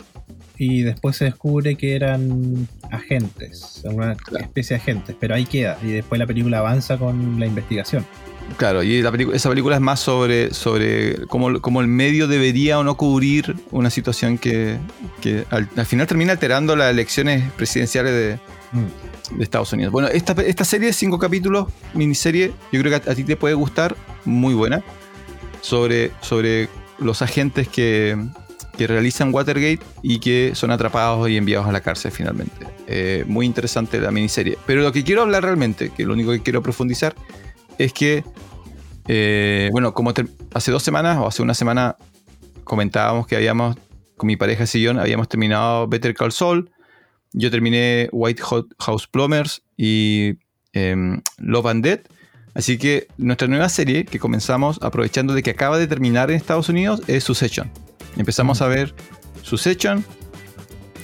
y 0.61 0.83
después 0.83 1.17
se 1.17 1.25
descubre 1.25 1.75
que 1.77 1.97
eran 1.97 2.69
agentes, 2.91 3.81
una 3.85 4.15
especie 4.39 4.77
de 4.77 4.83
agentes, 4.83 5.17
pero 5.19 5.35
ahí 5.35 5.47
queda. 5.47 5.79
Y 5.83 5.87
después 5.87 6.19
la 6.19 6.27
película 6.27 6.59
avanza 6.59 6.99
con 6.99 7.41
la 7.41 7.47
investigación. 7.47 8.05
Claro, 8.59 8.83
y 8.83 9.03
esa 9.33 9.49
película 9.49 9.77
es 9.77 9.81
más 9.81 10.01
sobre, 10.01 10.53
sobre 10.53 11.27
cómo, 11.29 11.81
el 11.81 11.87
medio 11.87 12.29
debería 12.29 12.79
o 12.79 12.85
no 12.85 12.95
cubrir 12.99 13.57
una 13.71 13.89
situación 13.89 14.37
que, 14.37 14.79
al, 15.49 15.87
final 15.87 16.07
termina 16.07 16.33
alterando 16.33 16.77
las 16.77 16.91
elecciones 16.91 17.51
presidenciales 17.53 18.13
de, 18.13 18.39
mm. 18.73 19.39
de 19.39 19.43
Estados 19.43 19.73
Unidos. 19.73 19.93
Bueno, 19.93 20.09
esta, 20.09 20.33
esta 20.43 20.67
serie 20.67 20.89
de 20.89 20.93
cinco 20.93 21.19
capítulos, 21.19 21.69
miniserie, 21.95 22.53
yo 22.71 22.81
creo 22.83 23.01
que 23.01 23.11
a, 23.11 23.15
ti 23.15 23.25
te 23.25 23.37
puede 23.37 23.55
gustar, 23.55 23.97
muy 24.27 24.53
buena, 24.53 24.83
sobre, 25.63 26.11
sobre 26.21 26.69
los 26.99 27.23
agentes 27.23 27.67
que, 27.67 28.15
que 28.81 28.87
realizan 28.87 29.31
Watergate 29.35 29.81
y 30.03 30.21
que 30.21 30.53
son 30.55 30.71
atrapados 30.71 31.29
y 31.29 31.37
enviados 31.37 31.69
a 31.69 31.73
la 31.73 31.83
cárcel 31.83 32.13
finalmente. 32.13 32.67
Eh, 32.87 33.25
muy 33.27 33.45
interesante 33.45 34.01
la 34.01 34.11
miniserie. 34.11 34.57
Pero 34.65 34.81
lo 34.81 34.91
que 34.91 35.05
quiero 35.05 35.21
hablar 35.21 35.43
realmente, 35.43 35.91
que 35.91 36.07
lo 36.07 36.15
único 36.15 36.31
que 36.31 36.41
quiero 36.41 36.63
profundizar, 36.63 37.15
es 37.77 37.93
que, 37.93 38.25
eh, 39.07 39.69
bueno, 39.73 39.93
como 39.93 40.15
hace 40.55 40.71
dos 40.71 40.83
semanas 40.83 41.19
o 41.19 41.27
hace 41.27 41.43
una 41.43 41.53
semana 41.53 41.97
comentábamos 42.65 43.27
que 43.27 43.37
habíamos, 43.37 43.77
con 44.17 44.29
mi 44.29 44.39
pareja 44.39 44.65
Sillón, 44.65 44.99
habíamos 44.99 45.29
terminado 45.29 45.87
Better 45.87 46.15
Call 46.15 46.33
Saul. 46.33 46.71
Yo 47.35 47.51
terminé 47.51 48.09
White 48.13 48.43
House 48.79 49.07
Plumbers 49.09 49.61
y 49.77 50.39
em, 50.73 51.21
Love 51.37 51.67
and 51.67 51.85
Dead. 51.85 52.01
Así 52.55 52.79
que 52.79 53.09
nuestra 53.19 53.47
nueva 53.47 53.69
serie 53.69 54.07
que 54.07 54.19
comenzamos 54.19 54.79
aprovechando 54.81 55.35
de 55.35 55.43
que 55.43 55.51
acaba 55.51 55.77
de 55.77 55.87
terminar 55.87 56.31
en 56.31 56.39
Estados 56.39 56.71
Unidos 56.71 57.03
es 57.09 57.25
Succession. 57.25 57.71
Empezamos 58.17 58.61
a 58.63 58.67
ver 58.67 58.95
Succession 59.43 60.05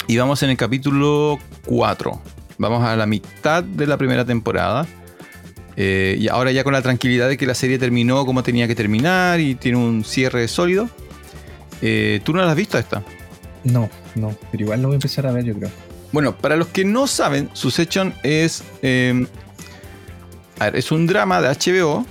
y 0.07 0.17
vamos 0.17 0.43
en 0.43 0.51
el 0.51 0.57
capítulo 0.57 1.39
4. 1.67 2.23
Vamos 2.59 2.85
a 2.85 2.97
la 2.97 3.07
mitad 3.07 3.63
de 3.63 3.87
la 3.87 3.97
primera 3.97 4.25
temporada. 4.25 4.87
Eh, 5.77 6.17
y 6.19 6.29
ahora 6.29 6.53
ya 6.53 6.65
con 6.65 6.73
la 6.73 6.83
tranquilidad 6.83 7.29
de 7.29 7.37
que 7.37 7.47
la 7.47 7.55
serie 7.55 7.79
terminó 7.79 8.25
como 8.25 8.43
tenía 8.43 8.67
que 8.67 8.75
terminar 8.75 9.41
y 9.41 9.55
tiene 9.55 9.79
un 9.79 10.05
cierre 10.05 10.49
sólido. 10.49 10.89
Eh, 11.83 12.21
¿Tú 12.25 12.33
no 12.33 12.43
la 12.43 12.51
has 12.51 12.57
visto 12.57 12.79
esta? 12.79 13.03
No, 13.65 13.91
no, 14.15 14.35
pero 14.51 14.65
igual 14.65 14.81
lo 14.81 14.89
voy 14.89 14.95
a 14.95 14.97
empezar 14.97 15.27
a 15.27 15.33
ver 15.33 15.45
yo 15.45 15.55
creo. 15.55 15.71
Bueno, 16.13 16.37
para 16.37 16.57
los 16.57 16.69
que 16.69 16.85
no 16.85 17.07
saben, 17.07 17.51
Succession 17.53 18.15
es... 18.23 18.65
Em, 18.81 19.27
a 20.59 20.67
ver, 20.67 20.77
es 20.77 20.91
un 20.91 21.07
drama 21.07 21.43
de 21.43 21.49
HBO. 21.49 22.07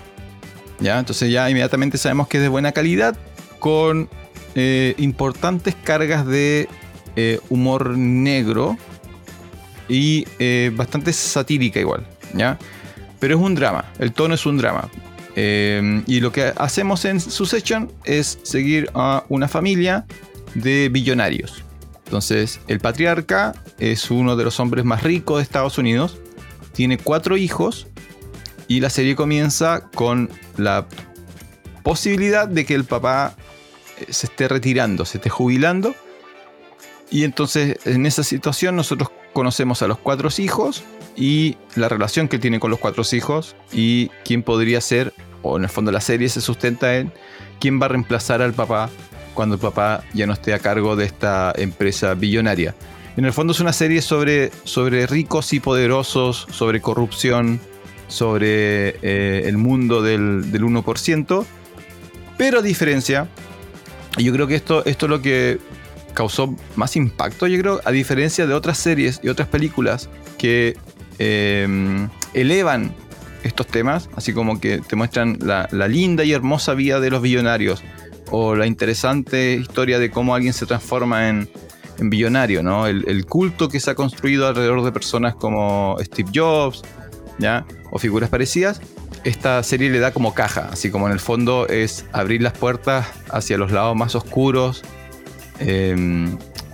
¿ya? 0.80 1.00
Entonces 1.00 1.32
ya 1.32 1.50
inmediatamente 1.50 1.98
sabemos 1.98 2.28
que 2.28 2.38
es 2.38 2.44
de 2.44 2.50
buena 2.50 2.72
calidad 2.72 3.18
con 3.60 4.10
eh, 4.56 4.96
importantes 4.98 5.76
cargas 5.76 6.26
de 6.26 6.68
humor 7.50 7.98
negro 7.98 8.78
y 9.88 10.26
bastante 10.72 11.14
satírica 11.14 11.80
igual. 11.80 12.06
¿ya? 12.34 12.58
pero 13.20 13.38
es 13.38 13.42
un 13.42 13.56
drama, 13.56 13.86
el 14.00 14.14
tono 14.14 14.36
es 14.36 14.46
un 14.46 14.58
drama. 14.58 14.90
Eh, 15.36 16.04
y 16.08 16.20
lo 16.20 16.32
que 16.32 16.54
hacemos 16.58 17.04
en 17.06 17.20
Succession 17.20 17.92
es 18.04 18.40
seguir 18.44 18.90
a 18.94 19.24
una 19.30 19.48
familia 19.48 20.06
de 20.54 20.90
billonarios. 20.90 21.64
Entonces, 22.06 22.60
el 22.68 22.80
patriarca 22.80 23.54
es 23.80 24.12
uno 24.12 24.36
de 24.36 24.44
los 24.44 24.60
hombres 24.60 24.86
más 24.86 25.02
ricos 25.02 25.38
de 25.38 25.44
Estados 25.44 25.78
Unidos, 25.78 26.20
tiene 26.74 26.98
cuatro 26.98 27.36
hijos 27.36 27.88
y 28.68 28.80
la 28.80 28.92
serie 28.92 29.16
comienza 29.16 29.90
con 29.96 30.30
la 30.58 30.86
posibilidad 31.84 32.48
de 32.48 32.66
que 32.66 32.76
el 32.76 32.86
papá 32.86 33.36
eh, 33.36 33.45
se 34.10 34.28
esté 34.28 34.48
retirando, 34.48 35.06
se 35.06 35.18
esté 35.18 35.30
jubilando. 35.30 35.96
Y 37.10 37.24
entonces 37.24 37.78
en 37.86 38.06
esa 38.06 38.24
situación 38.24 38.76
nosotros 38.76 39.10
conocemos 39.34 39.82
a 39.82 39.88
los 39.88 39.98
cuatro 39.98 40.30
hijos 40.38 40.84
y 41.16 41.58
la 41.76 41.90
relación 41.90 42.28
que 42.28 42.40
tiene 42.40 42.60
con 42.60 42.72
los 42.72 42.80
cuatro 42.80 43.04
hijos 43.12 43.56
y 43.72 44.10
quién 44.24 44.44
podría 44.44 44.82
ser, 44.82 45.14
o 45.42 45.58
en 45.58 45.64
el 45.64 45.70
fondo 45.70 45.92
la 45.92 46.02
serie 46.02 46.30
se 46.30 46.42
sustenta 46.42 46.98
en 46.98 47.12
quién 47.60 47.80
va 47.80 47.86
a 47.86 47.90
reemplazar 47.90 48.42
al 48.42 48.54
papá 48.54 48.90
cuando 49.34 49.56
el 49.56 49.62
papá 49.62 50.04
ya 50.14 50.26
no 50.26 50.34
esté 50.34 50.54
a 50.54 50.60
cargo 50.60 50.96
de 50.96 51.06
esta 51.06 51.54
empresa 51.56 52.14
billonaria. 52.16 52.74
En 53.18 53.26
el 53.26 53.34
fondo 53.34 53.54
es 53.54 53.60
una 53.60 53.74
serie 53.74 54.02
sobre, 54.02 54.52
sobre 54.64 55.06
ricos 55.08 55.54
y 55.54 55.60
poderosos, 55.60 56.48
sobre 56.52 56.82
corrupción, 56.82 57.62
sobre 58.08 58.98
eh, 59.02 59.44
el 59.46 59.58
mundo 59.58 60.02
del, 60.02 60.52
del 60.52 60.64
1%, 60.64 61.46
pero 62.38 62.60
a 62.60 62.62
diferencia, 62.62 63.28
yo 64.18 64.34
creo 64.34 64.48
que 64.48 64.56
esto, 64.56 64.86
esto 64.86 65.06
es 65.06 65.10
lo 65.10 65.22
que 65.22 65.60
causó 66.14 66.56
más 66.76 66.96
impacto, 66.96 67.48
yo 67.48 67.60
creo, 67.60 67.82
a 67.84 67.92
diferencia 67.92 68.48
de 68.48 68.54
otras 68.54 68.78
series 68.78 69.20
y 69.22 69.30
otras 69.30 69.48
películas 69.48 70.10
que 70.38 70.78
eh, 71.20 72.08
elevan 72.34 72.94
estos 73.44 73.68
temas, 73.68 74.10
así 74.16 74.34
como 74.34 74.60
que 74.60 74.80
te 74.80 74.96
muestran 74.96 75.38
la, 75.42 75.68
linda 75.88 76.24
y 76.24 76.34
hermosa 76.34 76.74
vida 76.74 77.00
de 77.00 77.12
los 77.12 77.22
billonarios 77.22 77.84
o 78.32 78.56
la 78.56 78.66
interesante 78.66 79.54
historia 79.54 80.00
de 80.00 80.10
cómo 80.10 80.34
alguien 80.34 80.54
se 80.54 80.66
transforma 80.66 81.30
en, 81.30 81.48
en 82.00 82.10
billonario, 82.10 82.64
¿no? 82.64 82.88
El, 82.88 83.26
culto 83.28 83.70
que 83.70 83.80
se 83.80 83.92
ha 83.92 83.96
construido 83.96 84.48
alrededor 84.48 84.84
de 84.84 84.92
personas 84.92 85.36
como 85.36 85.96
Steve 86.02 86.30
Jobs, 86.34 86.82
¿ya? 87.38 87.66
O 87.92 88.00
figuras 88.00 88.30
parecidas. 88.30 88.82
Esta 89.26 89.62
serie 89.64 89.90
le 89.90 90.00
da 90.00 90.14
como 90.14 90.34
caja, 90.34 90.70
así 90.72 90.90
como 90.90 91.08
en 91.08 91.14
el 91.14 91.20
fondo 91.20 91.68
es 91.68 92.06
abrir 92.14 92.42
las 92.42 92.54
puertas 92.54 93.08
hacia 93.30 93.58
los 93.58 93.72
lados 93.72 93.96
más 93.96 94.16
oscuros 94.16 94.84
eh, 95.60 96.28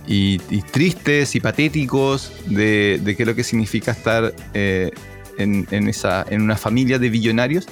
y, 0.06 0.38
tristes 0.70 1.34
y 1.34 1.40
patéticos 1.40 2.32
de, 2.46 3.00
qué 3.04 3.22
es 3.22 3.26
lo 3.26 3.34
que 3.34 3.42
significa 3.42 3.92
estar 3.92 4.34
eh, 4.52 4.90
en 5.38 6.42
una 6.42 6.56
familia 6.56 6.98
de 6.98 7.08
billonarios, 7.08 7.66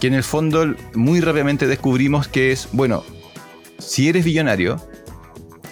que 0.00 0.06
en 0.06 0.14
el 0.14 0.22
fondo 0.22 0.74
muy 0.94 1.20
rápidamente 1.20 1.66
descubrimos 1.66 2.28
que 2.28 2.52
es, 2.52 2.68
bueno, 2.72 3.02
si 3.78 4.08
eres 4.08 4.24
billonario 4.24 4.80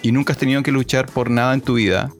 y 0.01 0.11
nunca 0.11 0.33
has 0.33 0.39
tenido 0.39 0.61
que 0.63 0.71
luchar 0.71 1.05
por 1.07 1.29
nada 1.29 1.53
en 1.53 1.61
tu 1.61 1.75
vida, 1.75 2.11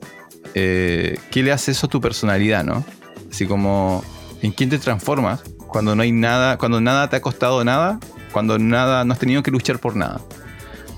eh, 0.54 1.18
¿qué 1.32 1.44
le 1.44 1.52
hace 1.52 1.72
eso 1.72 1.88
a 1.88 1.90
tu 1.90 2.02
personalidad, 2.02 2.64
no? 2.64 2.86
Así 3.30 3.46
como, 3.46 4.04
¿en 4.42 4.52
quién 4.52 4.70
te 4.70 4.80
transformas 4.80 5.44
cuando 5.68 5.96
no 5.96 6.02
hay 6.02 6.12
nada, 6.12 6.58
cuando 6.58 6.82
nada 6.82 7.10
te 7.10 7.16
ha 7.16 7.22
costado 7.22 7.64
nada, 7.64 8.00
cuando 8.32 8.58
nada, 8.60 9.04
no 9.06 9.14
has 9.14 9.20
tenido 9.20 9.44
que 9.44 9.52
luchar 9.52 9.80
por 9.80 9.96
nada? 9.96 10.22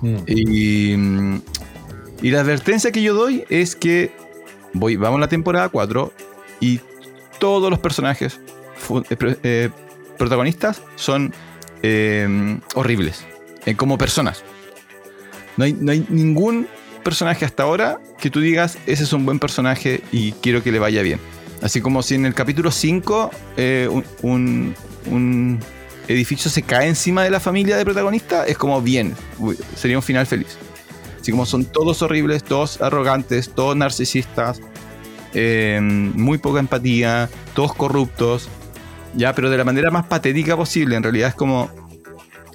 Mm. 0.01 0.17
Y 0.27 1.41
y 2.21 2.31
la 2.31 2.41
advertencia 2.41 2.91
que 2.91 3.01
yo 3.01 3.13
doy 3.13 3.45
es 3.49 3.75
que 3.75 4.11
voy, 4.73 4.95
vamos 4.95 5.17
a 5.17 5.21
la 5.21 5.27
temporada 5.27 5.69
4 5.69 6.11
y 6.59 6.79
todos 7.39 7.69
los 7.69 7.79
personajes 7.79 8.39
eh, 9.09 9.35
eh, 9.43 9.69
protagonistas 10.17 10.81
son 10.95 11.33
eh, 11.83 12.59
horribles 12.73 13.23
como 13.75 13.97
personas. 13.97 14.43
No 15.57 15.65
hay, 15.65 15.73
no 15.73 15.91
hay, 15.91 16.05
ningún 16.09 16.67
personaje 17.03 17.45
hasta 17.45 17.63
ahora 17.63 17.99
que 18.19 18.29
tú 18.29 18.39
digas, 18.39 18.77
ese 18.85 19.03
es 19.03 19.13
un 19.13 19.25
buen 19.25 19.39
personaje 19.39 20.01
y 20.11 20.31
quiero 20.33 20.63
que 20.63 20.71
le 20.71 20.79
vaya 20.79 21.01
bien. 21.01 21.19
Así 21.61 21.81
como 21.81 22.03
si 22.03 22.15
en 22.15 22.25
el 22.25 22.33
capítulo 22.33 22.71
5 22.71 23.31
un, 24.21 24.75
un, 25.11 25.59
edificio 26.07 26.49
se 26.49 26.61
cae 26.61 26.87
encima 26.87 27.23
de 27.23 27.29
la 27.29 27.39
familia 27.39 27.75
de 27.77 27.83
protagonista, 27.83 28.45
es 28.45 28.57
como 28.57 28.81
bien, 28.81 29.15
sería 29.75 29.97
un 29.97 30.03
final 30.03 30.25
feliz. 30.25 30.57
Así 31.19 31.31
como 31.31 31.45
son 31.45 31.65
todos 31.65 32.01
horribles, 32.01 32.43
todos 32.43 32.81
arrogantes, 32.81 33.49
todos 33.49 33.75
narcisistas, 33.75 34.61
eh, 35.33 35.79
muy 35.81 36.37
poca 36.37 36.59
empatía, 36.59 37.29
todos 37.53 37.73
corruptos, 37.73 38.49
ya, 39.15 39.33
pero 39.33 39.49
de 39.49 39.57
la 39.57 39.63
manera 39.63 39.91
más 39.91 40.05
patética 40.05 40.55
posible. 40.55 40.95
En 40.95 41.03
realidad 41.03 41.29
es 41.29 41.35
como. 41.35 41.69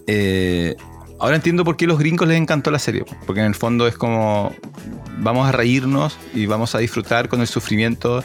Eh, 0.07 0.75
ahora 1.21 1.37
entiendo 1.37 1.65
por 1.65 1.77
qué 1.77 1.85
a 1.85 1.89
los 1.89 1.99
gringos 1.99 2.27
les 2.27 2.39
encantó 2.39 2.71
la 2.71 2.79
serie, 2.79 3.05
porque 3.27 3.41
en 3.41 3.47
el 3.47 3.55
fondo 3.55 3.87
es 3.87 3.97
como. 3.97 4.55
Vamos 5.19 5.49
a 5.49 5.53
reírnos 5.53 6.19
y 6.35 6.47
vamos 6.47 6.75
a 6.75 6.79
disfrutar 6.79 7.29
con 7.29 7.41
el 7.41 7.47
sufrimiento 7.47 8.25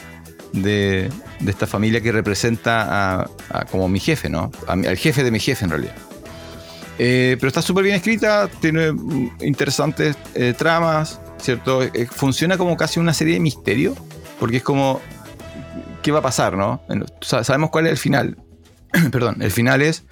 de, 0.52 1.10
esta 1.46 1.66
familia 1.66 2.00
que 2.00 2.12
representa 2.12 3.22
a, 3.50 3.64
como 3.70 3.88
mi 3.88 4.00
jefe, 4.00 4.28
¿no? 4.28 4.50
al 4.66 4.96
jefe 4.96 5.24
de 5.24 5.30
mi 5.30 5.40
jefe 5.40 5.64
en 5.64 5.70
realidad. 5.70 5.94
Eh, 6.98 7.36
pero 7.38 7.48
está 7.48 7.62
súper 7.62 7.84
bien 7.84 7.96
escrita, 7.96 8.48
tiene 8.60 8.92
mm, 8.92 9.38
interesantes 9.42 10.16
eh, 10.34 10.52
tramas, 10.56 11.20
¿cierto? 11.40 11.82
Eh, 11.82 12.08
funciona 12.10 12.58
como 12.58 12.76
casi 12.76 12.98
una 12.98 13.14
serie 13.14 13.34
de 13.34 13.40
misterio, 13.40 13.94
porque 14.40 14.56
es 14.56 14.62
como, 14.64 15.00
¿qué 16.02 16.10
va 16.10 16.18
a 16.18 16.22
pasar, 16.22 16.56
no? 16.56 16.82
Sabemos 17.20 17.70
cuál 17.70 17.86
es 17.86 17.92
el 17.92 17.98
final. 17.98 18.36
Perdón, 19.12 19.36
el 19.40 19.52
final 19.52 19.80
es 19.80 20.04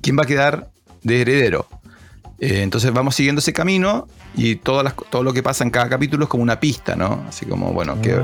quién 0.00 0.18
va 0.18 0.24
a 0.24 0.26
quedar 0.26 0.70
de 1.02 1.20
heredero. 1.20 1.68
entonces 2.38 2.92
vamos 2.92 3.14
siguiendo 3.14 3.38
ese 3.38 3.52
camino 3.52 4.08
y 4.34 4.56
todo 4.56 4.82
lo 5.22 5.32
que 5.32 5.42
pasa 5.42 5.62
en 5.62 5.70
cada 5.70 5.88
capítulo 5.88 6.24
es 6.24 6.28
como 6.28 6.42
una 6.42 6.58
pista, 6.58 6.96
¿no? 6.96 7.24
Así 7.28 7.46
como, 7.46 7.72
bueno, 7.72 8.00
que... 8.02 8.18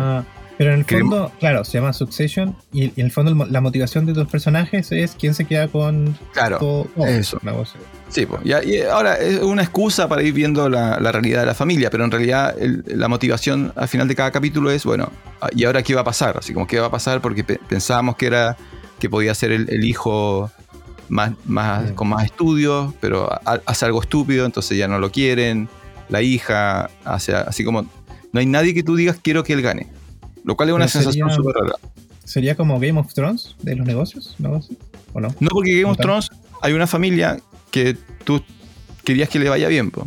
Pero 0.59 0.73
en 0.75 0.81
el 0.81 0.85
fondo, 0.85 1.31
claro, 1.39 1.65
se 1.65 1.79
llama 1.79 1.93
Succession 1.93 2.57
y, 2.73 2.87
y 2.87 2.93
en 2.97 3.07
el 3.07 3.13
fondo 3.13 3.47
la 3.49 3.61
motivación 3.61 4.05
de 4.07 4.13
los 4.15 4.29
personajes 4.29 4.91
es 4.91 5.15
quién 5.19 5.33
se 5.35 5.45
queda 5.45 5.69
con 5.69 6.19
Claro, 6.33 6.59
todo. 6.59 6.85
todo, 6.97 7.07
eso. 7.07 7.39
Sí, 8.09 8.27
pues, 8.27 8.43
ya- 8.43 8.65
y 8.65 8.81
ahora 8.83 9.15
es 9.19 9.41
una 9.41 9.63
excusa 9.63 10.09
para 10.09 10.23
ir 10.23 10.33
viendo 10.33 10.69
la, 10.69 10.99
la 10.99 11.13
realidad 11.13 11.41
de 11.41 11.47
la 11.47 11.55
familia, 11.55 11.91
pero 11.91 12.05
en 12.05 12.11
realidad 12.11 12.57
el- 12.61 12.83
la 12.89 13.07
motivación 13.07 13.73
al 13.77 13.87
final 13.87 14.09
de 14.09 14.17
cada 14.17 14.33
capítulo 14.33 14.71
es, 14.73 14.85
bueno, 14.85 15.13
ah, 15.41 15.49
¿y 15.55 15.65
ahora 15.65 15.83
qué 15.85 15.95
va 15.95 16.01
a 16.01 16.05
pasar? 16.05 16.37
Así 16.39 16.53
como, 16.53 16.67
¿qué 16.67 16.81
va 16.81 16.87
a 16.89 16.91
pasar? 16.91 17.21
Porque 17.21 17.45
pe- 17.45 17.61
pensábamos 17.69 18.17
que 18.17 18.27
era 18.27 18.57
que 18.99 19.09
podía 19.09 19.35
ser 19.37 19.53
el, 19.53 19.69
el 19.71 19.85
hijo 19.85 20.51
más, 21.09 21.33
más, 21.45 21.93
con 21.93 22.09
más 22.09 22.25
estudios, 22.25 22.93
pero 23.01 23.31
ha- 23.33 23.61
hace 23.65 23.85
algo 23.85 24.03
estúpido, 24.03 24.45
entonces 24.45 24.77
ya 24.77 24.89
no 24.89 24.99
lo 24.99 25.13
quieren. 25.13 25.69
La 26.09 26.21
hija 26.21 26.91
hace 27.05 27.33
así 27.37 27.63
como, 27.63 27.83
no 28.33 28.41
hay 28.41 28.47
nadie 28.47 28.75
que 28.75 28.83
tú 28.83 28.97
digas 28.97 29.19
quiero 29.23 29.45
que 29.45 29.53
él 29.53 29.63
gane. 29.63 29.87
Lo 30.49 30.57
cual 30.57 30.71
es 30.71 30.75
una 30.75 30.87
Pero 30.87 30.93
sensación 30.93 31.31
súper 31.31 31.57
rara. 31.57 31.75
¿Sería 32.25 32.55
como 32.55 32.81
Game 32.81 32.99
of 32.99 33.13
Thrones 33.13 33.55
de 33.61 33.77
los 33.77 33.87
negocios? 33.87 34.35
¿No? 34.39 34.63
¿O 35.13 35.21
no? 35.21 35.29
No, 35.41 35.49
porque 35.51 35.79
Game 35.83 35.93
of. 35.93 35.99
Thrones 35.99 36.31
hay 36.63 36.73
una 36.73 36.87
familia 36.87 37.39
que 37.71 37.99
tú 38.25 38.43
querías 39.05 39.29
que 39.29 39.39
le 39.39 39.51
vaya 39.51 39.69
bien, 39.69 39.91
pues. 39.91 40.07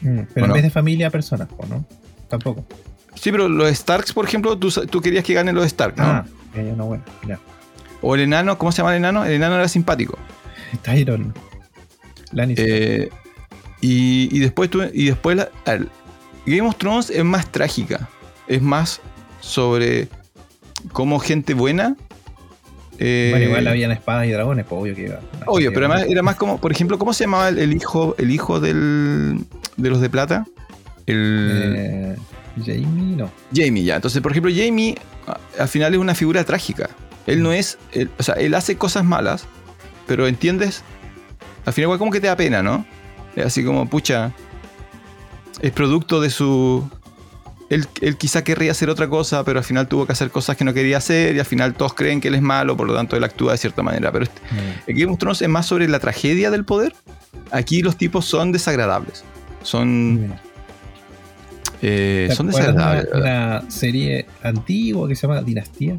Mm, 0.00 0.22
pero 0.34 0.46
en 0.46 0.52
vez 0.52 0.64
de 0.64 0.70
familia, 0.70 1.10
personas, 1.10 1.46
¿o 1.58 1.64
no? 1.66 1.86
Tampoco. 2.28 2.64
Sí, 3.14 3.30
pero 3.30 3.48
los 3.48 3.70
Starks, 3.70 4.12
por 4.12 4.24
ejemplo, 4.24 4.58
tú, 4.58 5.00
querías 5.00 5.22
que 5.22 5.32
ganen 5.32 5.54
los 5.54 5.64
Stark, 5.66 5.96
¿no? 5.96 6.02
Ah, 6.02 6.24
eh, 6.56 6.74
no, 6.76 6.86
bueno, 6.86 7.04
ya. 7.28 7.38
O 8.00 8.16
el 8.16 8.22
enano, 8.22 8.58
¿cómo 8.58 8.72
se 8.72 8.78
llama 8.78 8.90
el 8.90 8.96
enano? 8.96 9.24
El 9.24 9.34
enano 9.34 9.54
era 9.54 9.68
simpático. 9.68 10.18
Tyron. 10.82 11.32
Lannister. 12.32 12.66
Eh, 12.68 13.10
y, 13.80 14.28
y 14.36 14.40
después 14.40 14.70
tú, 14.70 14.82
y 14.92 15.04
después 15.04 15.36
la- 15.36 15.50
Game 16.46 16.62
of 16.62 16.74
Thrones 16.78 17.10
es 17.10 17.24
más 17.24 17.46
trágica. 17.52 18.08
Es 18.48 18.60
más 18.60 19.00
sobre 19.42 20.08
cómo 20.92 21.18
gente 21.18 21.52
buena. 21.54 21.96
eh, 22.98 23.28
bueno, 23.32 23.46
igual 23.46 23.66
habían 23.66 23.90
espadas 23.90 24.26
y 24.26 24.30
dragones, 24.30 24.64
pues 24.68 24.80
obvio 24.80 24.94
que 24.94 25.02
iba. 25.02 25.20
Obvio, 25.46 25.72
pero 25.74 25.86
además 25.86 26.06
era 26.08 26.22
más 26.22 26.36
como, 26.36 26.58
por 26.58 26.70
ejemplo, 26.72 26.98
¿cómo 26.98 27.12
se 27.12 27.24
llamaba 27.24 27.48
el, 27.48 27.58
el 27.58 27.72
hijo, 27.74 28.14
el 28.18 28.30
hijo 28.30 28.60
del, 28.60 29.40
de 29.76 29.90
los 29.90 30.00
de 30.00 30.08
plata? 30.08 30.46
El 31.06 31.74
Eh, 31.76 32.16
Jamie, 32.64 33.16
no. 33.16 33.30
Jamie, 33.54 33.82
ya. 33.84 33.96
Entonces, 33.96 34.22
por 34.22 34.30
ejemplo, 34.32 34.52
Jamie 34.54 34.94
al 35.58 35.68
final 35.68 35.94
es 35.94 35.98
una 36.00 36.14
figura 36.14 36.44
trágica. 36.44 36.90
Él 37.26 37.42
no 37.42 37.52
es, 37.52 37.78
él- 37.92 38.10
o 38.18 38.22
sea, 38.22 38.34
él 38.36 38.54
hace 38.54 38.76
cosas 38.76 39.04
malas, 39.04 39.46
pero 40.06 40.26
entiendes, 40.28 40.82
al 41.64 41.72
final 41.72 41.86
igual 41.86 41.98
como 41.98 42.10
que 42.12 42.20
te 42.20 42.26
da 42.28 42.36
pena, 42.36 42.62
¿no? 42.62 42.84
Así 43.42 43.64
como, 43.64 43.88
pucha, 43.88 44.32
es 45.60 45.72
producto 45.72 46.20
de 46.20 46.30
su... 46.30 46.88
Él, 47.72 47.86
él 48.00 48.16
quizá 48.16 48.44
querría 48.44 48.70
hacer 48.72 48.90
otra 48.90 49.08
cosa, 49.08 49.44
pero 49.44 49.58
al 49.58 49.64
final 49.64 49.88
tuvo 49.88 50.04
que 50.06 50.12
hacer 50.12 50.30
cosas 50.30 50.56
que 50.56 50.64
no 50.64 50.74
quería 50.74 50.98
hacer 50.98 51.34
y 51.36 51.38
al 51.38 51.46
final 51.46 51.74
todos 51.74 51.94
creen 51.94 52.20
que 52.20 52.28
él 52.28 52.34
es 52.34 52.42
malo, 52.42 52.76
por 52.76 52.86
lo 52.86 52.94
tanto 52.94 53.16
él 53.16 53.24
actúa 53.24 53.52
de 53.52 53.58
cierta 53.58 53.82
manera. 53.82 54.12
Pero 54.12 54.24
este- 54.24 54.40
Mm. 54.90 54.98
Game 54.98 55.12
of 55.12 55.18
Thrones 55.18 55.42
es 55.42 55.48
más 55.48 55.66
sobre 55.66 55.88
la 55.88 55.98
tragedia 55.98 56.50
del 56.50 56.64
poder. 56.64 56.94
Aquí 57.50 57.82
los 57.82 57.96
tipos 57.96 58.24
son 58.26 58.52
desagradables. 58.52 59.24
Son, 59.62 60.34
eh, 61.80 62.26
¿Te 62.28 62.34
son 62.34 62.46
desagradables. 62.48 63.06
Una, 63.12 63.20
una 63.60 63.70
serie 63.70 64.26
antigua 64.42 65.08
que 65.08 65.14
se 65.16 65.26
llama 65.26 65.40
Dinastía. 65.42 65.96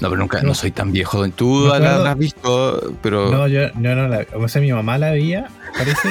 No, 0.00 0.08
pero 0.08 0.16
nunca, 0.16 0.40
no, 0.40 0.48
No. 0.48 0.54
soy 0.54 0.70
tan 0.70 0.92
viejo. 0.92 1.28
Tú 1.30 1.66
la, 1.68 2.10
has 2.10 2.18
visto, 2.18 2.94
pero. 3.02 3.30
No, 3.30 3.46
yo 3.48 3.70
no, 3.74 3.94
no 3.94 4.08
la 4.08 4.26
O 4.34 4.48
sea, 4.48 4.60
mi 4.62 4.72
mamá 4.72 4.98
la 4.98 5.10
veía, 5.10 5.48
parece, 5.76 6.08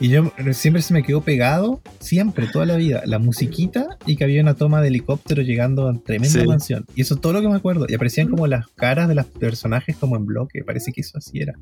y, 0.00 0.06
y 0.06 0.08
yo 0.10 0.30
siempre 0.52 0.82
se 0.82 0.92
me 0.94 1.02
quedó 1.02 1.20
pegado, 1.22 1.80
siempre, 2.00 2.46
toda 2.46 2.66
la 2.66 2.76
vida, 2.76 3.02
la 3.04 3.18
musiquita 3.18 3.98
y 4.06 4.16
que 4.16 4.24
había 4.24 4.40
una 4.42 4.54
toma 4.54 4.80
de 4.80 4.88
helicóptero 4.88 5.42
llegando 5.42 5.88
a 5.88 5.94
tremenda 5.98 6.40
Sí. 6.40 6.46
mansión. 6.46 6.86
Y 6.94 7.02
eso 7.02 7.14
es 7.14 7.20
todo 7.20 7.32
lo 7.32 7.40
que 7.40 7.48
me 7.48 7.56
acuerdo. 7.56 7.86
Y 7.88 7.94
aparecían 7.94 8.28
como 8.28 8.46
las 8.46 8.66
caras 8.76 9.08
de 9.08 9.14
los 9.14 9.26
personajes 9.26 9.96
como 9.96 10.16
en 10.16 10.26
bloque. 10.26 10.62
Parece 10.64 10.92
que 10.92 11.00
eso 11.00 11.18
así 11.18 11.40
era. 11.40 11.54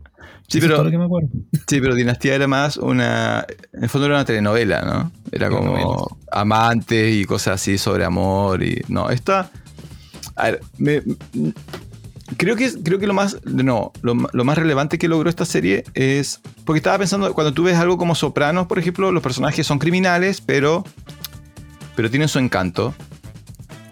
sí, 0.49 0.59
Eso 0.59 0.59
es 0.59 0.65
pero, 0.65 0.75
todo 0.77 0.85
lo 0.85 0.91
que 0.91 0.99
me 0.99 1.05
acuerdo. 1.05 1.29
sí, 1.67 1.81
pero 1.81 1.95
Dinastía 1.95 2.35
era 2.35 2.47
más 2.47 2.77
una. 2.77 3.47
En 3.73 3.85
el 3.85 3.89
fondo 3.89 4.07
era 4.07 4.17
una 4.17 4.25
telenovela, 4.25 4.83
¿no? 4.83 5.13
Era 5.33 5.49
como 5.51 6.19
amantes 6.31 7.15
y 7.15 7.25
cosas 7.25 7.55
así 7.55 7.79
sobre 7.79 8.05
amor. 8.05 8.63
y 8.63 8.83
No, 8.89 9.11
esta. 9.11 9.51
A 10.37 10.45
ver, 10.51 10.61
me- 10.79 11.03
creo, 12.37 12.57
que, 12.57 12.73
creo 12.83 12.99
que 12.99 13.07
lo 13.07 13.15
más. 13.15 13.39
No, 13.45 13.93
lo, 14.03 14.15
más 14.15 14.59
relevante 14.59 14.99
que 14.99 15.09
logró 15.09 15.29
esta 15.31 15.45
serie 15.45 15.85
es. 15.95 16.41
Porque 16.65 16.79
estaba 16.79 16.99
pensando, 16.99 17.33
cuando 17.35 17.53
tú 17.53 17.65
ves 17.65 17.77
algo 17.77 17.99
como 17.99 18.15
Sopranos, 18.15 18.67
por 18.67 18.79
ejemplo, 18.79 19.13
los 19.13 19.23
personajes 19.23 19.67
son 19.67 19.79
criminales, 19.79 20.41
pero. 20.41 20.85
Pero 21.97 22.11
tienen 22.11 22.29
su 22.29 22.39
encanto. 22.39 22.95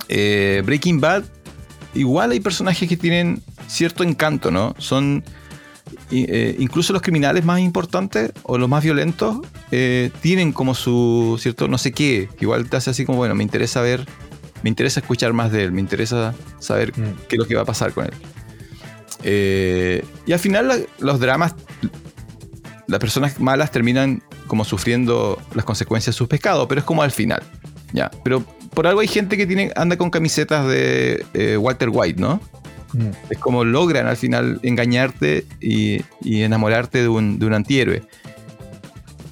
Eh, 0.09 0.63
Breaking 0.67 1.01
Bad, 1.01 1.25
igual 1.95 2.33
hay 2.33 2.41
personajes 2.41 2.89
que 2.89 2.97
tienen 2.97 3.43
cierto 3.69 4.03
encanto, 4.03 4.51
¿no? 4.51 4.75
Son. 4.79 5.23
eh, 6.11 6.57
incluso 6.59 6.93
los 6.93 7.01
criminales 7.03 7.45
más 7.45 7.61
importantes 7.61 8.33
o 8.43 8.59
los 8.59 8.69
más 8.69 8.83
violentos 8.83 9.39
eh, 9.71 10.11
tienen 10.21 10.53
como 10.53 10.75
su 10.75 11.39
cierto 11.41 11.69
no 11.69 11.79
sé 11.79 11.93
qué, 11.93 12.29
igual 12.41 12.69
te 12.69 12.77
hace 12.77 12.91
así 12.91 13.07
como, 13.07 13.19
bueno, 13.19 13.35
me 13.35 13.43
interesa 13.45 13.81
ver, 13.81 14.07
me 14.63 14.69
interesa 14.71 15.01
escuchar 15.01 15.33
más 15.33 15.51
de 15.53 15.65
él, 15.65 15.73
me 15.73 15.81
interesa 15.81 16.35
saber 16.59 16.93
Mm. 16.99 17.03
qué 17.29 17.37
es 17.37 17.39
lo 17.39 17.47
que 17.47 17.55
va 17.55 17.63
a 17.63 17.67
pasar 17.67 17.93
con 17.93 18.05
él. 18.07 18.13
Eh, 19.25 20.05
y 20.27 20.33
al 20.33 20.39
final 20.39 20.69
la- 20.69 20.79
los 20.99 21.21
dramas, 21.21 21.55
las 22.87 22.99
personas 23.01 23.39
malas 23.41 23.71
terminan 23.71 24.23
como 24.47 24.65
sufriendo 24.65 25.41
las 25.55 25.65
consecuencias 25.65 26.15
de 26.15 26.19
sus 26.19 26.29
pecados, 26.29 26.67
pero 26.69 26.81
es 26.81 26.85
como 26.85 27.03
al 27.03 27.11
final. 27.13 27.43
Ya, 27.93 28.11
pero 28.25 28.45
por 28.75 28.87
algo 28.87 29.01
hay 29.01 29.09
gente 29.09 29.37
que 29.37 29.47
tiene, 29.47 29.71
anda 29.77 29.97
con 29.97 30.11
camisetas 30.11 30.67
de 30.67 31.25
eh, 31.35 31.57
Walter 31.57 31.89
White, 31.93 32.21
¿no? 32.21 32.41
Mm. 32.95 33.09
Es 33.31 33.39
como 33.39 33.65
logran 33.65 34.07
al 34.07 34.17
final 34.17 34.61
engañarte 34.63 35.47
y, 35.61 36.03
y 36.21 36.43
enamorarte 36.43 37.01
de 37.03 37.09
un, 37.09 37.39
de 37.39 37.47
un 37.47 37.55
antihéroe. 37.55 38.03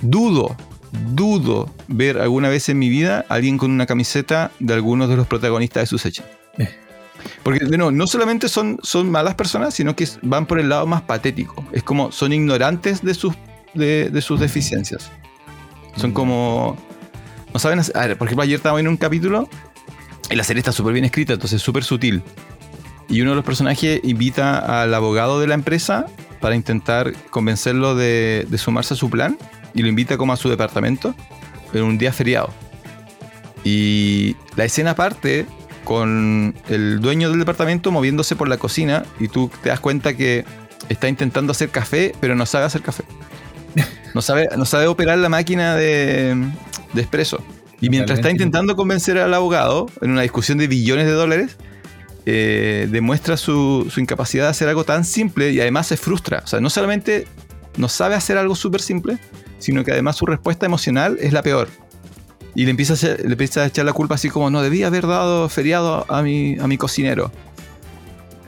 Dudo, 0.03 0.57
dudo 1.15 1.73
ver 1.89 2.19
alguna 2.19 2.49
vez 2.49 2.69
en 2.69 2.79
mi 2.79 2.89
vida 2.89 3.25
a 3.29 3.35
alguien 3.35 3.59
con 3.59 3.71
una 3.71 3.87
camiseta 3.87 4.51
de 4.59 4.75
algunos 4.75 5.09
de 5.09 5.17
los 5.17 5.27
protagonistas 5.27 5.83
de 5.83 5.87
Succession. 5.87 6.27
Eh. 6.59 6.69
Porque 7.43 7.65
de 7.65 7.77
nuevo, 7.77 7.91
no 7.91 8.07
solamente 8.07 8.49
son, 8.49 8.79
son 8.83 9.11
malas 9.11 9.35
personas, 9.35 9.75
sino 9.75 9.95
que 9.95 10.09
van 10.23 10.47
por 10.47 10.59
el 10.59 10.69
lado 10.69 10.87
más 10.87 11.03
patético. 11.03 11.65
Es 11.73 11.83
como 11.83 12.13
son 12.13 12.33
ignorantes 12.33 13.03
de 13.03 13.15
sus, 13.15 13.35
de, 13.75 14.11
de 14.11 14.23
sus 14.23 14.41
deficiencias. 14.41 15.11
Son 15.97 16.11
Mm. 16.11 16.15
como... 16.15 16.77
No 17.53 17.59
saben 17.59 17.81
hacer... 17.81 17.97
a 17.97 18.07
ver, 18.07 18.17
por 18.17 18.29
ejemplo, 18.29 18.45
ayer 18.45 18.57
estaba 18.57 18.79
en 18.81 18.89
un 18.89 18.97
capítulo 18.97 19.49
y 20.31 20.37
la 20.37 20.45
serie 20.45 20.61
está 20.61 20.73
súper 20.73 20.93
bien 20.93 21.05
escrita, 21.05 21.33
entonces 21.33 21.61
súper 21.61 21.85
sutil. 21.85 22.23
Y 23.09 23.21
uno 23.23 23.31
de 23.31 23.37
los 23.37 23.45
personajes 23.45 24.01
invita 24.05 24.83
al 24.83 24.95
abogado 24.95 25.41
de 25.41 25.49
la 25.49 25.55
empresa 25.55 26.07
para 26.41 26.55
intentar 26.55 27.13
convencerlo 27.31 27.97
de, 27.97 28.47
de 28.49 28.59
sumarse 28.59 28.95
a 28.95 28.97
su 28.97 29.11
plan 29.11 29.37
y 29.75 29.83
lo 29.83 29.89
invita 29.89 30.17
como 30.17 30.33
a 30.33 30.37
su 30.37 30.49
departamento 30.49 31.15
en 31.73 31.83
un 31.83 31.99
día 31.99 32.13
feriado. 32.13 32.51
Y 33.65 34.37
la 34.57 34.65
escena 34.65 34.95
parte 34.95 35.47
con 35.85 36.55
el 36.69 37.01
dueño 37.01 37.31
del 37.31 37.39
departamento 37.39 37.91
moviéndose 37.91 38.37
por 38.37 38.49
la 38.49 38.57
cocina 38.59 39.05
y 39.19 39.29
tú 39.29 39.51
te 39.63 39.69
das 39.69 39.81
cuenta 39.81 40.15
que 40.17 40.45
está 40.89 41.09
intentando 41.09 41.53
hacer 41.53 41.71
café, 41.71 42.15
pero 42.21 42.35
no 42.35 42.47
sabe 42.47 42.65
hacer 42.65 42.83
café. 42.83 43.05
No 44.13 44.23
sabe, 44.23 44.49
no 44.57 44.65
sabe 44.65 44.89
operar 44.89 45.19
la 45.19 45.29
máquina 45.29 45.77
de, 45.77 46.35
de 46.93 47.01
espresso. 47.01 47.45
Y 47.81 47.91
mientras 47.91 48.19
está 48.19 48.31
intentando 48.31 48.75
convencer 48.77 49.17
al 49.19 49.33
abogado 49.33 49.87
en 50.03 50.11
una 50.11 50.23
discusión 50.23 50.59
de 50.59 50.67
billones 50.67 51.07
de 51.07 51.13
dólares, 51.13 51.57
eh, 52.27 52.89
demuestra 52.91 53.37
su, 53.37 53.87
su 53.91 54.01
incapacidad 54.01 54.45
de 54.45 54.51
hacer 54.51 54.69
algo 54.69 54.85
tan 54.85 55.05
simple 55.05 55.53
y 55.53 55.61
además 55.61 55.87
se 55.87 55.97
frustra. 55.97 56.43
O 56.45 56.47
sea, 56.47 56.61
no 56.61 56.69
solamente 56.71 57.27
no 57.81 57.89
sabe 57.89 58.15
hacer 58.15 58.37
algo 58.39 58.55
súper 58.55 58.81
simple, 58.81 59.19
sino 59.59 59.83
que 59.85 59.93
además 59.93 60.17
su 60.17 60.27
respuesta 60.27 60.67
emocional 60.67 61.17
es 61.21 61.33
la 61.33 61.43
peor. 61.43 61.69
Y 62.55 62.65
le 62.65 62.71
empieza, 62.71 62.95
a 62.95 63.09
le 63.17 63.33
empieza 63.33 63.63
a 63.63 63.67
echar 63.67 63.85
la 63.85 63.93
culpa 63.93 64.17
así 64.17 64.29
como, 64.29 64.51
no, 64.51 64.61
debía 64.63 64.87
haber 64.89 65.07
dado 65.07 65.49
feriado 65.49 66.05
a 66.09 66.23
mi, 66.23 66.59
a 66.59 66.67
mi 66.67 66.77
cocinero. 66.77 67.31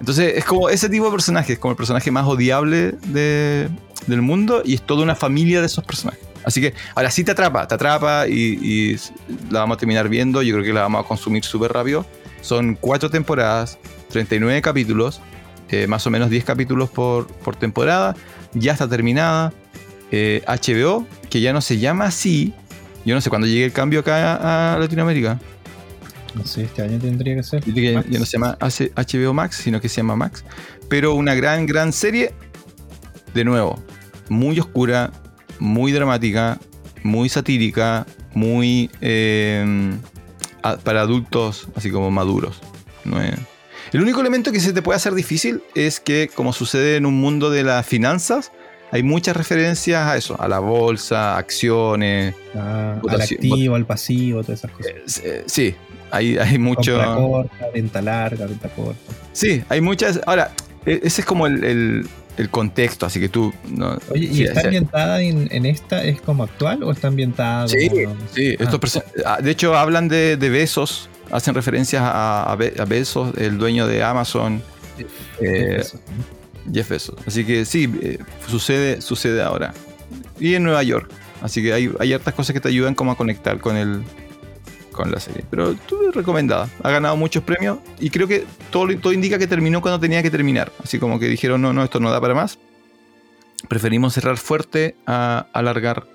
Entonces 0.00 0.34
es 0.36 0.44
como 0.44 0.68
ese 0.68 0.88
tipo 0.88 1.04
de 1.06 1.12
personaje, 1.12 1.52
es 1.54 1.58
como 1.58 1.70
el 1.72 1.76
personaje 1.76 2.10
más 2.10 2.26
odiable 2.26 2.92
de- 3.06 3.68
del 4.06 4.20
mundo 4.22 4.62
y 4.64 4.74
es 4.74 4.82
toda 4.82 5.02
una 5.04 5.14
familia 5.14 5.60
de 5.60 5.66
esos 5.66 5.84
personajes. 5.84 6.22
Así 6.44 6.60
que 6.60 6.74
ahora 6.96 7.08
sí 7.12 7.22
te 7.22 7.30
atrapa, 7.30 7.68
te 7.68 7.74
atrapa 7.76 8.26
y, 8.26 8.58
y 8.60 8.96
la 9.50 9.60
vamos 9.60 9.76
a 9.76 9.78
terminar 9.78 10.08
viendo, 10.08 10.42
yo 10.42 10.52
creo 10.54 10.64
que 10.64 10.72
la 10.72 10.82
vamos 10.82 11.04
a 11.04 11.08
consumir 11.08 11.44
súper 11.44 11.72
rápido. 11.72 12.04
Son 12.40 12.74
cuatro 12.74 13.08
temporadas, 13.10 13.78
39 14.10 14.60
capítulos, 14.60 15.20
eh, 15.72 15.86
más 15.88 16.06
o 16.06 16.10
menos 16.10 16.30
10 16.30 16.44
capítulos 16.44 16.88
por, 16.90 17.26
por 17.26 17.56
temporada, 17.56 18.14
ya 18.54 18.72
está 18.72 18.88
terminada. 18.88 19.52
Eh, 20.14 20.42
HBO, 20.46 21.06
que 21.30 21.40
ya 21.40 21.52
no 21.54 21.60
se 21.62 21.78
llama 21.78 22.04
así, 22.04 22.52
yo 23.06 23.14
no 23.14 23.20
sé 23.22 23.30
cuándo 23.30 23.46
llegue 23.46 23.64
el 23.64 23.72
cambio 23.72 24.00
acá 24.00 24.34
a, 24.34 24.74
a 24.74 24.78
Latinoamérica. 24.78 25.40
No 26.34 26.44
sé, 26.46 26.64
este 26.64 26.82
año 26.82 26.98
tendría 26.98 27.34
que 27.36 27.42
ser. 27.42 27.62
Que 27.62 27.92
ya 28.08 28.18
no 28.18 28.26
se 28.26 28.32
llama 28.38 28.56
HBO 28.60 29.32
Max, 29.34 29.56
sino 29.56 29.80
que 29.80 29.88
se 29.88 29.96
llama 29.96 30.16
Max. 30.16 30.44
Pero 30.88 31.14
una 31.14 31.34
gran, 31.34 31.66
gran 31.66 31.92
serie. 31.92 32.32
De 33.34 33.44
nuevo, 33.44 33.82
muy 34.28 34.60
oscura, 34.60 35.10
muy 35.58 35.92
dramática, 35.92 36.58
muy 37.02 37.28
satírica, 37.30 38.06
muy 38.34 38.90
eh, 39.00 39.94
para 40.84 41.00
adultos 41.00 41.68
así 41.74 41.90
como 41.90 42.10
maduros. 42.10 42.60
No 43.04 43.20
es- 43.20 43.38
El 43.92 44.00
único 44.02 44.20
elemento 44.20 44.52
que 44.52 44.60
se 44.60 44.72
te 44.72 44.80
puede 44.82 44.96
hacer 44.96 45.14
difícil 45.14 45.62
es 45.74 46.00
que, 46.00 46.30
como 46.34 46.52
sucede 46.52 46.96
en 46.96 47.04
un 47.06 47.14
mundo 47.20 47.50
de 47.50 47.62
las 47.62 47.84
finanzas, 47.86 48.50
hay 48.90 49.02
muchas 49.02 49.36
referencias 49.36 50.06
a 50.06 50.16
eso, 50.16 50.40
a 50.40 50.48
la 50.48 50.58
bolsa, 50.60 51.36
acciones. 51.36 52.34
Ah, 52.54 52.98
al 53.08 53.20
activo, 53.20 53.74
al 53.74 53.84
pasivo, 53.86 54.42
todas 54.42 54.60
esas 54.60 54.70
cosas. 54.70 54.92
Eh, 55.24 55.44
Sí, 55.46 55.74
hay, 56.10 56.38
hay 56.38 56.58
mucho. 56.58 56.92
Compra 56.96 57.14
corta, 57.16 57.66
venta 57.74 58.02
larga, 58.02 58.46
venta 58.46 58.68
corta. 58.70 59.12
Sí, 59.32 59.62
hay 59.68 59.80
muchas. 59.80 60.20
Ahora, 60.26 60.52
e- 60.86 61.00
ese 61.02 61.20
es 61.22 61.26
como 61.26 61.46
el, 61.46 61.62
el- 61.64 62.08
el 62.38 62.48
contexto, 62.48 63.04
así 63.04 63.20
que 63.20 63.28
tú. 63.28 63.52
No, 63.68 63.98
Oye, 64.10 64.24
¿y 64.24 64.34
sí, 64.36 64.44
está 64.44 64.60
sí. 64.62 64.66
ambientada 64.68 65.20
en, 65.20 65.48
en 65.52 65.66
esta? 65.66 66.02
¿Es 66.02 66.18
como 66.22 66.44
actual 66.44 66.82
o 66.82 66.90
está 66.90 67.08
ambientada 67.08 67.68
Sí, 67.68 67.88
como- 67.90 68.16
sí, 68.34 68.56
estos 68.58 69.02
Ah. 69.26 69.38
de 69.42 69.50
hecho 69.50 69.76
hablan 69.76 70.08
de, 70.08 70.38
de 70.38 70.48
Besos, 70.50 71.08
hacen 71.30 71.54
referencias 71.54 72.02
a, 72.02 72.50
a 72.50 72.56
Be- 72.56 72.74
a 72.78 72.84
Bezos, 72.84 73.36
el 73.38 73.58
dueño 73.58 73.86
de 73.86 74.02
Amazon, 74.02 74.62
eh. 75.40 75.82
Jeff 76.72 76.88
Bezos. 76.88 77.16
Así 77.26 77.44
que 77.44 77.64
sí, 77.64 77.92
eh, 78.02 78.18
sucede, 78.48 79.00
sucede 79.00 79.42
ahora. 79.42 79.74
Y 80.38 80.54
en 80.54 80.64
Nueva 80.64 80.82
York. 80.82 81.10
Así 81.40 81.62
que 81.62 81.72
hay, 81.72 81.92
hay 81.98 82.12
hartas 82.12 82.34
cosas 82.34 82.54
que 82.54 82.60
te 82.60 82.68
ayudan 82.68 82.94
como 82.94 83.12
a 83.12 83.16
conectar 83.16 83.58
con 83.58 83.76
el 83.76 84.02
con 84.92 85.10
la 85.10 85.18
serie. 85.18 85.42
Pero 85.50 85.74
tú 85.74 86.08
es 86.08 86.14
recomendada. 86.14 86.68
Ha 86.82 86.90
ganado 86.90 87.16
muchos 87.16 87.42
premios 87.42 87.78
y 87.98 88.10
creo 88.10 88.28
que 88.28 88.44
todo, 88.70 88.86
todo 88.98 89.12
indica 89.12 89.38
que 89.38 89.46
terminó 89.46 89.80
cuando 89.80 89.98
tenía 89.98 90.22
que 90.22 90.30
terminar. 90.30 90.70
Así 90.84 90.98
como 90.98 91.18
que 91.18 91.26
dijeron, 91.28 91.62
no, 91.62 91.72
no, 91.72 91.82
esto 91.82 91.98
no 91.98 92.10
da 92.10 92.20
para 92.20 92.34
más. 92.34 92.58
Preferimos 93.68 94.12
cerrar 94.14 94.36
fuerte 94.36 94.94
a 95.06 95.46
alargar 95.52 96.06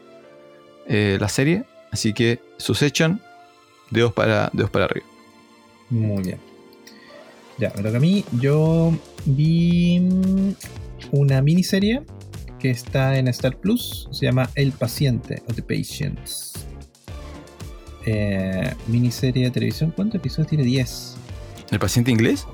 eh, 0.87 1.17
la 1.19 1.27
serie. 1.27 1.65
Así 1.91 2.13
que 2.13 2.39
Succession, 2.57 3.21
dedos 3.91 4.13
para, 4.13 4.49
dedos 4.53 4.69
para 4.69 4.85
arriba. 4.85 5.05
Muy 5.89 6.23
bien. 6.23 6.39
Ya, 7.57 7.71
me 7.75 7.83
toca 7.83 7.97
a 7.97 7.99
mí. 7.99 8.23
Yo 8.39 8.93
vi 9.25 10.01
una 11.11 11.41
miniserie 11.41 12.03
que 12.59 12.69
está 12.69 13.17
en 13.17 13.27
Star 13.29 13.57
Plus. 13.57 14.07
Se 14.11 14.25
llama 14.25 14.49
El 14.55 14.71
Paciente 14.71 15.41
o 15.47 15.53
The 15.53 15.63
Patients. 15.63 16.53
Eh, 18.05 18.73
miniserie 18.87 19.45
de 19.45 19.51
televisión. 19.51 19.91
¿Cuántos 19.95 20.19
episodios 20.19 20.47
tiene? 20.47 20.63
10. 20.63 21.15
¿El 21.71 21.79
paciente 21.79 22.11
inglés? 22.11 22.45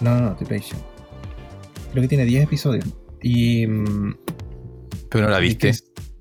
No, 0.00 0.14
no, 0.14 0.30
no, 0.30 0.36
The 0.36 0.44
Patient. 0.44 0.80
Creo 1.92 2.02
que 2.02 2.08
tiene 2.08 2.24
10 2.24 2.44
episodios. 2.44 2.84
Y. 3.22 3.66
mm, 3.66 4.16
Pero 5.10 5.24
no 5.24 5.30
la 5.30 5.38
viste. 5.38 5.72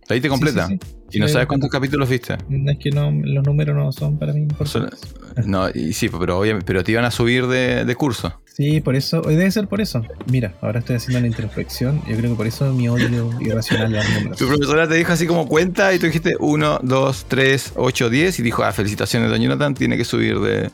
¿La 0.07 0.13
viste 0.13 0.29
completa? 0.29 0.67
Sí, 0.67 0.79
sí, 0.81 0.87
sí. 0.89 0.94
Y 1.15 1.19
no 1.19 1.27
Sí, 1.27 1.33
sabes 1.33 1.47
cuántos 1.47 1.69
capítulos 1.69 2.09
viste. 2.09 2.33
Es 2.33 2.77
que 2.77 2.91
no, 2.91 3.11
los 3.11 3.43
números 3.45 3.75
no 3.75 3.91
son 3.91 4.17
para 4.19 4.33
mí 4.33 4.41
importantes. 4.41 4.99
No, 5.45 5.69
y 5.69 5.93
sí, 5.93 6.09
pero 6.09 6.39
obviamente, 6.39 6.65
pero 6.65 6.83
te 6.83 6.91
iban 6.91 7.05
a 7.05 7.11
subir 7.11 7.47
de, 7.47 7.85
de 7.85 7.95
curso. 7.95 8.39
Sí, 8.45 8.79
por 8.79 8.95
eso, 8.95 9.21
debe 9.21 9.51
ser 9.51 9.67
por 9.67 9.81
eso. 9.81 10.01
Mira, 10.31 10.53
ahora 10.61 10.79
estoy 10.79 10.95
haciendo 10.95 11.19
la 11.19 11.27
introspección. 11.27 12.01
Yo 12.07 12.15
creo 12.15 12.31
que 12.31 12.37
por 12.37 12.47
eso 12.47 12.73
mi 12.73 12.87
odio 12.87 13.29
irracional 13.41 13.93
a 13.95 14.03
los 14.03 14.13
números. 14.13 14.37
Tu 14.37 14.47
profesora 14.47 14.87
te 14.87 14.95
dijo 14.95 15.11
así 15.11 15.27
como 15.27 15.47
cuenta 15.47 15.93
y 15.93 15.99
tú 15.99 16.05
dijiste 16.05 16.35
1, 16.39 16.79
2, 16.83 17.25
3, 17.27 17.73
8, 17.75 18.09
10 18.09 18.39
y 18.39 18.43
dijo, 18.43 18.63
ah, 18.63 18.71
felicitaciones, 18.71 19.29
don 19.29 19.41
Jonathan, 19.41 19.73
tiene 19.73 19.97
que 19.97 20.05
subir 20.05 20.39
de, 20.39 20.69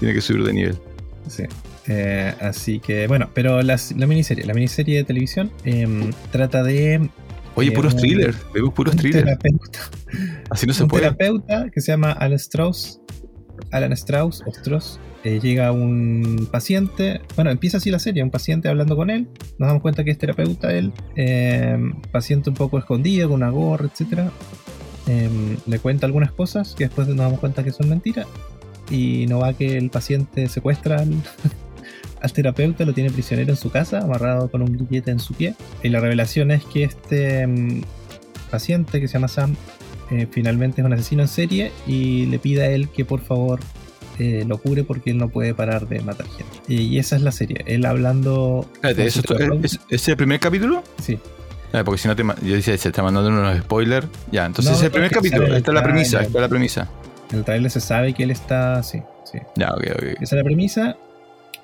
tiene 0.00 0.12
que 0.14 0.20
subir 0.20 0.42
de 0.42 0.52
nivel. 0.52 0.78
Sí. 1.28 1.44
Eh, 1.86 2.34
así 2.40 2.80
que, 2.80 3.06
bueno, 3.06 3.28
pero 3.34 3.62
las- 3.62 3.92
la 3.92 4.06
miniserie, 4.06 4.44
la 4.44 4.54
miniserie 4.54 4.96
de 4.96 5.04
televisión 5.04 5.52
em, 5.64 6.10
trata 6.32 6.62
de 6.64 7.10
Oye, 7.56 7.70
puros 7.72 7.94
un- 7.94 8.00
thrillers, 8.00 8.36
vemos 8.52 8.72
puros 8.74 8.94
un 8.94 9.00
thrillers. 9.00 9.24
terapeuta, 9.24 9.78
Así 10.50 10.66
no 10.66 10.72
se 10.72 10.82
un 10.82 10.88
puede. 10.88 11.02
terapeuta 11.04 11.66
que 11.72 11.80
se 11.80 11.92
llama 11.92 12.12
Alan 12.12 12.36
Strauss. 12.38 13.00
Alan 13.70 13.92
Strauss, 13.92 14.42
o 14.46 14.50
Strauss, 14.50 14.98
eh, 15.22 15.38
llega 15.40 15.70
un 15.72 16.48
paciente, 16.50 17.20
bueno, 17.36 17.50
empieza 17.50 17.76
así 17.78 17.90
la 17.90 17.98
serie, 17.98 18.22
un 18.22 18.30
paciente 18.30 18.68
hablando 18.68 18.96
con 18.96 19.10
él, 19.10 19.28
nos 19.58 19.68
damos 19.68 19.80
cuenta 19.82 20.04
que 20.04 20.10
es 20.10 20.18
terapeuta 20.18 20.72
él, 20.72 20.92
eh, 21.16 21.78
paciente 22.10 22.50
un 22.50 22.56
poco 22.56 22.78
escondido, 22.78 23.28
con 23.28 23.36
una 23.36 23.50
gorra, 23.50 23.86
etc. 23.86 24.28
le 25.66 25.78
cuenta 25.78 26.06
algunas 26.06 26.32
cosas 26.32 26.74
que 26.76 26.84
después 26.84 27.06
nos 27.08 27.16
damos 27.16 27.38
cuenta 27.38 27.62
que 27.62 27.70
son 27.70 27.88
mentiras 27.88 28.26
y 28.90 29.26
no 29.28 29.38
va 29.38 29.52
que 29.54 29.76
el 29.76 29.90
paciente 29.90 30.48
secuestra 30.48 30.96
al, 31.00 31.14
al 32.24 32.32
terapeuta, 32.32 32.86
lo 32.86 32.94
tiene 32.94 33.10
prisionero 33.10 33.50
en 33.50 33.56
su 33.56 33.70
casa, 33.70 33.98
amarrado 33.98 34.50
con 34.50 34.62
un 34.62 34.72
grillete 34.72 35.10
en 35.10 35.20
su 35.20 35.34
pie. 35.34 35.54
Y 35.82 35.90
la 35.90 36.00
revelación 36.00 36.50
es 36.50 36.64
que 36.64 36.84
este 36.84 37.46
mm, 37.46 37.82
paciente 38.50 38.98
que 38.98 39.08
se 39.08 39.14
llama 39.14 39.28
Sam 39.28 39.56
eh, 40.10 40.26
finalmente 40.30 40.80
es 40.80 40.86
un 40.86 40.92
asesino 40.94 41.22
en 41.22 41.28
serie 41.28 41.70
y 41.86 42.24
le 42.26 42.38
pide 42.38 42.62
a 42.62 42.70
él 42.70 42.88
que 42.88 43.04
por 43.04 43.20
favor 43.20 43.60
eh, 44.18 44.44
lo 44.46 44.56
cure 44.56 44.84
porque 44.84 45.10
él 45.10 45.18
no 45.18 45.28
puede 45.28 45.52
parar 45.54 45.86
de 45.86 46.00
matar 46.00 46.26
gente. 46.26 46.60
Y, 46.66 46.98
esa 46.98 47.16
es 47.16 47.22
la 47.22 47.30
serie, 47.32 47.62
él 47.66 47.84
hablando... 47.84 48.66
Espérate, 48.74 48.96
con 48.96 49.64
¿eso 49.64 49.78
su 49.78 49.78
es, 49.90 50.08
el 50.08 50.16
primer 50.16 50.40
capítulo? 50.40 50.82
Sí, 51.02 51.18
Ah, 51.74 51.82
porque 51.84 52.00
si 52.00 52.06
no 52.06 52.14
te 52.14 52.22
yo 52.22 52.54
decía, 52.54 52.78
se 52.78 52.88
está 52.88 53.02
mandando 53.02 53.30
unos 53.30 53.58
spoilers. 53.58 54.06
Ya, 54.30 54.46
entonces 54.46 54.70
No, 54.70 54.78
es 54.78 54.84
el 54.84 54.92
primer 54.92 55.10
capítulo. 55.10 55.42
sale 55.42 55.54
el 55.54 55.58
Esta 55.58 55.72
es 55.72 55.74
la 55.74 55.82
premisa, 55.82 56.22
es 56.22 56.32
la 56.32 56.48
premisa. 56.48 56.88
en 57.32 57.38
el 57.38 57.44
trailer 57.44 57.70
se 57.70 57.80
sabe 57.80 58.14
que 58.14 58.22
él 58.22 58.30
está... 58.30 58.80
Sí, 58.84 59.02
sí. 59.24 59.38
Ya, 59.56 59.70
ok, 59.74 59.82
ok. 59.96 60.02
Esa 60.20 60.22
es 60.22 60.32
la 60.32 60.44
premisa. 60.44 60.96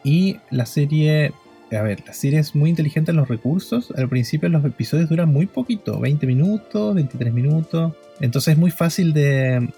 Y 0.04 0.38
la 0.50 0.66
serie. 0.66 1.32
A 1.72 1.82
ver, 1.82 2.02
la 2.04 2.12
serie 2.12 2.40
es 2.40 2.54
muy 2.56 2.70
inteligente 2.70 3.12
en 3.12 3.16
los 3.16 3.28
recursos. 3.28 3.92
Al 3.96 4.08
principio 4.08 4.48
los 4.48 4.64
episodios 4.64 5.08
duran 5.08 5.32
muy 5.32 5.46
poquito, 5.46 6.00
20 6.00 6.26
minutos, 6.26 6.94
23 6.94 7.32
minutos. 7.32 7.92
Entonces 8.20 8.52
es 8.52 8.58
muy 8.58 8.72
fácil 8.72 9.12
de, 9.12 9.68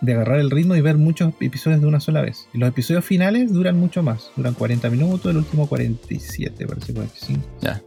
de 0.00 0.12
agarrar 0.12 0.40
el 0.40 0.50
ritmo 0.50 0.74
y 0.74 0.80
ver 0.80 0.96
muchos 0.96 1.32
episodios 1.40 1.80
de 1.80 1.86
una 1.86 2.00
sola 2.00 2.22
vez. 2.22 2.48
Y 2.52 2.58
los 2.58 2.68
episodios 2.68 3.04
finales 3.04 3.52
duran 3.52 3.78
mucho 3.78 4.02
más. 4.02 4.30
Duran 4.36 4.54
40 4.54 4.90
minutos, 4.90 5.30
el 5.30 5.38
último 5.38 5.68
47, 5.68 6.66
parece 6.66 6.92
45. 6.92 7.40
Ya. 7.60 7.82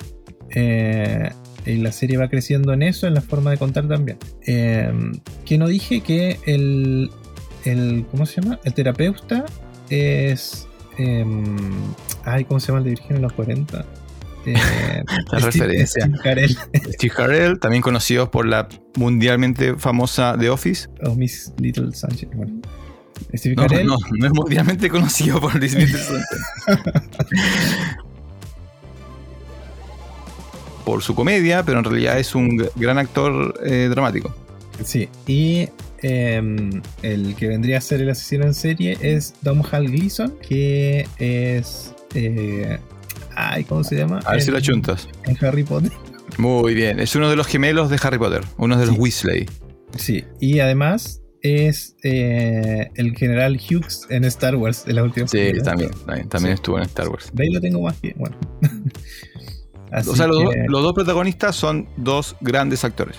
Eh, 0.51 1.29
y 1.65 1.77
la 1.77 1.91
serie 1.91 2.17
va 2.17 2.29
creciendo 2.29 2.73
en 2.73 2.84
eso, 2.84 3.07
en 3.07 3.13
la 3.13 3.21
forma 3.21 3.51
de 3.51 3.57
contar 3.57 3.88
también. 3.88 4.17
Eh, 4.45 4.91
que 5.45 5.57
no 5.57 5.67
dije 5.67 6.01
que 6.01 6.39
el, 6.45 7.09
el. 7.65 8.05
¿Cómo 8.11 8.25
se 8.25 8.41
llama? 8.41 8.59
El 8.63 8.73
terapeuta 8.73 9.45
es. 9.89 10.67
Em, 10.98 11.56
ay, 12.26 12.46
¿cómo 12.46 12.60
se 12.60 12.68
llama 12.68 12.80
el 12.80 12.84
de 12.86 12.89
Virgen 12.92 13.16
en 13.18 13.22
los 13.24 13.34
40? 13.34 13.86
Eh, 14.46 14.54
La 15.32 15.39
Steve- 15.39 15.46
referencia. 15.68 16.04
Steve 16.06 16.18
Carell 16.24 16.58
Steve 16.94 17.14
Carell, 17.16 17.60
también 17.60 17.82
conocido 17.84 18.32
por 18.32 18.46
la 18.48 18.68
mundialmente 18.96 19.76
famosa 19.76 20.36
The 20.39 20.50
Office. 20.50 20.89
o 21.04 21.14
Miss 21.16 21.54
Little 21.58 21.92
Sánchez. 21.94 22.30
Bueno, 22.34 22.60
Steve 23.36 23.56
No, 23.56 23.68
Carell. 23.68 23.86
no, 23.88 23.98
no 24.18 24.26
es 24.26 24.34
mundialmente 24.34 24.89
conocido 24.89 25.39
por 25.39 25.60
Disney 25.60 25.86
por 30.86 31.02
su 31.04 31.14
comedia, 31.16 31.64
pero 31.64 31.80
en 31.80 31.86
realidad 31.86 32.20
es 32.20 32.34
un 32.36 32.58
gran 32.76 32.98
actor 32.98 33.54
eh, 33.64 33.88
dramático. 33.89 34.34
Sí, 34.84 35.08
y 35.28 35.70
em, 36.02 36.82
el 37.04 37.36
que 37.36 37.47
vendría 37.47 37.78
a 37.78 37.82
ser 37.82 38.02
el 38.02 38.10
asesino 38.10 38.45
en 38.45 38.54
serie 38.54 38.97
es 39.02 39.34
Domhnall 39.41 39.88
Gleeson, 39.89 40.34
que 40.47 41.06
es. 41.20 41.93
eh, 42.16 42.78
ay, 43.36 43.64
¿cómo 43.64 43.84
se 43.84 43.95
llama? 43.95 44.20
A 44.26 44.34
ver 44.34 44.41
si 44.41 44.49
En- 44.49 44.54
lo 44.56 44.60
chuntas. 44.62 45.08
En 45.26 45.38
Harry 45.45 45.64
Potter. 45.64 45.91
Muy 46.38 46.74
bien, 46.74 46.99
es 46.99 47.16
uno 47.16 47.30
de 47.30 47.36
los 47.36 47.47
gemelos 47.47 47.89
de 47.89 47.99
Harry 48.02 48.18
Potter, 48.18 48.41
uno 48.58 48.78
de 48.78 48.86
los 48.86 48.95
Sí. 48.95 49.02
Weasley. 49.02 49.49
Sí, 49.97 50.24
y 50.39 50.60
además 50.60 51.22
es 51.41 51.95
eh, 52.04 52.89
el 52.95 53.16
general 53.16 53.58
Hughes 53.60 54.06
en 54.10 54.24
Star 54.26 54.56
Wars 54.56 54.86
de 54.86 54.93
la 54.93 55.04
última 55.04 55.28
Sí, 55.28 55.38
película. 55.38 55.64
también, 55.64 55.91
también, 56.06 56.30
también 56.30 56.56
Sí. 56.56 56.60
estuvo 56.62 56.78
en 56.78 56.84
Star 56.84 57.10
Wars. 57.10 57.30
De 57.34 57.43
ahí 57.43 57.49
lo 57.49 57.60
tengo 57.60 57.82
más 57.82 57.97
que. 57.97 58.14
Bueno. 58.18 58.38
Así 59.91 60.10
o 60.12 60.16
sea, 60.16 60.28
los 60.28 60.84
dos 60.84 60.93
protagonistas 60.93 61.56
son 61.56 61.89
dos 61.97 62.36
grandes 62.41 62.84
actores. 62.86 63.18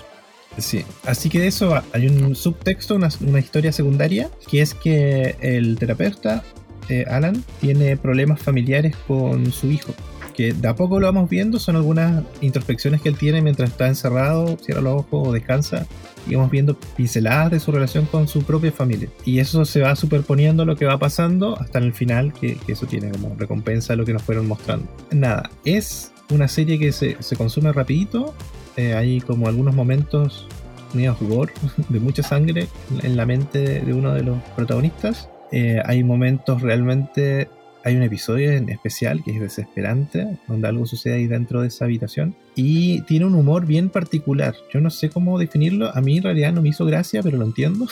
Sí, 0.57 0.85
así 1.05 1.29
que 1.29 1.39
de 1.39 1.47
eso 1.47 1.81
hay 1.93 2.07
un 2.07 2.35
subtexto, 2.35 2.95
una, 2.95 3.09
una 3.21 3.39
historia 3.39 3.71
secundaria, 3.71 4.29
que 4.49 4.61
es 4.61 4.73
que 4.73 5.35
el 5.41 5.77
terapeuta, 5.77 6.43
eh, 6.89 7.05
Alan, 7.09 7.43
tiene 7.59 7.97
problemas 7.97 8.41
familiares 8.41 8.95
con 9.07 9.51
su 9.51 9.71
hijo. 9.71 9.93
Que 10.35 10.51
de 10.53 10.67
a 10.67 10.75
poco 10.75 10.99
lo 10.99 11.05
vamos 11.05 11.29
viendo, 11.29 11.59
son 11.59 11.75
algunas 11.75 12.23
introspecciones 12.41 13.01
que 13.01 13.09
él 13.09 13.17
tiene 13.17 13.41
mientras 13.41 13.69
está 13.69 13.87
encerrado, 13.87 14.57
cierra 14.57 14.81
los 14.81 15.01
ojos 15.01 15.27
o 15.27 15.31
descansa, 15.31 15.85
y 16.27 16.35
vamos 16.35 16.49
viendo 16.49 16.75
pinceladas 16.95 17.51
de 17.51 17.59
su 17.59 17.71
relación 17.71 18.05
con 18.05 18.27
su 18.27 18.43
propia 18.43 18.71
familia. 18.71 19.09
Y 19.25 19.39
eso 19.39 19.63
se 19.65 19.81
va 19.81 19.95
superponiendo 19.95 20.63
a 20.63 20.65
lo 20.65 20.75
que 20.75 20.85
va 20.85 20.97
pasando 20.97 21.59
hasta 21.59 21.79
el 21.79 21.93
final, 21.93 22.33
que, 22.33 22.55
que 22.55 22.73
eso 22.73 22.87
tiene 22.87 23.11
como 23.11 23.35
recompensa 23.35 23.95
lo 23.95 24.05
que 24.05 24.13
nos 24.13 24.23
fueron 24.23 24.47
mostrando. 24.47 24.87
Nada, 25.11 25.51
es 25.65 26.12
una 26.31 26.47
serie 26.47 26.79
que 26.79 26.91
se, 26.91 27.17
se 27.21 27.35
consume 27.35 27.71
rapidito, 27.73 28.33
eh, 28.77 28.93
hay 28.93 29.21
como 29.21 29.47
algunos 29.47 29.75
momentos 29.75 30.47
medio 30.93 31.13
jugor, 31.15 31.51
de 31.89 31.99
mucha 31.99 32.23
sangre 32.23 32.67
en 33.01 33.15
la 33.17 33.25
mente 33.25 33.81
de, 33.81 33.93
uno 33.93 34.13
de 34.13 34.23
los 34.23 34.37
protagonistas. 34.55 35.29
Eh, 35.51 35.81
hay 35.85 36.03
momentos 36.03 36.61
realmente. 36.61 37.49
Hay 37.85 37.97
un 37.97 38.01
episodio 38.03 38.51
en 38.53 38.69
especial 38.69 39.21
que 39.25 39.31
es 39.31 39.41
desesperante, 39.41 40.37
donde 40.47 40.69
algo 40.69 40.85
sucede 40.85 41.15
ahí 41.15 41.27
dentro 41.27 41.59
de 41.59 41.67
esa 41.67 41.83
habitación. 41.83 42.33
Y 42.55 43.01
tiene 43.01 43.25
un 43.25 43.35
humor 43.35 43.65
bien 43.65 43.89
particular. 43.89 44.55
Yo 44.73 44.79
no 44.79 44.89
sé 44.89 45.09
cómo 45.09 45.37
definirlo. 45.37 45.91
A 45.93 45.99
mí 45.99 46.15
en 46.17 46.23
realidad 46.23 46.53
no 46.53 46.61
me 46.61 46.69
hizo 46.69 46.85
gracia, 46.85 47.21
pero 47.21 47.37
lo 47.37 47.43
entiendo. 47.45 47.87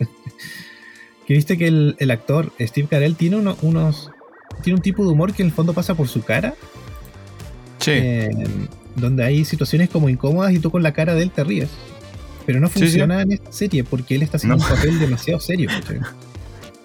Que 1.26 1.34
viste 1.34 1.58
que 1.58 1.66
el, 1.66 1.96
el 1.98 2.10
actor 2.12 2.52
Steve 2.60 2.86
Carell 2.88 3.16
tiene 3.16 3.36
uno- 3.36 3.56
unos. 3.62 4.10
Tiene 4.62 4.76
un 4.76 4.82
tipo 4.82 5.04
de 5.04 5.10
humor 5.10 5.32
que 5.32 5.42
en 5.42 5.48
el 5.48 5.52
fondo 5.54 5.72
pasa 5.74 5.94
por 5.94 6.06
su 6.08 6.22
cara. 6.22 6.54
Sí. 7.78 7.90
eh, 7.94 8.30
donde 8.94 9.24
hay 9.24 9.44
situaciones 9.44 9.90
como 9.90 10.08
incómodas 10.08 10.52
y 10.52 10.58
tú 10.58 10.70
con 10.70 10.82
la 10.82 10.92
cara 10.92 11.14
de 11.14 11.22
él 11.22 11.30
te 11.30 11.44
ríes. 11.44 11.68
Pero 12.46 12.60
no 12.60 12.68
Sí, 12.68 12.74
sí. 12.74 12.80
funciona 12.80 13.22
en 13.22 13.32
esta 13.32 13.52
serie 13.52 13.84
porque 13.84 14.14
él 14.14 14.22
está 14.22 14.36
haciendo 14.38 14.56
No. 14.56 14.64
un 14.64 14.68
papel 14.70 14.98
demasiado 14.98 15.40
serio. 15.40 15.68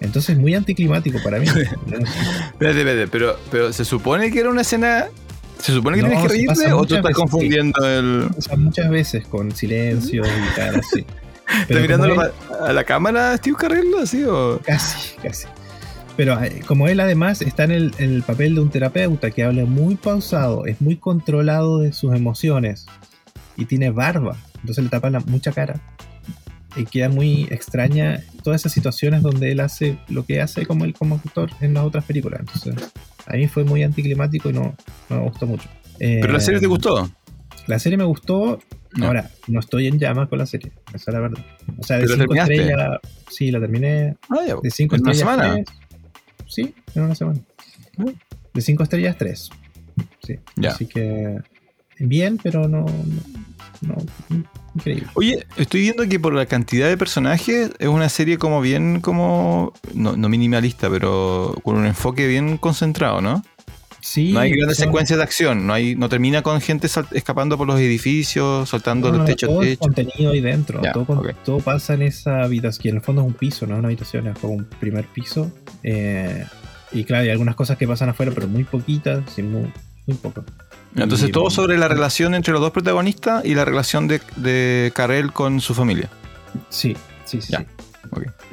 Entonces 0.00 0.36
muy 0.36 0.54
anticlimático 0.54 1.18
para 1.22 1.38
mí. 1.38 1.46
Espérate, 1.46 2.78
espérate, 2.80 3.08
pero, 3.08 3.38
pero 3.50 3.72
se 3.72 3.84
supone 3.84 4.30
que 4.32 4.40
era 4.40 4.50
una 4.50 4.62
escena. 4.62 5.06
¿Se 5.58 5.72
supone 5.72 5.96
que 5.96 6.02
No, 6.02 6.08
tienes 6.08 6.26
que 6.26 6.32
reírte 6.32 6.54
pasa 6.56 6.76
o 6.76 6.84
tú 6.84 6.96
estás 6.96 7.02
veces, 7.04 7.16
confundiendo 7.16 7.88
el. 7.88 8.28
Sea, 8.38 8.56
muchas 8.56 8.90
veces 8.90 9.26
con 9.28 9.52
silencio 9.54 10.24
y 10.24 10.56
cara 10.56 10.80
así. 10.80 11.06
¿Estás 11.68 11.82
mirando 11.82 12.32
a 12.60 12.72
la, 12.72 12.84
cámara 12.84 13.36
Steve 13.36 13.56
Carell 13.58 13.94
así 14.02 14.24
o.? 14.24 14.58
Casi, 14.64 15.14
casi. 15.22 15.46
Pero 16.16 16.42
eh, 16.42 16.60
como 16.66 16.88
él 16.88 17.00
además 17.00 17.40
está 17.42 17.64
en 17.64 17.70
el, 17.70 17.94
en 17.98 18.12
el 18.12 18.22
papel 18.22 18.54
de 18.54 18.60
un 18.60 18.70
terapeuta 18.70 19.30
que 19.30 19.44
habla 19.44 19.64
muy 19.64 19.94
pausado, 19.94 20.66
es 20.66 20.80
muy 20.80 20.96
controlado 20.96 21.78
de 21.78 21.92
sus 21.92 22.14
emociones 22.14 22.86
y 23.56 23.64
tiene 23.64 23.90
barba, 23.90 24.36
entonces 24.60 24.84
le 24.84 24.90
tapan 24.90 25.12
la, 25.14 25.20
mucha 25.20 25.52
cara 25.52 25.80
y 26.76 26.84
queda 26.84 27.08
muy 27.10 27.44
extraña 27.50 28.22
todas 28.42 28.62
esas 28.62 28.72
situaciones 28.72 29.22
donde 29.22 29.52
él 29.52 29.60
hace 29.60 29.98
lo 30.08 30.24
que 30.24 30.40
hace 30.40 30.64
como 30.66 30.84
él 30.84 30.94
como 30.94 31.16
actor 31.16 31.50
en 31.60 31.74
las 31.74 31.84
otras 31.84 32.04
películas. 32.04 32.40
Entonces 32.40 32.92
a 33.26 33.32
mí 33.36 33.46
fue 33.48 33.64
muy 33.64 33.82
anticlimático 33.82 34.50
y 34.50 34.52
no, 34.54 34.74
no 35.08 35.16
me 35.16 35.22
gustó 35.22 35.46
mucho. 35.46 35.68
¿Pero 35.98 36.32
la 36.32 36.40
serie 36.40 36.60
te 36.60 36.66
Eh, 36.66 36.68
gustó? 36.68 37.10
La 37.66 37.78
serie 37.78 37.96
me 37.96 38.04
gustó. 38.04 38.58
No. 38.94 39.06
Ahora, 39.06 39.30
no 39.48 39.60
estoy 39.60 39.86
en 39.86 39.98
llamas 39.98 40.28
con 40.28 40.38
la 40.38 40.44
serie, 40.46 40.70
esa 40.92 41.10
es 41.10 41.14
la 41.14 41.20
verdad. 41.20 41.42
O 41.78 41.82
sea, 41.82 41.96
de 41.96 42.02
¿Pero 42.04 42.16
la 42.16 42.22
5 42.24 42.34
terminaste? 42.34 42.54
estrellas, 42.72 42.98
sí, 43.30 43.50
la 43.50 43.60
terminé 43.60 44.16
Ah, 44.28 44.36
ya. 44.46 44.54
de 44.62 44.70
5 44.70 44.96
¿En 44.96 45.02
una 45.02 45.12
estrellas. 45.12 45.36
semana? 45.38 45.54
tres. 45.54 45.66
Sí, 46.54 46.74
en 46.94 47.02
una 47.02 47.14
semana. 47.14 47.40
De 48.52 48.60
5 48.60 48.82
estrellas 48.82 49.16
3. 49.18 49.48
Sí. 50.22 50.34
Ya. 50.56 50.70
Así 50.70 50.86
que 50.86 51.38
bien, 51.98 52.38
pero 52.42 52.68
no, 52.68 52.84
no, 53.80 53.96
no- 54.28 54.44
increíble. 54.74 55.06
Oye, 55.14 55.46
estoy 55.56 55.80
viendo 55.82 56.06
que 56.08 56.18
por 56.20 56.34
la 56.34 56.46
cantidad 56.46 56.88
de 56.88 56.96
personajes 56.98 57.70
es 57.78 57.88
una 57.88 58.08
serie 58.08 58.36
como 58.38 58.60
bien 58.60 59.00
como. 59.00 59.72
No, 59.94 60.16
no 60.16 60.28
minimalista, 60.28 60.90
pero 60.90 61.54
con 61.62 61.76
un 61.76 61.86
enfoque 61.86 62.26
bien 62.26 62.58
concentrado, 62.58 63.20
¿no? 63.22 63.42
Sí, 64.04 64.32
No 64.32 64.40
hay 64.40 64.50
grandes 64.50 64.78
son- 64.78 64.86
secuencias 64.86 65.16
de 65.16 65.22
acción, 65.22 65.64
no 65.64 65.72
hay, 65.72 65.94
no 65.94 66.08
termina 66.08 66.42
con 66.42 66.60
gente 66.60 66.88
escapando 67.12 67.56
por 67.56 67.68
los 67.68 67.78
edificios, 67.78 68.68
saltando 68.68 69.12
no, 69.12 69.18
no, 69.18 69.24
techo 69.24 69.46
todo 69.46 69.60
a 69.60 69.64
es 69.64 69.70
techo. 69.78 69.80
contenido 69.80 70.32
ahí 70.32 70.40
dentro. 70.40 70.80
Todo, 70.92 71.22
todo 71.44 71.58
pasa 71.60 71.94
en 71.94 72.02
esa 72.02 72.42
habitación, 72.42 72.82
que 72.82 72.88
en 72.88 72.96
el 72.96 73.00
fondo 73.02 73.22
es 73.22 73.28
un 73.28 73.34
piso, 73.34 73.64
no 73.66 73.74
es 73.74 73.78
una 73.78 73.86
habitación, 73.88 74.26
es 74.26 74.38
como 74.38 74.54
un 74.54 74.64
primer 74.64 75.06
piso. 75.06 75.52
Eh, 75.84 76.44
y 76.90 77.04
claro, 77.04 77.22
hay 77.22 77.30
algunas 77.30 77.54
cosas 77.54 77.78
que 77.78 77.86
pasan 77.86 78.08
afuera, 78.08 78.32
pero 78.34 78.48
muy 78.48 78.64
poquitas, 78.64 79.22
sí, 79.32 79.42
muy, 79.42 79.72
muy 80.06 80.16
poco. 80.18 80.44
Entonces 80.96 81.28
Y- 81.28 81.32
todo 81.32 81.48
sobre 81.48 81.78
la 81.78 81.86
relación 81.86 82.34
entre 82.34 82.52
los 82.52 82.60
dos 82.60 82.72
protagonistas 82.72 83.44
y 83.44 83.54
la 83.54 83.64
relación 83.64 84.08
de, 84.08 84.20
de 84.34 84.90
Carell 84.96 85.32
con 85.32 85.60
su 85.60 85.74
familia. 85.74 86.10
Sí, 86.70 86.96
sí, 87.24 87.40
sí. 87.40 87.54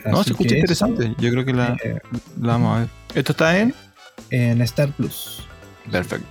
No, 0.05 0.23
se 0.23 0.29
escucha 0.31 0.55
interesante. 0.55 1.05
eso, 1.07 1.15
Yo 1.19 1.31
creo 1.31 1.43
que 1.43 1.53
la, 1.53 1.75
eh, 1.83 1.97
la 2.39 2.53
vamos 2.53 2.77
a 2.77 2.79
ver. 2.81 2.89
¿Esto 3.15 3.31
está 3.33 3.57
en? 3.59 3.73
En 4.31 4.61
Star 4.61 4.91
Plus. 4.93 5.43
Perfecto. 5.91 6.27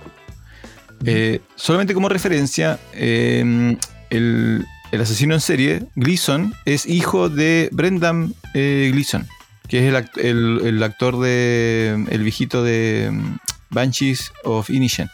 Eh, 1.05 1.41
solamente 1.55 1.93
como 1.93 2.09
referencia, 2.09 2.79
eh, 2.93 3.77
el, 4.09 4.65
el 4.91 5.01
asesino 5.01 5.33
en 5.33 5.41
serie, 5.41 5.83
Gleason, 5.95 6.53
es 6.65 6.85
hijo 6.85 7.29
de 7.29 7.69
Brendan 7.71 8.33
eh, 8.53 8.89
Gleason, 8.93 9.27
que 9.67 9.79
es 9.87 9.93
el, 9.93 10.25
el- 10.25 10.61
el 10.67 10.83
actor 10.83 11.19
de. 11.19 12.05
el 12.09 12.23
viejito 12.23 12.63
de 12.63 13.09
mm, 13.11 13.37
Banshees 13.69 14.31
of 14.43 14.69
Inishen. 14.69 15.09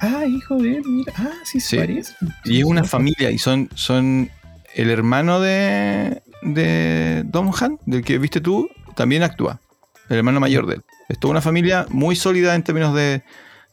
Ah, 0.00 0.24
hijo 0.26 0.56
de 0.56 0.76
él, 0.78 0.82
mira. 0.86 1.12
Ah, 1.16 1.30
sí, 1.44 1.60
se 1.60 1.68
Sí. 1.68 1.76
parece. 1.76 2.14
Y 2.44 2.58
es 2.58 2.64
una 2.64 2.82
familia, 2.82 3.30
y 3.30 3.38
son, 3.38 3.68
son 3.76 4.28
el 4.74 4.90
hermano 4.90 5.38
de, 5.40 6.22
de 6.42 7.22
Dom 7.26 7.52
Han, 7.60 7.78
del 7.86 8.02
que 8.02 8.18
viste 8.18 8.40
tú, 8.40 8.68
también 8.96 9.22
actúa. 9.22 9.60
El 10.08 10.16
hermano 10.16 10.40
mayor 10.40 10.66
de 10.66 10.74
él. 10.76 10.82
Es 11.08 11.18
toda 11.18 11.32
una 11.32 11.40
familia 11.42 11.86
muy 11.90 12.16
sólida 12.16 12.54
en 12.54 12.62
términos 12.62 12.94
de, 12.94 13.22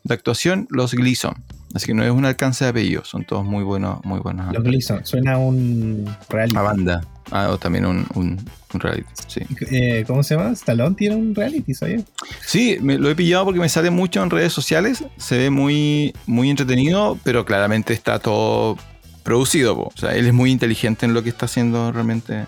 de 0.04 0.14
actuación, 0.14 0.68
los 0.70 0.94
Gleason. 0.94 1.36
Así 1.74 1.86
que 1.86 1.94
no 1.94 2.04
es 2.04 2.10
un 2.10 2.26
alcance 2.26 2.64
de 2.66 2.72
apellido, 2.72 3.06
son 3.06 3.24
todos 3.26 3.46
muy 3.46 3.64
buenos, 3.64 4.04
muy 4.04 4.20
buenos 4.20 4.52
Los. 4.54 4.64
Gleason. 4.64 5.06
Suena 5.06 5.34
a 5.34 5.38
un 5.38 6.04
reality. 6.30 6.54
Una 6.56 6.62
banda. 6.64 7.02
Ah, 7.32 7.50
o 7.52 7.60
también 7.60 7.86
un, 7.86 8.08
un, 8.16 8.44
un 8.74 8.80
reality. 8.80 9.08
Sí, 9.28 9.42
Eh, 9.70 10.04
¿Cómo 10.08 10.24
se 10.24 10.36
llama? 10.36 10.50
Stallone 10.54 10.96
tiene 10.96 11.16
un 11.16 11.36
reality, 11.36 11.76
¿sabes? 11.76 12.06
sí 12.44 12.78
me, 12.82 12.98
lo 12.98 13.08
he 13.12 13.16
pillado 13.16 13.46
porque 13.46 13.60
me 13.60 13.70
sale 13.70 13.92
mucho 13.92 14.24
en 14.24 14.32
redes 14.32 14.52
sociales. 14.52 15.04
Se 15.18 15.38
ve 15.38 15.52
muy, 15.52 16.12
muy 16.26 16.50
entretenido, 16.50 17.20
pero 17.24 17.46
claramente 17.46 17.94
está 17.94 18.18
todo 18.18 18.76
producido. 19.22 19.76
po. 19.76 19.92
O 19.94 19.98
sea, 19.98 20.16
él 20.16 20.26
es 20.26 20.34
muy 20.34 20.50
inteligente 20.50 21.06
en 21.06 21.14
lo 21.14 21.22
que 21.22 21.30
está 21.30 21.46
haciendo 21.46 21.92
realmente 21.92 22.46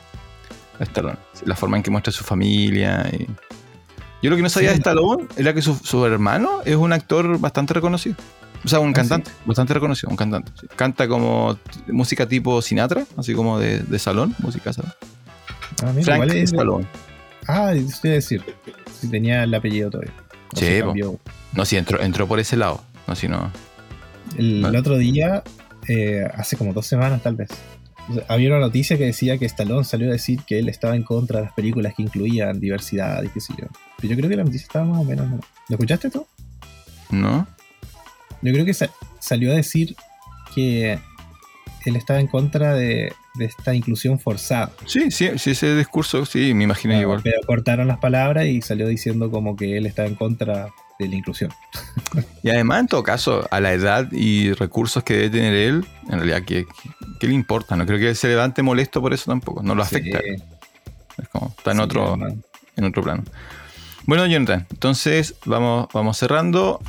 Stallone. 0.79 1.17
La 1.45 1.55
forma 1.55 1.77
en 1.77 1.83
que 1.83 1.91
muestra 1.91 2.11
su 2.11 2.23
familia. 2.23 3.07
y- 3.13 3.27
Yo 4.21 4.29
lo 4.29 4.35
que 4.35 4.41
no 4.43 4.49
sabía 4.49 4.69
Sí, 4.73 4.79
de 4.79 4.79
no. 4.79 4.91
Stallone 4.91 5.27
era 5.37 5.53
que 5.53 5.61
su, 5.61 5.75
su 5.75 6.05
hermano 6.05 6.61
es 6.65 6.75
un 6.75 6.93
actor 6.93 7.39
bastante 7.39 7.73
reconocido. 7.73 8.15
O 8.63 8.67
sea, 8.67 8.79
un 8.79 8.91
¿Ah, 8.91 8.93
cantante, 8.93 9.31
bastante 9.45 9.73
reconocido, 9.73 10.09
un 10.11 10.15
cantante. 10.17 10.51
sí. 10.59 10.67
Canta 10.75 11.07
como 11.07 11.57
música 11.87 12.27
tipo 12.27 12.61
Sinatra, 12.61 13.05
así 13.17 13.33
como 13.33 13.57
de, 13.57 13.79
de 13.79 13.99
salón, 13.99 14.35
música 14.39 14.69
de 14.69 14.73
salón. 14.75 14.93
Ah, 15.83 15.91
mira, 15.95 16.03
Frank 16.05 16.31
es- 16.31 16.51
Stallone. 16.51 16.85
Ah, 17.47 17.73
eso 17.73 17.97
te 18.01 18.09
iba 18.09 18.13
a 18.13 18.15
decir. 18.15 18.43
Si 18.99 19.09
tenía 19.09 19.43
el 19.43 19.53
apellido 19.55 19.89
todavía. 19.89 20.13
O 20.53 20.57
Sí. 20.59 20.81
No, 21.53 21.65
sí, 21.65 21.77
entró, 21.77 21.99
entró 21.99 22.27
por 22.27 22.39
ese 22.39 22.55
lado. 22.55 22.83
No, 23.07 23.15
si 23.15 23.27
no. 23.27 23.51
El, 24.37 24.63
otro 24.75 24.97
día, 24.97 25.43
eh, 25.87 26.21
hace 26.35 26.55
como 26.55 26.71
dos 26.73 26.85
semanas 26.85 27.23
tal 27.23 27.35
vez, 27.35 27.49
había 28.27 28.49
una 28.49 28.59
noticia 28.59 28.97
que 28.97 29.05
decía 29.05 29.37
que 29.39 29.45
Stallone 29.45 29.83
salió 29.83 30.09
a 30.09 30.11
decir 30.11 30.41
que 30.45 30.59
él 30.59 30.69
estaba 30.69 30.95
en 30.95 31.01
contra 31.03 31.39
de 31.39 31.45
las 31.45 31.53
películas 31.53 31.93
que 31.97 32.03
incluían 32.03 32.59
diversidad 32.59 33.23
y 33.23 33.29
qué 33.29 33.41
sé 33.41 33.53
yo. 33.59 33.65
Pero 34.01 34.11
yo 34.13 34.17
creo 34.17 34.29
que 34.29 34.35
la 34.35 34.43
noticia 34.43 34.65
estaba 34.65 34.85
más 34.85 34.99
o 34.99 35.03
menos. 35.03 35.29
¿no? 35.29 35.37
¿Lo 35.69 35.75
escuchaste 35.75 36.09
tú? 36.09 36.25
¿No? 37.11 37.47
Yo 38.41 38.51
creo 38.53 38.65
que 38.65 38.73
sa- 38.73 38.89
salió 39.19 39.51
a 39.51 39.55
decir 39.55 39.95
que 40.55 40.99
él 41.85 41.95
estaba 41.95 42.19
en 42.19 42.27
contra 42.27 42.73
de, 42.73 43.13
de 43.35 43.45
esta 43.45 43.73
inclusión 43.73 44.19
forzada. 44.19 44.71
Sí, 44.85 45.11
sí, 45.11 45.29
sí, 45.37 45.51
ese 45.51 45.75
discurso, 45.75 46.25
sí, 46.25 46.53
me 46.53 46.63
imagino 46.65 46.99
igual. 46.99 47.21
Pero 47.23 47.37
cortaron 47.45 47.87
las 47.87 47.99
palabras 47.99 48.45
y 48.45 48.61
salió 48.61 48.87
diciendo 48.87 49.29
como 49.31 49.55
que 49.55 49.77
él 49.77 49.85
estaba 49.85 50.07
en 50.07 50.15
contra 50.15 50.69
de 50.99 51.07
la 51.07 51.15
inclusión. 51.15 51.51
Y 52.43 52.49
además, 52.49 52.81
en 52.81 52.87
todo 52.87 53.03
caso, 53.03 53.47
a 53.51 53.59
la 53.59 53.73
edad 53.73 54.11
y 54.11 54.53
recursos 54.53 55.03
que 55.03 55.13
debe 55.15 55.29
tener 55.29 55.53
él, 55.53 55.85
en 56.07 56.17
realidad, 56.19 56.43
¿qué, 56.45 56.65
qué, 57.19 57.27
le 57.27 57.33
importa? 57.33 57.75
No 57.75 57.85
creo 57.85 57.97
que 57.99 58.09
él 58.09 58.15
se 58.15 58.27
levante 58.27 58.61
molesto 58.61 59.01
por 59.01 59.13
eso 59.13 59.31
tampoco. 59.31 59.63
No 59.63 59.73
lo 59.75 59.81
afecta. 59.83 60.19
Sí, 60.19 60.35
Es 61.17 61.27
como, 61.29 61.53
está 61.57 61.71
en, 61.71 61.77
sí, 61.77 61.83
otro, 61.83 62.17
en 62.75 62.83
otro 62.83 63.03
plano. 63.03 63.23
Bueno, 64.11 64.25
Jonathan, 64.25 64.67
entonces 64.69 65.35
vamos, 65.45 65.87
vamos 65.93 66.17
cerrando. 66.17 66.81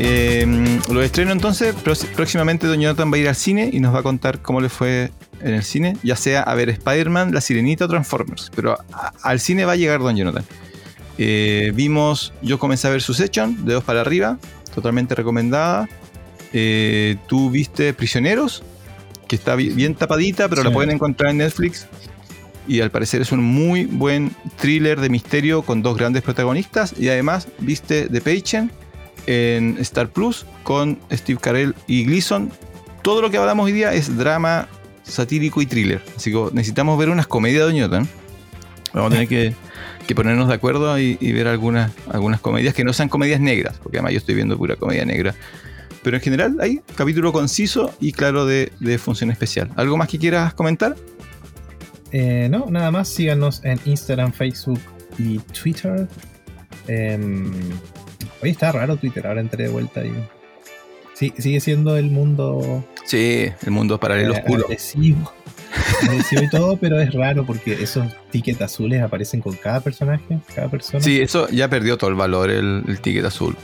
Eh, 0.00 0.78
lo 0.90 1.02
estreno 1.02 1.32
entonces, 1.32 1.74
Pró- 1.76 2.06
próximamente 2.14 2.66
Don 2.66 2.80
Jonathan 2.80 3.10
va 3.12 3.16
a 3.16 3.18
ir 3.18 3.28
al 3.28 3.34
cine 3.34 3.70
y 3.72 3.80
nos 3.80 3.94
va 3.94 4.00
a 4.00 4.02
contar 4.02 4.40
cómo 4.42 4.60
le 4.60 4.68
fue 4.68 5.10
en 5.40 5.54
el 5.54 5.62
cine, 5.64 5.96
ya 6.02 6.16
sea 6.16 6.42
a 6.42 6.54
ver 6.54 6.68
Spider-Man, 6.70 7.32
La 7.32 7.40
Sirenita 7.40 7.84
o 7.84 7.88
Transformers, 7.88 8.50
pero 8.54 8.76
al 9.22 9.40
cine 9.40 9.64
va 9.64 9.72
a 9.72 9.76
llegar 9.76 10.00
Don 10.00 10.16
Jonathan. 10.16 10.44
Eh, 11.18 11.72
vimos, 11.74 12.32
yo 12.42 12.58
comencé 12.58 12.86
a 12.86 12.90
ver 12.90 13.02
Succession, 13.02 13.64
de 13.64 13.74
dos 13.74 13.84
para 13.84 14.00
arriba, 14.00 14.38
totalmente 14.74 15.14
recomendada. 15.16 15.88
Eh, 16.52 17.16
Tú 17.26 17.50
viste 17.50 17.92
Prisioneros, 17.92 18.62
que 19.28 19.36
está 19.36 19.54
bi- 19.54 19.70
bien 19.70 19.94
tapadita, 19.94 20.48
pero 20.48 20.64
la 20.64 20.72
pueden 20.72 20.90
encontrar 20.90 21.30
en 21.30 21.38
Netflix. 21.38 21.86
Y 22.66 22.80
al 22.80 22.90
parecer 22.90 23.22
es 23.22 23.32
un 23.32 23.42
muy 23.42 23.86
buen 23.86 24.32
thriller 24.60 25.00
de 25.00 25.08
misterio 25.08 25.62
con 25.62 25.80
dos 25.80 25.96
grandes 25.96 26.22
protagonistas. 26.22 26.94
Y 26.98 27.08
además 27.08 27.48
viste 27.60 28.08
The 28.08 28.20
Patient 28.20 28.72
en 29.26 29.76
Star 29.80 30.08
Plus 30.08 30.44
con 30.64 30.98
Steve 31.12 31.38
Carell 31.40 31.74
y 31.86 32.04
Gleason. 32.04 32.50
Todo 33.02 33.22
lo 33.22 33.30
que 33.30 33.38
hablamos 33.38 33.66
hoy 33.66 33.72
día 33.72 33.94
es 33.94 34.16
drama 34.16 34.68
satírico 35.02 35.62
y 35.62 35.66
thriller. 35.66 36.02
Así 36.16 36.30
que 36.30 36.48
necesitamos 36.52 36.98
ver 36.98 37.08
unas 37.08 37.26
comedias 37.26 37.66
de 37.68 37.72
Newton. 37.72 38.08
Vamos 38.92 39.12
a 39.12 39.14
tener 39.14 39.28
que, 39.28 39.54
que 40.06 40.14
ponernos 40.14 40.48
de 40.48 40.54
acuerdo 40.54 40.98
y, 40.98 41.16
y 41.20 41.32
ver 41.32 41.48
algunas, 41.48 41.92
algunas 42.10 42.40
comedias 42.40 42.74
que 42.74 42.84
no 42.84 42.92
sean 42.92 43.08
comedias 43.08 43.40
negras, 43.40 43.78
porque 43.82 43.98
además 43.98 44.12
yo 44.12 44.18
estoy 44.18 44.34
viendo 44.34 44.58
pura 44.58 44.76
comedia 44.76 45.04
negra. 45.06 45.34
Pero 46.02 46.16
en 46.16 46.22
general 46.22 46.56
hay 46.60 46.80
capítulo 46.94 47.32
conciso 47.32 47.94
y 48.00 48.12
claro 48.12 48.46
de, 48.46 48.72
de 48.80 48.98
función 48.98 49.30
especial. 49.30 49.70
¿Algo 49.76 49.96
más 49.96 50.08
que 50.08 50.18
quieras 50.18 50.54
comentar? 50.54 50.96
Eh, 52.12 52.48
no, 52.50 52.66
nada 52.70 52.90
más 52.90 53.08
síganos 53.08 53.62
en 53.64 53.78
Instagram, 53.84 54.32
Facebook 54.32 54.80
y 55.18 55.38
Twitter. 55.38 56.08
Em, 56.86 57.52
oye, 58.42 58.50
está 58.52 58.72
raro 58.72 58.96
Twitter, 58.96 59.26
ahora 59.26 59.40
entré 59.40 59.64
de 59.64 59.70
vuelta 59.70 60.04
y. 60.04 60.12
Sí, 61.14 61.32
sigue 61.36 61.60
siendo 61.60 61.96
el 61.96 62.10
mundo. 62.10 62.84
Sí, 63.04 63.50
el 63.62 63.70
mundo 63.70 63.98
paralelo 63.98 64.34
eh, 64.34 64.38
oscuro. 64.38 64.64
Agresivo, 64.64 65.32
agresivo 66.02 66.42
y 66.44 66.48
todo, 66.48 66.76
pero 66.76 67.00
es 67.00 67.12
raro 67.12 67.44
porque 67.44 67.72
esos 67.82 68.06
tickets 68.30 68.62
azules 68.62 69.02
aparecen 69.02 69.40
con 69.40 69.56
cada 69.56 69.80
personaje, 69.80 70.38
cada 70.54 70.70
persona. 70.70 71.02
Sí, 71.02 71.20
eso 71.20 71.48
ya 71.48 71.68
perdió 71.68 71.98
todo 71.98 72.10
el 72.10 72.16
valor, 72.16 72.50
el, 72.50 72.84
el 72.86 73.00
ticket 73.00 73.24
azul. 73.24 73.56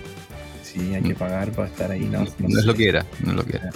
Sí, 0.75 0.93
hay 0.95 1.03
que 1.03 1.15
pagar 1.15 1.51
para 1.53 1.69
estar 1.69 1.91
ahí. 1.91 2.01
No, 2.11 2.25
No, 2.25 2.27
no 2.49 2.59
es 2.59 2.65
lo 2.67 2.75
que 2.75 2.89
era, 2.89 3.07
no 3.21 3.31
es 3.31 3.37
lo 3.37 3.45
que 3.45 3.57
era. 3.57 3.71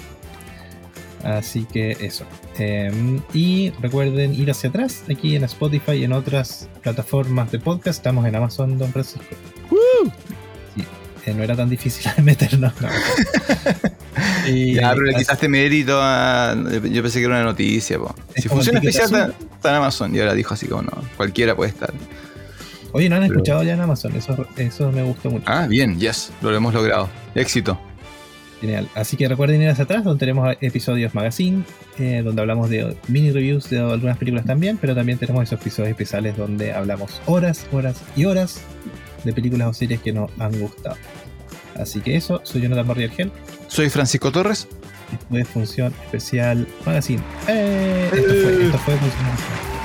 Así 1.24 1.64
que 1.64 1.92
eso. 2.01 2.24
Eh, 2.59 2.90
y 3.32 3.70
recuerden 3.80 4.34
ir 4.34 4.51
hacia 4.51 4.68
atrás, 4.70 5.03
aquí 5.11 5.34
en 5.36 5.44
Spotify 5.44 5.92
y 5.92 6.05
en 6.05 6.12
otras 6.12 6.68
plataformas 6.82 7.51
de 7.53 7.59
podcast. 7.61 7.99
Estamos 7.99 8.26
en 8.26 8.34
Amazon, 8.36 8.78
don 8.78 8.92
Francisco. 8.92 9.24
Sí, 10.74 10.82
eh, 11.26 11.34
no 11.34 11.42
era 11.42 11.57
tan 11.57 11.68
difícil 11.70 12.11
meternos. 12.22 12.72
no. 12.80 12.88
Y 14.49 14.74
Ya, 14.74 14.90
pero 14.94 15.03
le 15.03 15.11
así- 15.11 15.18
quitaste 15.24 15.49
mérito 15.49 15.99
a. 16.01 16.57
Yo 16.90 17.03
pensé 17.03 17.18
que 17.20 17.26
era 17.26 17.34
una 17.36 17.44
noticia, 17.44 17.99
po. 17.99 18.14
Si 18.34 18.49
funciona 18.49 18.78
especial, 18.80 19.05
está, 19.05 19.26
está 19.55 19.68
en 19.70 19.74
Amazon. 19.76 20.14
Y 20.14 20.20
ahora 20.20 20.34
dijo 20.34 20.55
así 20.55 20.66
como 20.66 20.82
no, 20.82 20.92
cualquiera 21.16 21.55
puede 21.55 21.70
estar. 21.70 21.92
Oye, 22.93 23.09
no 23.09 23.16
han 23.16 23.22
pero- 23.22 23.34
escuchado 23.34 23.62
ya 23.62 23.74
en 23.74 23.80
Amazon. 23.80 24.14
Eso, 24.16 24.47
eso 24.57 24.91
me 24.93 25.03
gustó 25.03 25.30
mucho. 25.30 25.45
Ah, 25.47 25.66
bien, 25.68 25.99
yes, 25.99 26.32
lo 26.43 26.55
hemos 26.55 26.72
logrado. 26.74 27.09
Éxito. 27.34 27.78
Genial. 28.61 28.89
Así 28.97 29.16
que 29.16 29.28
recuerden 29.28 29.62
ir 29.62 29.68
hacia 29.68 29.84
atrás, 29.84 30.03
donde 30.03 30.18
tenemos 30.18 30.57
episodios 30.61 31.14
magazine, 31.14 31.62
eh, 31.99 32.22
donde 32.24 32.41
hablamos 32.43 32.68
de 32.68 32.97
mini 33.07 33.30
reviews 33.30 33.70
de 33.70 33.78
algunas 33.78 34.16
películas 34.18 34.45
también, 34.47 34.76
pero 34.78 34.97
también 34.97 35.16
tenemos 35.18 35.45
esos 35.45 35.61
episodios 35.61 35.91
especiales 35.91 36.36
donde 36.36 36.72
hablamos 36.72 37.20
horas, 37.26 37.66
horas 37.70 38.01
y 38.16 38.24
horas 38.24 38.61
de 39.22 39.32
películas 39.32 39.68
o 39.68 39.72
series 39.74 40.01
que 40.01 40.12
nos 40.12 40.30
han 40.41 40.59
gustado. 40.59 40.97
Así 41.76 42.01
que 42.01 42.16
eso, 42.16 42.41
soy 42.43 42.62
Jonathan 42.62 42.89
Barriargel, 42.89 43.30
Soy 43.68 43.91
Francisco 43.91 44.32
Torres. 44.32 44.66
esto 45.12 45.36
es 45.39 45.47
Función 45.47 45.95
Especial 46.07 46.66
Magazine. 46.84 47.22
¡Eh! 47.47 48.09
Esto 48.12 48.28
fue, 48.28 48.64
esto 48.64 48.78
fue 48.78 48.95
Función 48.97 49.22
Magazine. 49.22 49.78